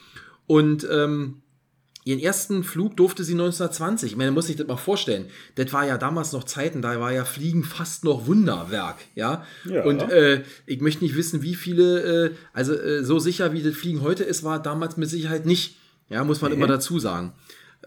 [0.47, 1.43] Und ähm,
[2.07, 4.13] Ihren ersten Flug durfte sie 1920.
[4.13, 5.27] Ich meine, muss sich das mal vorstellen.
[5.57, 9.45] Das war ja damals noch Zeiten, da war ja Fliegen fast noch Wunderwerk, ja.
[9.65, 9.83] Ja.
[9.83, 13.75] Und äh, ich möchte nicht wissen, wie viele, äh, also äh, so sicher wie das
[13.75, 15.79] Fliegen heute ist, war damals mit Sicherheit nicht.
[16.09, 17.33] Ja, muss man immer dazu sagen.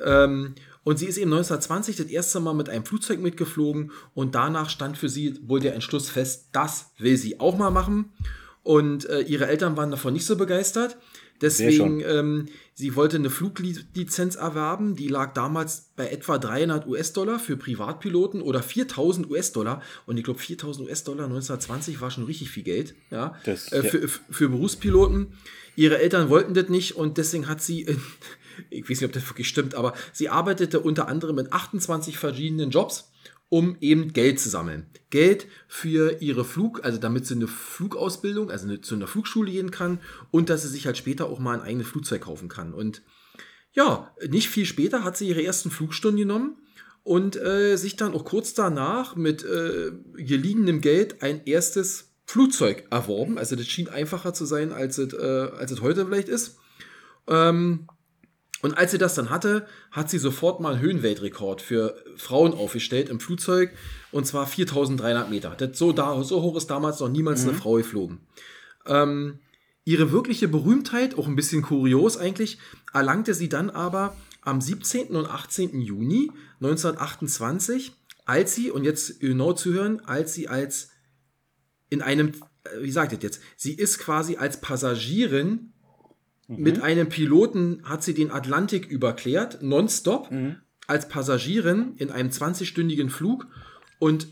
[0.02, 0.54] Ähm,
[0.90, 4.98] und sie ist eben 1920 das erste Mal mit einem Flugzeug mitgeflogen und danach stand
[4.98, 8.06] für sie wohl der Entschluss fest, das will sie auch mal machen.
[8.64, 10.98] Und äh, ihre Eltern waren davon nicht so begeistert.
[11.42, 17.56] Deswegen, ähm, sie wollte eine Fluglizenz erwerben, die lag damals bei etwa 300 US-Dollar für
[17.56, 19.84] Privatpiloten oder 4000 US-Dollar.
[20.08, 23.90] Und ich glaube, 4000 US-Dollar 1920 war schon richtig viel Geld, ja, Das- äh, ja.
[23.90, 25.28] für, für Berufspiloten.
[25.76, 28.02] Ihre Eltern wollten das nicht und deswegen hat sie, in,
[28.70, 32.70] ich weiß nicht, ob das wirklich stimmt, aber sie arbeitete unter anderem in 28 verschiedenen
[32.70, 33.12] Jobs,
[33.49, 34.88] um eben Geld zu sammeln.
[35.10, 39.72] Geld für ihre Flug, also damit sie eine Flugausbildung, also eine, zu einer Flugschule gehen
[39.72, 39.99] kann
[40.32, 42.74] und dass sie sich halt später auch mal ein eigenes Flugzeug kaufen kann.
[42.74, 43.01] Und
[43.74, 46.57] ja, nicht viel später hat sie ihre ersten Flugstunden genommen
[47.03, 53.39] und äh, sich dann auch kurz danach mit äh, geliehenem Geld ein erstes Flugzeug erworben.
[53.39, 56.57] Also das schien einfacher zu sein, als es, äh, als es heute vielleicht ist.
[57.28, 57.88] Ähm,
[58.62, 63.10] und als sie das dann hatte, hat sie sofort mal einen Höhenweltrekord für Frauen aufgestellt
[63.10, 63.72] im Flugzeug
[64.12, 65.55] und zwar 4300 Meter.
[65.57, 68.20] Das so, da, so hoch ist damals noch niemals eine Frau geflogen.
[68.86, 69.39] Ähm,
[69.86, 72.60] ihre wirkliche Berühmtheit, auch ein bisschen kurios eigentlich,
[72.93, 75.16] erlangte sie dann aber am 17.
[75.16, 75.80] und 18.
[75.82, 76.32] Juni
[76.62, 77.93] 1928,
[78.26, 80.89] als sie, und jetzt genau zuhören, als sie als
[81.89, 82.34] in einem,
[82.64, 85.74] äh, wie sagt ihr jetzt, sie ist quasi als Passagierin
[86.58, 90.30] mit einem Piloten hat sie den Atlantik überquert, nonstop,
[90.88, 93.47] als Passagierin in einem 20-stündigen Flug.
[94.00, 94.28] Und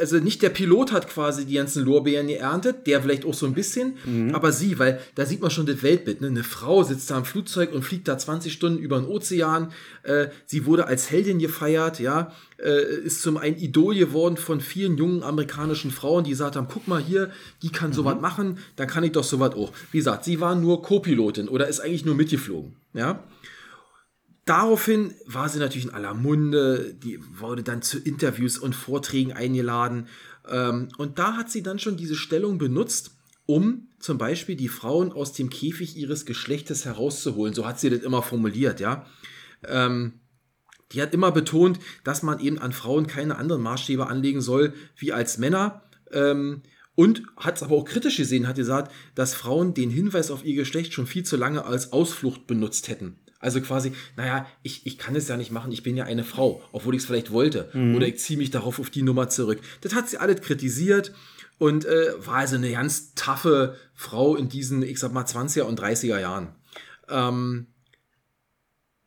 [0.00, 3.54] also nicht der Pilot hat quasi die ganzen Lorbeeren geerntet, der vielleicht auch so ein
[3.54, 3.96] bisschen,
[4.34, 6.20] aber sie, weil da sieht man schon das Weltbild.
[6.20, 6.28] Ne?
[6.28, 9.72] Eine Frau sitzt da im Flugzeug und fliegt da 20 Stunden über den Ozean.
[10.02, 14.96] Äh, sie wurde als Heldin gefeiert, ja, äh, ist zum ein Idol geworden von vielen
[14.96, 17.30] jungen amerikanischen Frauen, die gesagt haben, guck mal hier,
[17.62, 19.72] die kann sowas machen, dann kann ich doch sowas auch.
[19.92, 23.22] Wie gesagt, sie war nur Co-Pilotin oder ist eigentlich nur mitgeflogen, ja.
[24.46, 30.06] Daraufhin war sie natürlich in aller Munde, die wurde dann zu Interviews und Vorträgen eingeladen.
[30.48, 33.10] Ähm, und da hat sie dann schon diese Stellung benutzt,
[33.46, 37.54] um zum Beispiel die Frauen aus dem Käfig ihres Geschlechtes herauszuholen.
[37.54, 39.04] So hat sie das immer formuliert, ja.
[39.66, 40.20] Ähm,
[40.92, 45.12] die hat immer betont, dass man eben an Frauen keine anderen Maßstäbe anlegen soll wie
[45.12, 45.82] als Männer.
[46.12, 46.62] Ähm,
[46.94, 50.54] und hat es aber auch kritisch gesehen, hat gesagt, dass Frauen den Hinweis auf ihr
[50.54, 53.18] Geschlecht schon viel zu lange als Ausflucht benutzt hätten.
[53.46, 56.62] Also quasi, naja, ich, ich kann es ja nicht machen, ich bin ja eine Frau,
[56.72, 57.70] obwohl ich es vielleicht wollte.
[57.96, 59.60] Oder ich ziehe mich darauf auf die Nummer zurück.
[59.80, 61.12] Das hat sie alles kritisiert
[61.58, 65.80] und äh, war also eine ganz taffe Frau in diesen, ich sag mal, 20er und
[65.80, 66.48] 30er Jahren.
[67.08, 67.68] Ähm,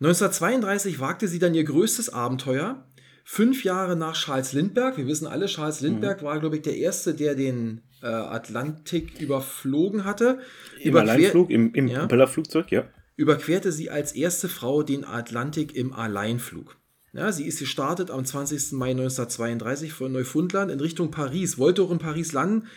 [0.02, 2.86] 1932 wagte sie dann ihr größtes Abenteuer.
[3.26, 4.98] Fünf Jahre nach Charles Lindbergh.
[4.98, 10.06] Wir wissen alle, Charles Lindbergh war, glaube ich, der Erste, der den äh, Atlantik überflogen
[10.06, 10.40] hatte.
[10.80, 12.00] Im Überquer- Alleinflug, im, im Ja.
[12.00, 12.86] Propellerflugzeug, ja.
[13.20, 16.78] Überquerte sie als erste Frau den Atlantik im Alleinflug.
[17.12, 18.72] Ja, sie ist gestartet am 20.
[18.72, 22.68] Mai 1932 von Neufundland in Richtung Paris, wollte auch in Paris landen,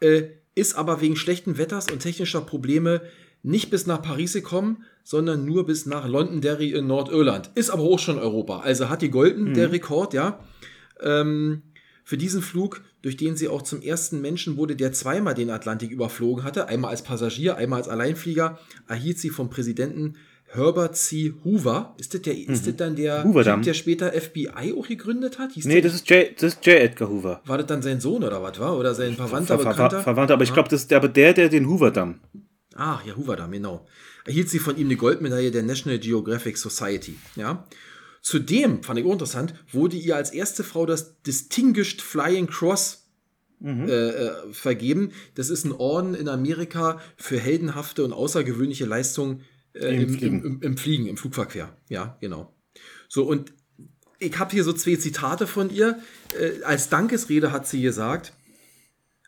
[0.00, 0.24] äh,
[0.56, 3.00] ist aber wegen schlechten Wetters und technischer Probleme
[3.44, 7.52] nicht bis nach Paris gekommen, sondern nur bis nach Londonderry in Nordirland.
[7.54, 8.58] Ist aber auch schon Europa.
[8.58, 10.40] Also hat die Golden, der Rekord, ja.
[11.00, 11.62] Ähm,
[12.06, 15.90] für diesen Flug, durch den sie auch zum ersten Menschen wurde, der zweimal den Atlantik
[15.90, 20.14] überflogen hatte, einmal als Passagier, einmal als Alleinflieger, erhielt sie vom Präsidenten
[20.44, 21.34] Herbert C.
[21.44, 21.96] Hoover.
[21.98, 23.24] Ist das, der, ist das dann der.
[23.24, 25.50] Typ, der später FBI auch gegründet hat?
[25.50, 26.76] Hieß Nee, der, das ist J, das ist J.
[26.76, 27.42] Edgar Hoover.
[27.44, 28.78] war das dann sein Sohn oder was war?
[28.78, 30.00] Oder sein Verwandter, Ver, ver, Bekannter?
[30.02, 32.20] Verwandter, aber ich glaube, das ist aber der, der den Hoover-Damm.
[32.76, 33.84] Ach, ja, Hoover Damm, genau.
[34.24, 37.16] Erhielt sie von ihm eine Goldmedaille der National Geographic Society.
[37.34, 37.66] Ja.
[38.26, 43.06] Zudem, fand ich auch interessant, wurde ihr als erste Frau das Distinguished Flying Cross
[43.62, 45.12] äh, äh, vergeben.
[45.36, 49.44] Das ist ein Orden in Amerika für heldenhafte und außergewöhnliche Leistungen
[49.74, 50.44] äh, Im im, im, Fliegen.
[50.44, 51.76] im, im Fliegen, im Flugverkehr.
[51.88, 52.52] Ja, genau.
[53.08, 53.52] So, und
[54.18, 56.00] ich habe hier so zwei Zitate von ihr.
[56.36, 58.32] Äh, als Dankesrede hat sie gesagt,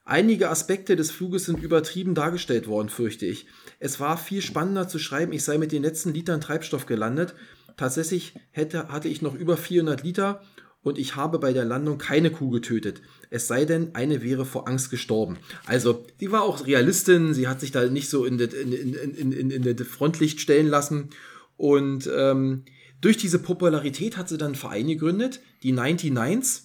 [0.05, 3.47] Einige Aspekte des Fluges sind übertrieben dargestellt worden, fürchte ich.
[3.79, 7.35] Es war viel spannender zu schreiben, ich sei mit den letzten Litern Treibstoff gelandet.
[7.79, 10.43] Tatsächlich hätte, hatte ich noch über 400 Liter
[10.83, 13.01] und ich habe bei der Landung keine Kuh getötet.
[13.31, 15.39] Es sei denn, eine wäre vor Angst gestorben.
[15.65, 20.67] Also, sie war auch Realistin, sie hat sich da nicht so in das Frontlicht stellen
[20.67, 21.11] lassen.
[21.57, 22.65] Und ähm,
[23.01, 26.63] durch diese Popularität hat sie dann einen Verein gegründet, die 99s,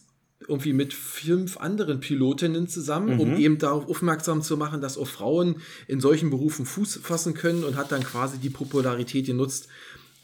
[0.48, 5.58] irgendwie mit fünf anderen Pilotinnen zusammen, um eben darauf aufmerksam zu machen, dass auch Frauen
[5.88, 9.70] in solchen Berufen Fuß fassen können und hat dann quasi die Popularität genutzt,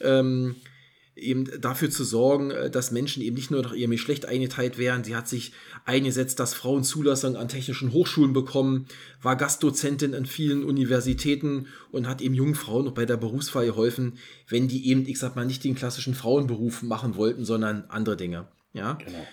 [0.00, 0.56] ähm,
[1.20, 5.04] eben dafür zu sorgen, äh, dass Menschen eben nicht nur nach ihrem Geschlecht eingeteilt werden.
[5.04, 5.52] Sie hat sich
[5.84, 8.86] eingesetzt, dass Frauen Zulassung an technischen Hochschulen bekommen,
[9.22, 14.18] war Gastdozentin an vielen Universitäten und hat eben jungen Frauen auch bei der Berufswahl geholfen,
[14.48, 18.48] wenn die eben, ich sag mal, nicht den klassischen Frauenberuf machen wollten, sondern andere Dinge.
[18.72, 18.94] Ja.
[18.94, 19.26] Genau.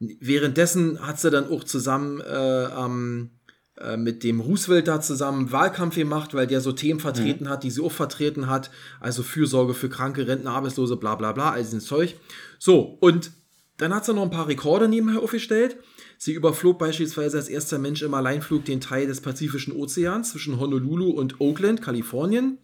[0.00, 3.30] Währenddessen hat sie dann auch zusammen äh, ähm,
[3.80, 7.70] äh, mit dem Roosevelt da zusammen Wahlkampf gemacht, weil der so Themen vertreten hat, die
[7.70, 8.70] sie auch vertreten hat.
[9.00, 12.16] Also Fürsorge für Kranke, Rentner, Arbeitslose, bla bla bla, all dieses Zeug.
[12.58, 13.32] So, und
[13.76, 15.76] dann hat sie noch ein paar Rekorde nebenher aufgestellt.
[16.16, 21.10] Sie überflog beispielsweise als erster Mensch im Alleinflug den Teil des Pazifischen Ozeans zwischen Honolulu
[21.10, 22.58] und Oakland, Kalifornien.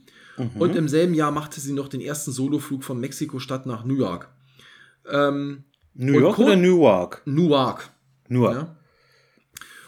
[0.59, 4.29] Und im selben Jahr machte sie noch den ersten Soloflug von Mexiko-Stadt nach New York.
[5.09, 5.65] Ähm,
[5.95, 7.23] New York oder Newark?
[7.25, 7.91] Newark.
[8.29, 8.55] Newark.
[8.55, 8.77] Ja.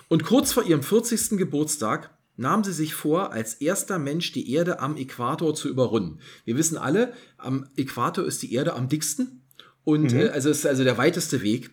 [0.09, 1.39] Und kurz vor ihrem 40.
[1.39, 6.21] Geburtstag nahm sie sich vor, als erster Mensch die Erde am Äquator zu überrunden.
[6.45, 9.43] Wir wissen alle, am Äquator ist die Erde am dicksten
[9.85, 11.71] und äh, also ist also der weiteste Weg.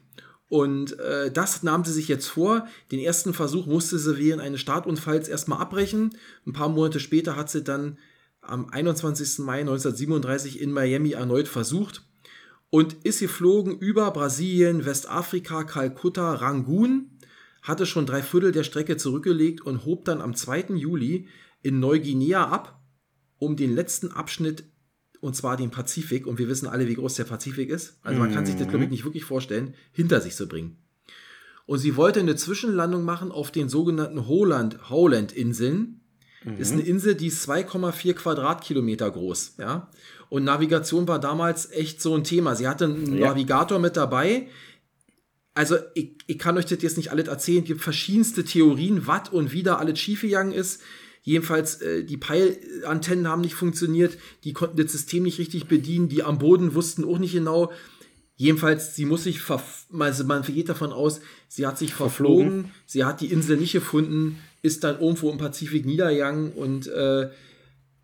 [0.48, 2.68] Und äh, das nahm sie sich jetzt vor.
[2.92, 6.16] Den ersten Versuch musste sie während eines Startunfalls erstmal abbrechen.
[6.46, 7.98] Ein paar Monate später hat sie dann
[8.40, 9.40] am 21.
[9.40, 12.06] Mai 1937 in Miami erneut versucht
[12.70, 17.13] und ist geflogen über Brasilien, Westafrika, Kalkutta, Rangoon,
[17.64, 20.76] hatte schon drei Viertel der Strecke zurückgelegt und hob dann am 2.
[20.76, 21.28] Juli
[21.64, 22.80] in Neuguinea ab,
[23.40, 24.66] um den letzten Abschnitt,
[25.22, 28.32] und zwar den Pazifik, und wir wissen alle, wie groß der Pazifik ist, also man
[28.32, 30.78] kann sich das, glaube ich, nicht wirklich vorstellen, hinter sich zu bringen.
[31.66, 36.02] Und sie wollte eine Zwischenlandung machen auf den sogenannten Holland, Howland-Inseln.
[36.58, 39.90] Ist eine Insel, die ist 2,4 Quadratkilometer groß, ja.
[40.28, 42.56] Und Navigation war damals echt so ein Thema.
[42.56, 43.30] Sie hatte einen Ja.
[43.30, 44.48] Navigator mit dabei.
[45.54, 47.62] Also, ich, ich kann euch das jetzt nicht alles erzählen.
[47.62, 50.82] Es gibt verschiedenste Theorien, was und wie da alles schiefgegangen ist.
[51.22, 54.18] Jedenfalls, äh, die Peilantennen haben nicht funktioniert.
[54.44, 56.10] Die konnten das System nicht richtig bedienen.
[56.10, 57.72] Die am Boden wussten auch nicht genau.
[58.36, 62.72] Jedenfalls, sie muss sich, also man geht davon aus, sie hat sich verflogen, Verflogen.
[62.88, 67.30] sie hat die Insel nicht gefunden, ist dann irgendwo im Pazifik niedergegangen und äh,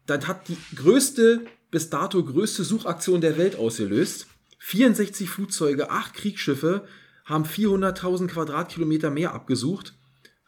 [0.06, 4.28] dann hat die größte, bis dato größte Suchaktion der Welt ausgelöst.
[4.60, 6.88] 64 Flugzeuge, 8 Kriegsschiffe
[7.30, 9.94] haben 400.000 Quadratkilometer mehr abgesucht,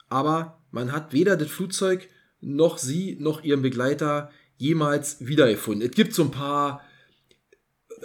[0.10, 2.10] aber man hat weder das Flugzeug
[2.42, 5.88] noch sie noch ihren Begleiter jemals wiedergefunden.
[5.88, 6.82] Es gibt so ein paar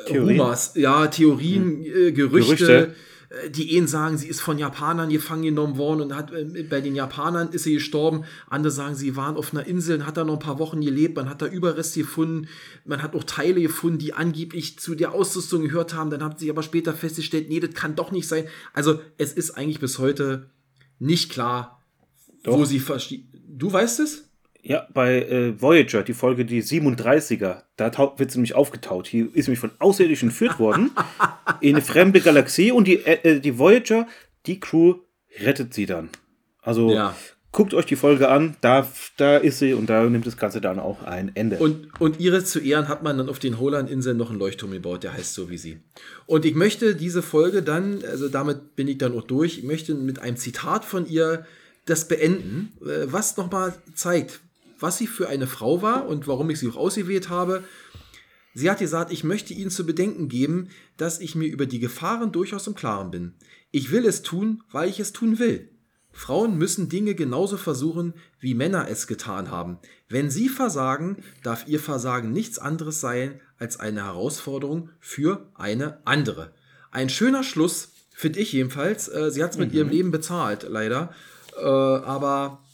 [0.06, 0.40] Theorien.
[0.40, 2.94] Rumors, ja, Theorien, äh, Gerüchte, Gerüchte.
[3.28, 6.80] Äh, die einen sagen, sie ist von Japanern gefangen genommen worden und hat äh, bei
[6.80, 8.24] den Japanern ist sie gestorben.
[8.48, 11.16] Andere sagen, sie waren auf einer Insel und hat da noch ein paar Wochen gelebt.
[11.16, 12.48] Man hat da Überreste gefunden.
[12.84, 16.10] Man hat auch Teile gefunden, die angeblich zu der Ausrüstung gehört haben.
[16.10, 18.44] Dann hat sie aber später festgestellt, nee, das kann doch nicht sein.
[18.72, 20.50] Also es ist eigentlich bis heute
[20.98, 21.82] nicht klar,
[22.44, 22.66] wo Doch.
[22.66, 23.26] sie versteht.
[23.48, 24.25] Du weißt es?
[24.68, 29.06] Ja, bei äh, Voyager, die Folge, die 37er, da wird sie nämlich aufgetaut.
[29.06, 30.90] Hier ist nämlich von Außerirdischen entführt worden
[31.60, 34.08] in eine fremde Galaxie und die, äh, äh, die Voyager,
[34.46, 34.96] die Crew
[35.40, 36.08] rettet sie dann.
[36.62, 37.14] Also Ja.
[37.52, 38.88] guckt euch die Folge an, da,
[39.18, 41.58] da ist sie und da nimmt das Ganze dann auch ein Ende.
[41.58, 45.04] Und, und ihre zu Ehren hat man dann auf den Holland-Inseln noch einen Leuchtturm gebaut,
[45.04, 45.78] der heißt so wie sie.
[46.26, 49.94] Und ich möchte diese Folge dann, also damit bin ich dann auch durch, ich möchte
[49.94, 51.46] mit einem Zitat von ihr
[51.84, 54.40] das beenden, äh, was nochmal zeigt,
[54.78, 57.64] was sie für eine Frau war und warum ich sie auch ausgewählt habe.
[58.54, 62.32] Sie hat gesagt, ich möchte Ihnen zu bedenken geben, dass ich mir über die Gefahren
[62.32, 63.34] durchaus im Klaren bin.
[63.70, 65.70] Ich will es tun, weil ich es tun will.
[66.10, 69.78] Frauen müssen Dinge genauso versuchen, wie Männer es getan haben.
[70.08, 76.54] Wenn sie versagen, darf ihr Versagen nichts anderes sein als eine Herausforderung für eine andere.
[76.90, 79.08] Ein schöner Schluss, finde ich jedenfalls.
[79.08, 81.12] Äh, Sie hat es mit ihrem Leben bezahlt, leider.
[81.54, 82.64] Äh, aber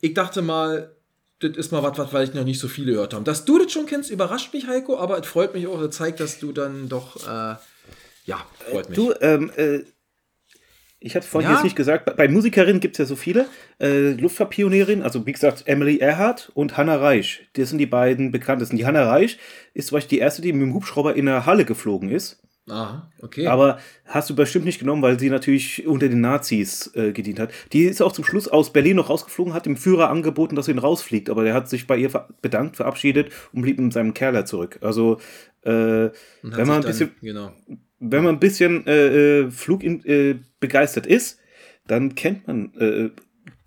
[0.00, 0.94] ich dachte mal,
[1.40, 3.24] das ist mal was, was weil ich noch nicht so viele gehört habe.
[3.24, 6.20] Dass du das schon kennst, überrascht mich, Heiko, aber es freut mich auch, es zeigt,
[6.20, 7.56] dass du dann doch, äh,
[8.24, 8.96] ja, freut mich.
[8.96, 9.80] Du, ähm, äh,
[11.00, 11.56] ich hatte vorhin Ja?
[11.56, 13.46] jetzt nicht gesagt, bei, bei Musikerinnen gibt es ja so viele.
[13.80, 17.46] Äh, Luftfahrtpionierin, also wie gesagt, Emily Earhart und Hannah Reich.
[17.52, 18.76] Das sind die beiden bekanntesten.
[18.76, 19.38] Die Hannah Reich
[19.74, 22.42] ist zum Beispiel die erste, die mit dem Hubschrauber in der Halle geflogen ist.
[22.68, 23.46] Aha, okay.
[23.46, 27.50] Aber hast du bestimmt nicht genommen, weil sie natürlich unter den Nazis äh, gedient hat.
[27.72, 30.74] Die ist auch zum Schluss aus Berlin noch rausgeflogen, hat dem Führer angeboten, dass er
[30.74, 31.30] ihn rausfliegt.
[31.30, 34.78] Aber der hat sich bei ihr ver bedankt, verabschiedet und blieb mit seinem Kerler zurück.
[34.82, 35.18] Also,
[35.62, 35.70] äh,
[36.06, 36.12] hat
[36.42, 37.52] wenn man dann- bisschen Genau.
[38.00, 41.38] wenn man ein bisschen äh, Flug in, äh, begeistert ist,
[41.86, 43.10] dann kennt man äh,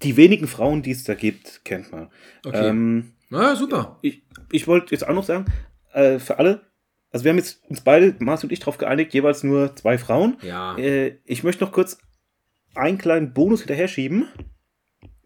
[0.03, 2.09] die wenigen Frauen, die es da gibt, kennt man.
[2.45, 2.67] Okay.
[2.69, 3.97] Ähm, Na, super.
[4.01, 4.21] ich
[4.51, 5.45] ich wollte jetzt auch noch sagen,
[5.93, 6.61] äh, für alle,
[7.11, 10.37] Also wir haben jetzt uns beide, Mars und ich, darauf geeinigt, jeweils nur zwei Frauen.
[10.41, 10.77] Ja.
[10.77, 11.97] Äh, ich möchte noch kurz
[12.73, 14.27] einen kleinen Bonus hinterher schieben.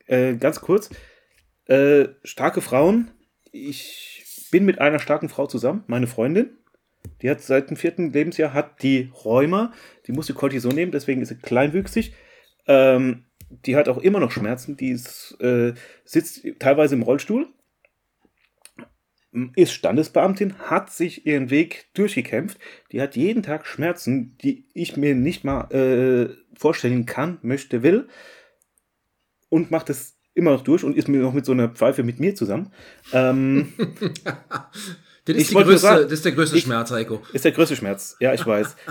[0.08, 0.90] Äh, ganz kurz.
[1.66, 3.12] Äh, starke Frauen.
[3.52, 6.58] Ich bin mit einer starken Frau zusammen, meine Freundin.
[7.22, 9.72] Die hat seit dem vierten Lebensjahr hat die Rheuma.
[10.08, 12.14] Die musste Cortison nehmen, deswegen ist sie kleinwüchsig.
[12.68, 14.76] Ähm, die hat auch immer noch Schmerzen.
[14.76, 17.48] Die ist, äh, sitzt teilweise im Rollstuhl.
[19.56, 22.58] Ist Standesbeamtin, hat sich ihren Weg durchgekämpft.
[22.92, 28.08] Die hat jeden Tag Schmerzen, die ich mir nicht mal äh, vorstellen kann, möchte, will.
[29.50, 32.20] Und macht es immer noch durch und ist mir noch mit so einer Pfeife mit
[32.20, 32.72] mir zusammen.
[33.14, 33.74] Ähm,
[35.28, 37.20] Das ist, größte, sagen- das ist der größte ich- Schmerz, Heiko.
[37.34, 38.16] Ist der größte Schmerz.
[38.20, 38.76] Ja, ich weiß.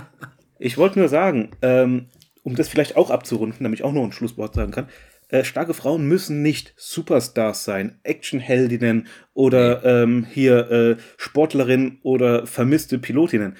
[0.61, 2.07] Ich wollte nur sagen, ähm,
[2.45, 4.89] um das vielleicht auch abzurunden, damit ich auch noch ein Schlusswort sagen kann,
[5.35, 12.99] äh, starke Frauen müssen nicht Superstars sein, Actionheldinnen oder ähm, hier äh, Sportlerinnen oder vermisste
[12.99, 13.57] Pilotinnen.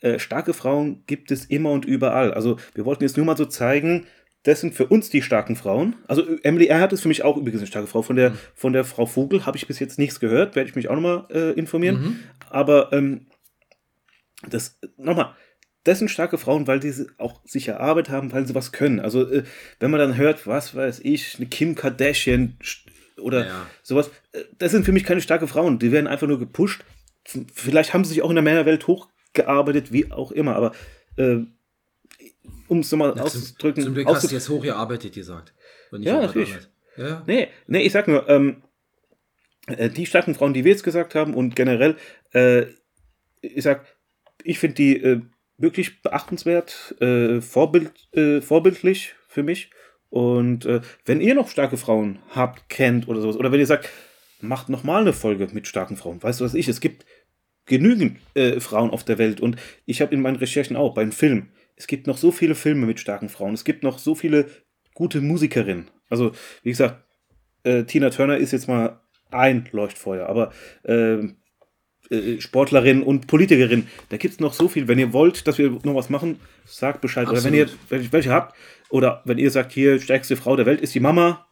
[0.00, 2.32] Äh, starke Frauen gibt es immer und überall.
[2.32, 4.06] Also wir wollten jetzt nur mal so zeigen,
[4.44, 5.96] das sind für uns die starken Frauen.
[6.08, 8.00] Also Emily Earhart ist für mich auch übrigens eine starke Frau.
[8.00, 10.88] Von der, von der Frau Vogel habe ich bis jetzt nichts gehört, werde ich mich
[10.88, 12.20] auch nochmal äh, informieren.
[12.48, 13.26] Aber ähm,
[14.48, 15.34] das, nochmal,
[15.84, 19.00] das sind starke Frauen, weil die auch sich erarbeitet haben, weil sie was können.
[19.00, 19.42] Also, äh,
[19.80, 22.56] wenn man dann hört, was weiß ich, eine Kim Kardashian
[23.18, 23.66] oder Ja.
[23.82, 25.78] sowas, äh, das sind für mich keine starke Frauen.
[25.78, 26.84] Die werden einfach nur gepusht.
[27.54, 30.72] Vielleicht haben sie sich auch in der Männerwelt hochgearbeitet, wie auch immer, aber
[31.16, 31.38] äh,
[32.68, 33.82] um es nochmal auszudrücken.
[33.84, 35.52] zum Glück hast du jetzt hochgearbeitet gesagt.
[35.90, 36.36] Und nicht Ja, hochgearbeitet.
[36.56, 36.68] natürlich.
[36.96, 37.22] Ja, ja.
[37.26, 38.62] Nee, nee, ich sag nur, ähm,
[39.66, 41.96] äh, die starken Frauen, die wir jetzt gesagt haben und generell,
[42.32, 42.66] äh,
[43.40, 43.84] ich sag,
[44.42, 45.20] ich finde die äh,
[45.62, 49.70] wirklich beachtenswert, äh, Vorbild, äh, vorbildlich für mich.
[50.10, 53.88] Und äh, wenn ihr noch starke Frauen habt, kennt oder sowas, oder wenn ihr sagt,
[54.40, 57.06] macht nochmal eine Folge mit starken Frauen, weißt du was ich, es gibt
[57.64, 59.56] genügend äh, Frauen auf der Welt und
[59.86, 63.00] ich habe in meinen Recherchen auch beim Film, es gibt noch so viele Filme mit
[63.00, 64.46] starken Frauen, es gibt noch so viele
[64.94, 65.88] gute Musikerinnen.
[66.10, 66.32] Also,
[66.62, 67.04] wie gesagt,
[67.62, 70.52] äh, Tina Turner ist jetzt mal ein Leuchtfeuer, aber
[70.84, 71.41] ähm, äh,
[72.40, 74.88] Sportlerin und Politikerin, da gibt es noch so viel.
[74.88, 77.28] Wenn ihr wollt, dass wir noch was machen, sagt Bescheid.
[77.28, 78.04] Oder wenn ihr Absolut.
[78.04, 78.54] ihr welche habt,
[78.90, 81.46] oder wenn ihr sagt, hier, stärkste Frau der Welt ist die Mama,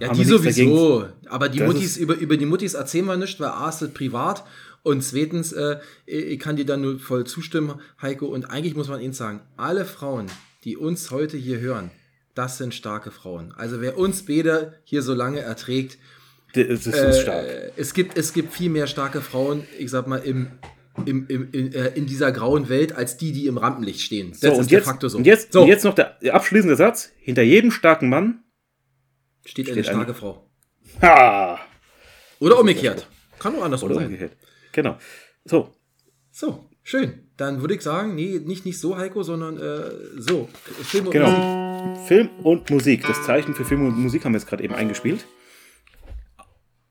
[0.00, 1.06] Ja, die sowieso.
[1.26, 3.92] Aber die Das Muttis, über, über die Muttis erzählen wir nicht, weil A ist das
[3.92, 4.44] privat
[4.84, 8.26] und zweitens, äh, ich kann dir da nur voll zustimmen, Heiko.
[8.26, 10.26] Und eigentlich muss man Ihnen sagen, alle Frauen,
[10.64, 11.90] die uns heute hier hören,
[12.34, 13.52] das sind starke Frauen.
[13.56, 15.98] Also wer uns beide hier so lange erträgt,
[16.54, 17.46] das ist äh, stark.
[17.76, 20.48] es, gibt, es gibt viel mehr starke Frauen, ich sag mal, im,
[21.04, 24.30] im, im, in, äh, in dieser grauen Welt, als die, die im Rampenlicht stehen.
[24.30, 25.18] Das So, ist und de jetzt, facto so.
[25.18, 27.10] und, jetzt, so und jetzt noch der abschließende Satz.
[27.18, 28.44] Hinter jedem starken Mann.
[29.44, 30.48] steht eine steht eine- starke Frau.
[31.02, 31.58] Ha!
[32.40, 33.08] Oder umgekehrt.
[33.38, 34.06] Kann auch andersrum Oder sein.
[34.06, 34.32] umgekehrt.
[34.72, 34.96] Genau.
[35.44, 35.72] So,
[36.30, 37.20] So, schön.
[37.36, 40.48] Dann würde ich sagen, nee, nicht, nicht so Heiko, sondern äh, so.
[40.84, 41.30] Film und Genau.
[41.30, 42.06] Musik.
[42.06, 43.04] Film und Musik.
[43.06, 45.24] Das Zeichen für Film und Musik haben wir jetzt gerade eben eingespielt.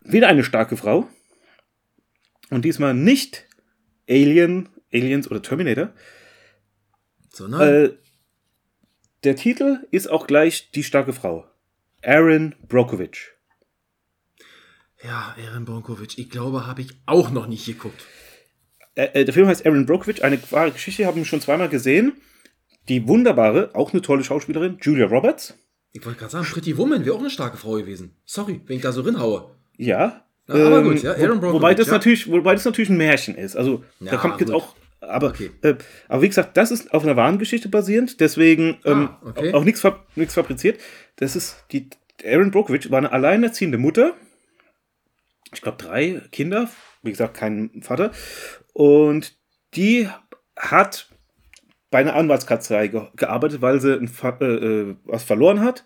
[0.04, 1.08] Wieder eine starke Frau.
[2.50, 3.46] Und diesmal nicht
[4.10, 5.94] Alien, Aliens oder Terminator.
[7.30, 7.90] Sondern Äh,
[9.24, 11.46] der Titel ist auch gleich die starke Frau.
[12.04, 13.30] Aaron Brockovich.
[15.04, 18.06] ja, Aaron Bonkovic, ich glaube, habe ich auch noch nicht geguckt.
[18.96, 22.14] Äh, äh, der Film heißt Aaron Brockovich, eine wahre Geschichte, haben wir schon zweimal gesehen.
[22.90, 25.58] Die wunderbare, auch eine tolle Schauspielerin, Julia Roberts.
[25.94, 28.18] Ich wollte gerade sagen, Pretty Woman wäre auch eine starke Frau gewesen.
[28.26, 29.56] Sorry, wenn ich da so rinhaue.
[29.78, 30.26] Ja.
[30.48, 31.94] Ja, aber Ähm, gut, ja, Aaron wo, Brockovich, wobei, das ja.
[31.94, 33.56] natürlich, wobei das natürlich ein Märchen ist.
[33.56, 34.62] Also, da Ja, kommt jetzt gut.
[34.62, 34.76] auch.
[35.00, 35.52] Aber, Okay.
[35.62, 35.76] äh,
[36.08, 39.54] aber wie gesagt, das ist auf einer wahren Geschichte basierend, deswegen ähm, Ah, okay.
[39.54, 40.80] auch nichts fab fabriziert.
[41.18, 41.90] Das ist die.
[42.26, 44.14] Aaron Brockovich war eine alleinerziehende Mutter.
[45.54, 46.70] Ich glaube, drei Kinder.
[47.02, 48.12] Wie gesagt, kein Vater.
[48.74, 49.36] Und
[49.76, 50.08] die
[50.58, 51.10] hat
[51.92, 54.10] bei einer Anwaltskanzlei ge gearbeitet, weil sie ein,
[54.42, 55.84] äh, äh, was verloren hat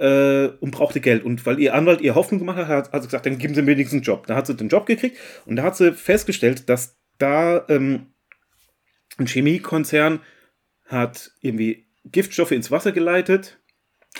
[0.00, 1.24] äh, und brauchte Geld.
[1.24, 3.72] Und weil ihr Anwalt ihr Hoffnung gemacht hat, hat, sie gesagt, dann geben sie mir
[3.72, 4.26] wenigstens einen Job.
[4.26, 8.06] Da hat sie den Job gekriegt und da hat sie festgestellt, dass da ähm,
[9.18, 10.20] ein Chemiekonzern
[10.86, 13.58] hat irgendwie Giftstoffe ins Wasser geleitet,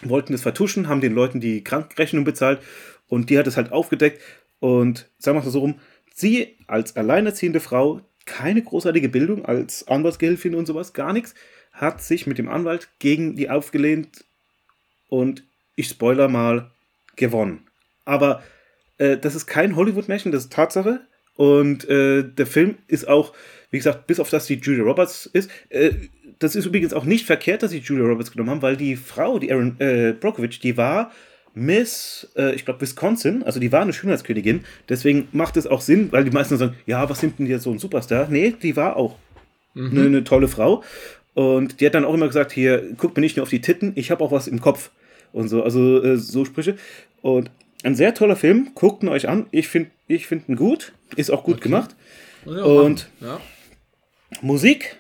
[0.02, 2.60] wollten das vertuschen, haben den Leuten die Krankrechnung bezahlt
[3.08, 4.20] und die hat es halt aufgedeckt.
[4.60, 5.80] Und sagen wir es mal so rum,
[6.14, 11.34] sie als alleinerziehende Frau, keine großartige Bildung als Anwaltsgehilfin und sowas, gar nichts,
[11.72, 14.26] hat sich mit dem Anwalt gegen die aufgelehnt
[15.08, 15.44] und
[15.76, 16.70] ich spoiler mal,
[17.16, 17.66] gewonnen.
[18.04, 18.42] Aber
[18.98, 21.00] äh, das ist kein Hollywood-Märchen, das ist Tatsache.
[21.36, 23.32] Und äh, der Film ist auch,
[23.70, 25.92] wie gesagt, bis auf das die Julia Roberts ist, äh,
[26.38, 29.38] das ist übrigens auch nicht verkehrt, dass sie Julia Roberts genommen haben, weil die Frau,
[29.38, 31.12] die Aaron äh, Brockovich, die war
[31.54, 33.42] Miss, äh, ich glaube, Wisconsin.
[33.42, 34.64] Also die war eine Schönheitskönigin.
[34.88, 37.70] Deswegen macht es auch Sinn, weil die meisten sagen, ja, was nimmt denn hier so
[37.70, 38.28] ein Superstar?
[38.30, 39.16] Nee, die war auch
[39.74, 40.82] eine, eine tolle Frau.
[41.34, 43.92] Und die hat dann auch immer gesagt, hier, guckt mir nicht nur auf die Titten,
[43.94, 44.90] ich habe auch was im Kopf.
[45.32, 46.76] Und so, also äh, so Sprüche.
[47.22, 47.50] Und
[47.82, 49.46] ein sehr toller Film, guckt ihn euch an.
[49.50, 51.94] Ich finde ich find ihn gut, ist auch gut gemacht.
[52.44, 53.40] Ich auch Und ja.
[54.42, 54.96] Musik,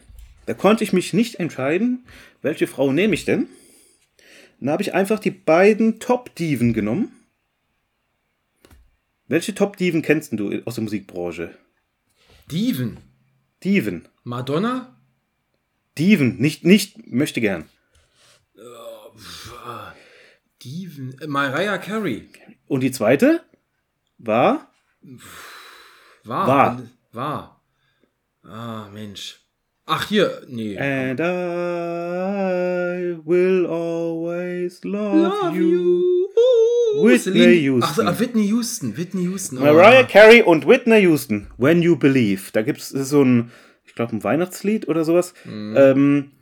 [0.46, 2.04] da konnte ich mich nicht entscheiden,
[2.42, 3.48] welche Frau nehme ich denn.
[4.60, 7.12] Dann habe ich einfach die beiden Top-Diven genommen.
[9.26, 11.54] Welche Top-Diven kennst du aus der Musikbranche?
[12.50, 12.98] Diven.
[13.62, 14.08] Diven.
[14.24, 14.96] Madonna?
[15.98, 17.64] Diven, nicht, nicht, möchte gern.
[20.62, 21.16] Diven.
[21.20, 22.28] Äh, Mariah Carey.
[22.66, 23.40] Und die zweite
[24.18, 24.70] war
[26.24, 26.46] War.
[26.46, 26.82] War.
[27.12, 27.62] War.
[28.44, 29.40] Ah, Mensch.
[29.86, 30.42] Ach, hier.
[30.46, 30.78] Nee.
[30.78, 31.24] And I
[33.24, 36.28] will always love, you.
[36.94, 38.06] Uh, Whitney Houston.
[38.06, 38.96] Ach, Whitney Houston.
[38.96, 39.58] Whitney Houston.
[39.58, 39.62] Oh.
[39.62, 41.48] Mariah Carey und Whitney Houston.
[41.56, 42.52] When You Believe.
[42.52, 43.50] Da gibt es so ein,
[43.84, 45.34] ich glaube, ein Weihnachtslied oder sowas.
[45.46, 46.32] Ähm,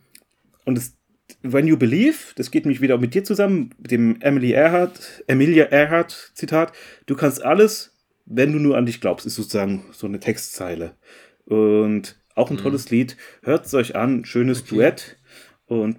[0.65, 0.98] und das,
[1.43, 5.67] When You Believe, das geht nämlich wieder mit dir zusammen, mit dem Emily Earhart, Emilia
[5.67, 6.73] Earhart Zitat.
[7.07, 7.95] Du kannst alles,
[8.27, 10.97] wenn du nur an dich glaubst, ist sozusagen so eine Textzeile.
[11.45, 13.17] Und auch ein tolles Lied.
[13.43, 15.17] Hört es euch an, schönes Duett.
[15.67, 15.99] Und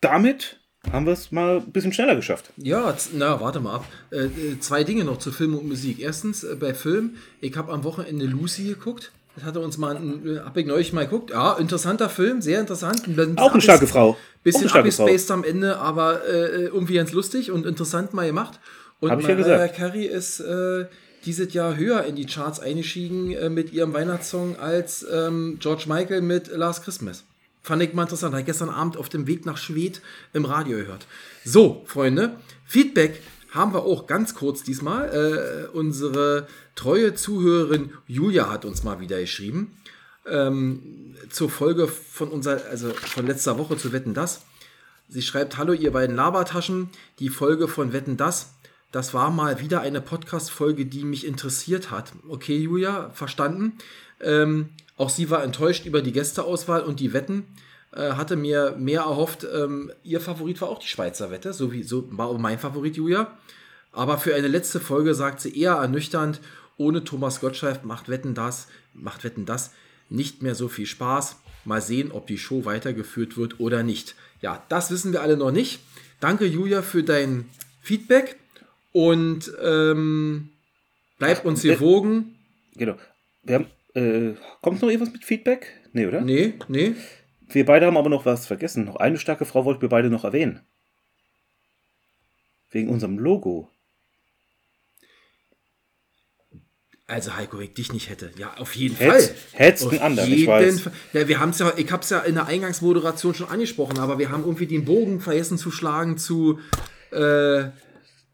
[0.00, 0.60] damit
[0.90, 2.52] haben wir es mal ein bisschen schneller geschafft.
[2.56, 3.86] Ja, na, warte mal ab.
[4.10, 6.00] Äh, äh, zwei Dinge noch zu Film und Musik.
[6.00, 9.12] Erstens, äh, bei Film, ich habe am Wochenende Lucy geguckt.
[9.34, 11.30] Das hatte uns mal, äh, hab ich neulich mal geguckt.
[11.30, 13.06] Ja, interessanter Film, sehr interessant.
[13.06, 14.16] Ein Auch eine starke Frau.
[14.42, 18.60] Bisschen abgespaced am Ende, aber äh, irgendwie ganz lustig und interessant mal gemacht.
[19.00, 19.76] Und Hab ich ja gesagt.
[19.76, 20.86] Carey ist äh,
[21.24, 26.20] dieses Jahr höher in die Charts eingestiegen äh, mit ihrem Weihnachtssong als ähm, George Michael
[26.20, 27.24] mit Last Christmas.
[27.62, 28.32] Fand ich mal interessant.
[28.32, 30.02] Habe ich gestern Abend auf dem Weg nach Schwedt
[30.32, 31.06] im Radio gehört.
[31.44, 32.36] So, Freunde,
[32.66, 33.22] Feedback
[33.52, 35.68] haben wir auch ganz kurz diesmal.
[35.72, 39.76] Äh, unsere treue Zuhörerin Julia hat uns mal wieder geschrieben
[40.24, 44.42] zur Folge von unserer, also von letzter Woche zu Wetten das.
[45.08, 46.90] Sie schreibt: Hallo, ihr beiden Labertaschen.
[47.18, 48.54] Die Folge von Wetten das.
[48.92, 52.12] Das war mal wieder eine Podcast-Folge, die mich interessiert hat.
[52.28, 53.78] Okay, Julia, verstanden.
[54.20, 57.44] Ähm, auch sie war enttäuscht über die Gästeauswahl und die Wetten.
[57.94, 59.46] Äh, hatte mir mehr erhofft.
[59.52, 61.52] Ähm, ihr Favorit war auch die Schweizer Wette.
[61.52, 63.36] So, wie, so war auch mein Favorit, Julia.
[63.92, 66.40] Aber für eine letzte Folge sagt sie eher ernüchternd,
[66.78, 69.72] ohne Thomas Gottschalk macht Wetten das, macht Wetten das
[70.08, 71.36] nicht mehr so viel Spaß.
[71.64, 74.14] Mal sehen, ob die Show weitergeführt wird oder nicht.
[74.40, 75.80] Ja, das wissen wir alle noch nicht.
[76.18, 77.48] Danke, Julia, für dein
[77.82, 78.36] Feedback
[78.92, 80.48] und ähm,
[81.18, 82.36] bleib uns hier wogen.
[82.74, 82.96] Genau.
[83.42, 85.66] Wir haben, äh, kommt noch irgendwas mit Feedback?
[85.92, 86.22] Nee, oder?
[86.22, 86.94] Nee, nee.
[87.52, 88.84] Wir beide haben aber noch was vergessen.
[88.84, 90.60] Noch eine starke Frau wollten wir beide noch erwähnen.
[92.70, 93.68] Wegen unserem Logo.
[97.06, 98.30] Also Heiko, wenn ich dich nicht hätte.
[98.38, 99.36] Ja, auf jeden Hätt's- Fall.
[99.52, 100.80] hätt's Auf einen anderen, ich weiß.
[100.82, 100.92] Fall.
[101.12, 104.30] Ja, wir haben's ja, ich habe es ja in der Eingangsmoderation schon angesprochen, aber wir
[104.30, 106.58] haben irgendwie den Bogen vergessen zu schlagen zu,
[107.10, 107.64] äh,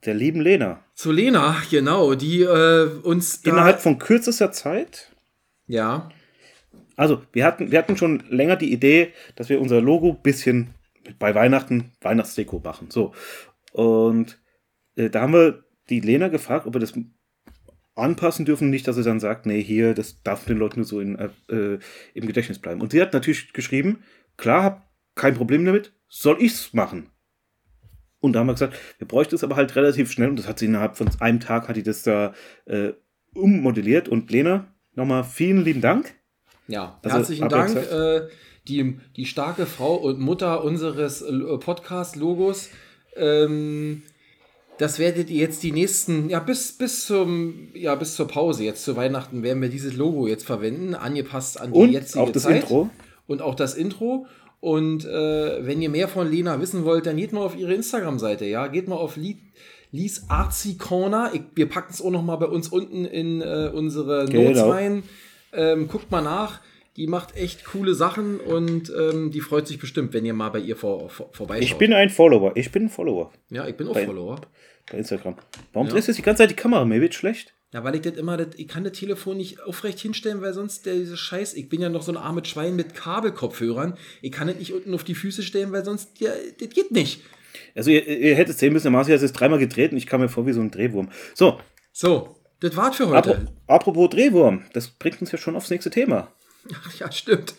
[0.05, 0.85] Der lieben Lena.
[0.95, 5.11] zu Lena, genau, die äh, uns Innerhalb von kürzester Zeit.
[5.67, 6.09] ja,
[6.99, 10.75] Also, wir hatten, wir hatten schon länger die Idee, dass wir unser Logo bisschen
[11.21, 12.91] bei Weihnachten Weihnachtsdeko machen.
[12.91, 13.15] So.
[13.73, 14.41] Und
[14.97, 16.95] äh, da haben wir die Lena gefragt, ob wir das
[17.95, 20.99] anpassen dürfen, nicht, dass sie dann sagt, nee, hier, das darf den Leuten nur so
[20.99, 21.79] in, äh,
[22.15, 22.81] im Gedächtnis bleiben.
[22.81, 24.03] Und sie hat natürlich geschrieben,
[24.37, 27.11] klar, hab kein Problem damit, soll ich's machen?
[28.19, 30.59] Und da haben wir gesagt, wir bräuchten es aber halt relativ schnell und das hat
[30.59, 32.35] sie innerhalb von einem Tag hat die das da
[32.67, 32.93] äh,
[33.35, 34.09] ummodelliert.
[34.09, 36.18] Und Lena, nochmal vielen lieben Dank.
[36.69, 37.77] Ja, Also, herzlichen Dank.
[37.77, 38.29] Äh,
[38.69, 42.69] die, die starke Frau und Mutter unseres äh, Podcast-Logos.
[43.17, 44.03] Ähm,
[44.79, 48.85] das werdet ihr jetzt die nächsten, ja, bis, bis zum, ja, bis zur Pause, jetzt
[48.85, 52.45] zu Weihnachten, werden wir dieses Logo jetzt verwenden, angepasst an die Und jetzige auch das
[52.45, 52.63] Zeit.
[52.63, 52.91] Intro.
[53.27, 54.27] Und auch das Intro.
[54.61, 58.45] Und äh, wenn ihr mehr von Lena wissen wollt, dann geht mal auf ihre Instagram-Seite,
[58.45, 58.67] ja.
[58.69, 59.39] Geht mal auf Li
[59.91, 61.31] Lies Artsy Corner.
[61.33, 64.51] Ich, wir packen es auch noch mal bei uns unten in äh, unsere Genau.
[64.51, 65.03] Notes rein.
[65.59, 66.61] Ähm, guckt mal nach.
[66.97, 70.59] Die macht echt coole Sachen und ähm, die freut sich bestimmt, wenn ihr mal bei
[70.59, 71.63] ihr vor, vor, vorbeischaut.
[71.65, 72.53] Ich bin ein Follower.
[72.57, 74.41] Ich bin ein Follower ja, ich bin auch bei- Follower.
[74.91, 75.37] bei Instagram.
[75.73, 75.93] Warum Ja.
[75.93, 76.85] drehst du jetzt die ganze Zeit die Kamera?
[76.85, 77.55] Mir wird schlecht.
[77.73, 80.87] Ja, weil ich das immer, das, ich kann das Telefon nicht aufrecht hinstellen, weil sonst
[80.87, 83.95] der diese Scheiß, ich bin ja noch so ein armes Schwein mit Kabelkopfhörern.
[84.23, 87.21] Ich kann das nicht unten auf die Füße stellen, weil sonst, ja, das geht nicht.
[87.75, 90.21] Also ihr, ihr hättet sehen müssen, der Marci hat es dreimal gedreht und ich kam
[90.21, 91.11] mir vor wie so ein Drehwurm.
[91.35, 91.61] So,
[91.93, 93.37] So, das war's für heute.
[93.37, 96.33] apro apropos Drehwurm, das bringt uns ja schon aufs nächste Thema.
[96.73, 97.55] Ach ja, stimmt.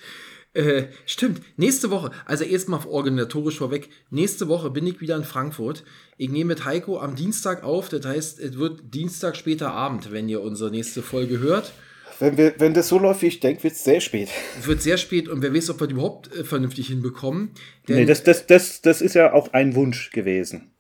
[0.54, 1.42] Äh, stimmt.
[1.58, 5.84] Nächste Woche, also erstmal organisatorisch vorweg, nächste Woche bin ich wieder in Frankfurt.
[6.18, 7.90] Ich nehme mit Heiko am Dienstag auf.
[7.90, 11.72] Das heißt, es wird Dienstag später Abend, wenn ihr unsere nächste Folge hört.
[12.20, 14.30] Wenn, wir, wenn das so läuft, wie ich denke, wird es sehr spät.
[14.60, 17.52] Es wird sehr spät und wer weiß, ob wir die überhaupt äh, vernünftig hinbekommen.
[17.88, 20.72] Denn Nee, das, das, das, das ist ja auch ein Wunsch gewesen.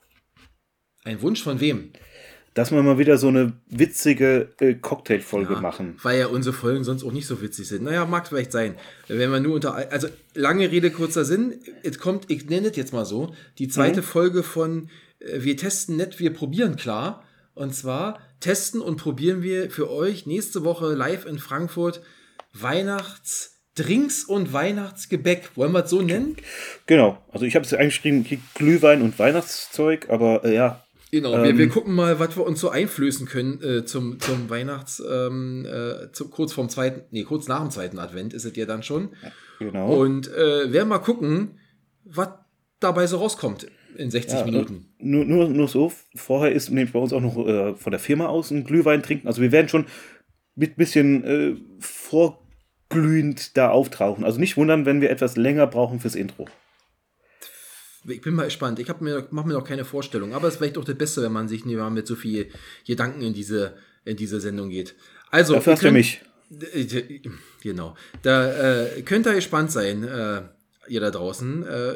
[1.05, 1.93] ein Wunsch von wem?
[2.53, 5.97] Dass wir mal wieder so eine witzige äh, Cocktailfolge Ja, machen.
[6.01, 7.83] Weil ja unsere Folgen sonst auch nicht so witzig sind.
[7.83, 8.75] Naja, mag vielleicht sein.
[9.07, 9.75] Wenn man nur unter.
[9.91, 11.55] Also, lange Rede, kurzer Sinn.
[11.83, 14.89] Es kommt, ich nenne es jetzt mal so, die zweite Folge von
[15.19, 17.23] äh, Wir testen nett, wir probieren klar.
[17.53, 22.01] Und zwar testen und probieren wir für euch nächste Woche live in Frankfurt
[22.53, 25.51] Weihnachtsdrinks und Weihnachtsgebäck.
[25.55, 26.37] Wollen wir es so nennen?
[26.85, 27.23] Genau.
[27.31, 30.83] Also ich habe es eingeschrieben, Glühwein und Weihnachtszeug, aber äh, ja.
[31.11, 31.57] Genau, wir, Ähm.
[31.57, 36.11] wir gucken mal, was wir uns so einflößen können äh, zum, zum Weihnachts, ähm, äh,
[36.11, 39.09] zu, kurz vom zweiten, nee, kurz nach dem zweiten Advent ist es ja dann schon.
[39.59, 39.93] Genau.
[39.95, 41.59] Und äh, werden mal gucken,
[42.03, 42.29] was
[42.79, 43.67] dabei so rauskommt
[43.97, 44.85] in 60 Ja, Minuten.
[44.99, 48.27] Nur, nur, nur so, vorher ist nämlich bei uns auch noch äh, von der Firma
[48.27, 49.27] aus ein Glühwein trinken.
[49.27, 49.85] Also wir werden schon
[50.55, 54.23] mit bisschen äh, vorglühend da auftauchen.
[54.23, 56.47] Also nicht wundern, wenn wir etwas länger brauchen fürs Intro.
[58.07, 58.79] Ich bin mal gespannt.
[58.79, 60.33] Ich mir, mach mir noch keine Vorstellung.
[60.33, 62.49] Aber es ist vielleicht auch das Beste, wenn man sich nicht mal mit so viel
[62.87, 64.95] Gedanken in diese, in diese Sendung geht.
[65.31, 66.21] Also, Dafür hast könnt- mich.
[66.73, 67.19] Äh,
[67.61, 67.95] Genau.
[68.21, 70.41] Da äh, könnt ihr gespannt sein, äh,
[70.87, 71.67] ihr da draußen.
[71.67, 71.95] Äh,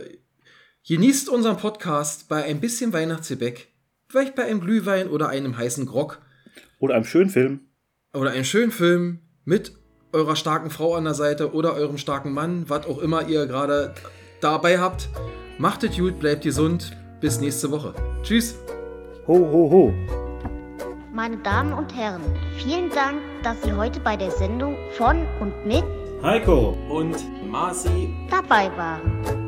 [0.88, 3.70] genießt unseren Podcast bei ein bisschen Weihnachtsgebäck,
[4.10, 6.22] vielleicht bei einem Glühwein oder einem heißen Grog
[6.80, 7.62] Oder einem schönen Film.
[8.14, 9.72] oder einem schönen Film mit
[10.12, 13.96] eurer starken Frau an der Seite oder eurem starken Mann, was auch immer ihr gerade
[14.42, 15.10] dabei habt.
[15.58, 16.96] Macht es gut, bleibt gesund.
[17.20, 17.94] Bis nächste Woche.
[18.24, 18.56] Tschüss.
[19.28, 19.94] Ho, ho, ho.
[21.14, 22.22] Meine Damen und Herren,
[22.58, 25.84] vielen Dank, dass Sie heute bei der Sendung von und mit
[26.24, 26.76] Heiko.
[26.90, 27.16] Und
[27.50, 29.43] Marci dabei waren.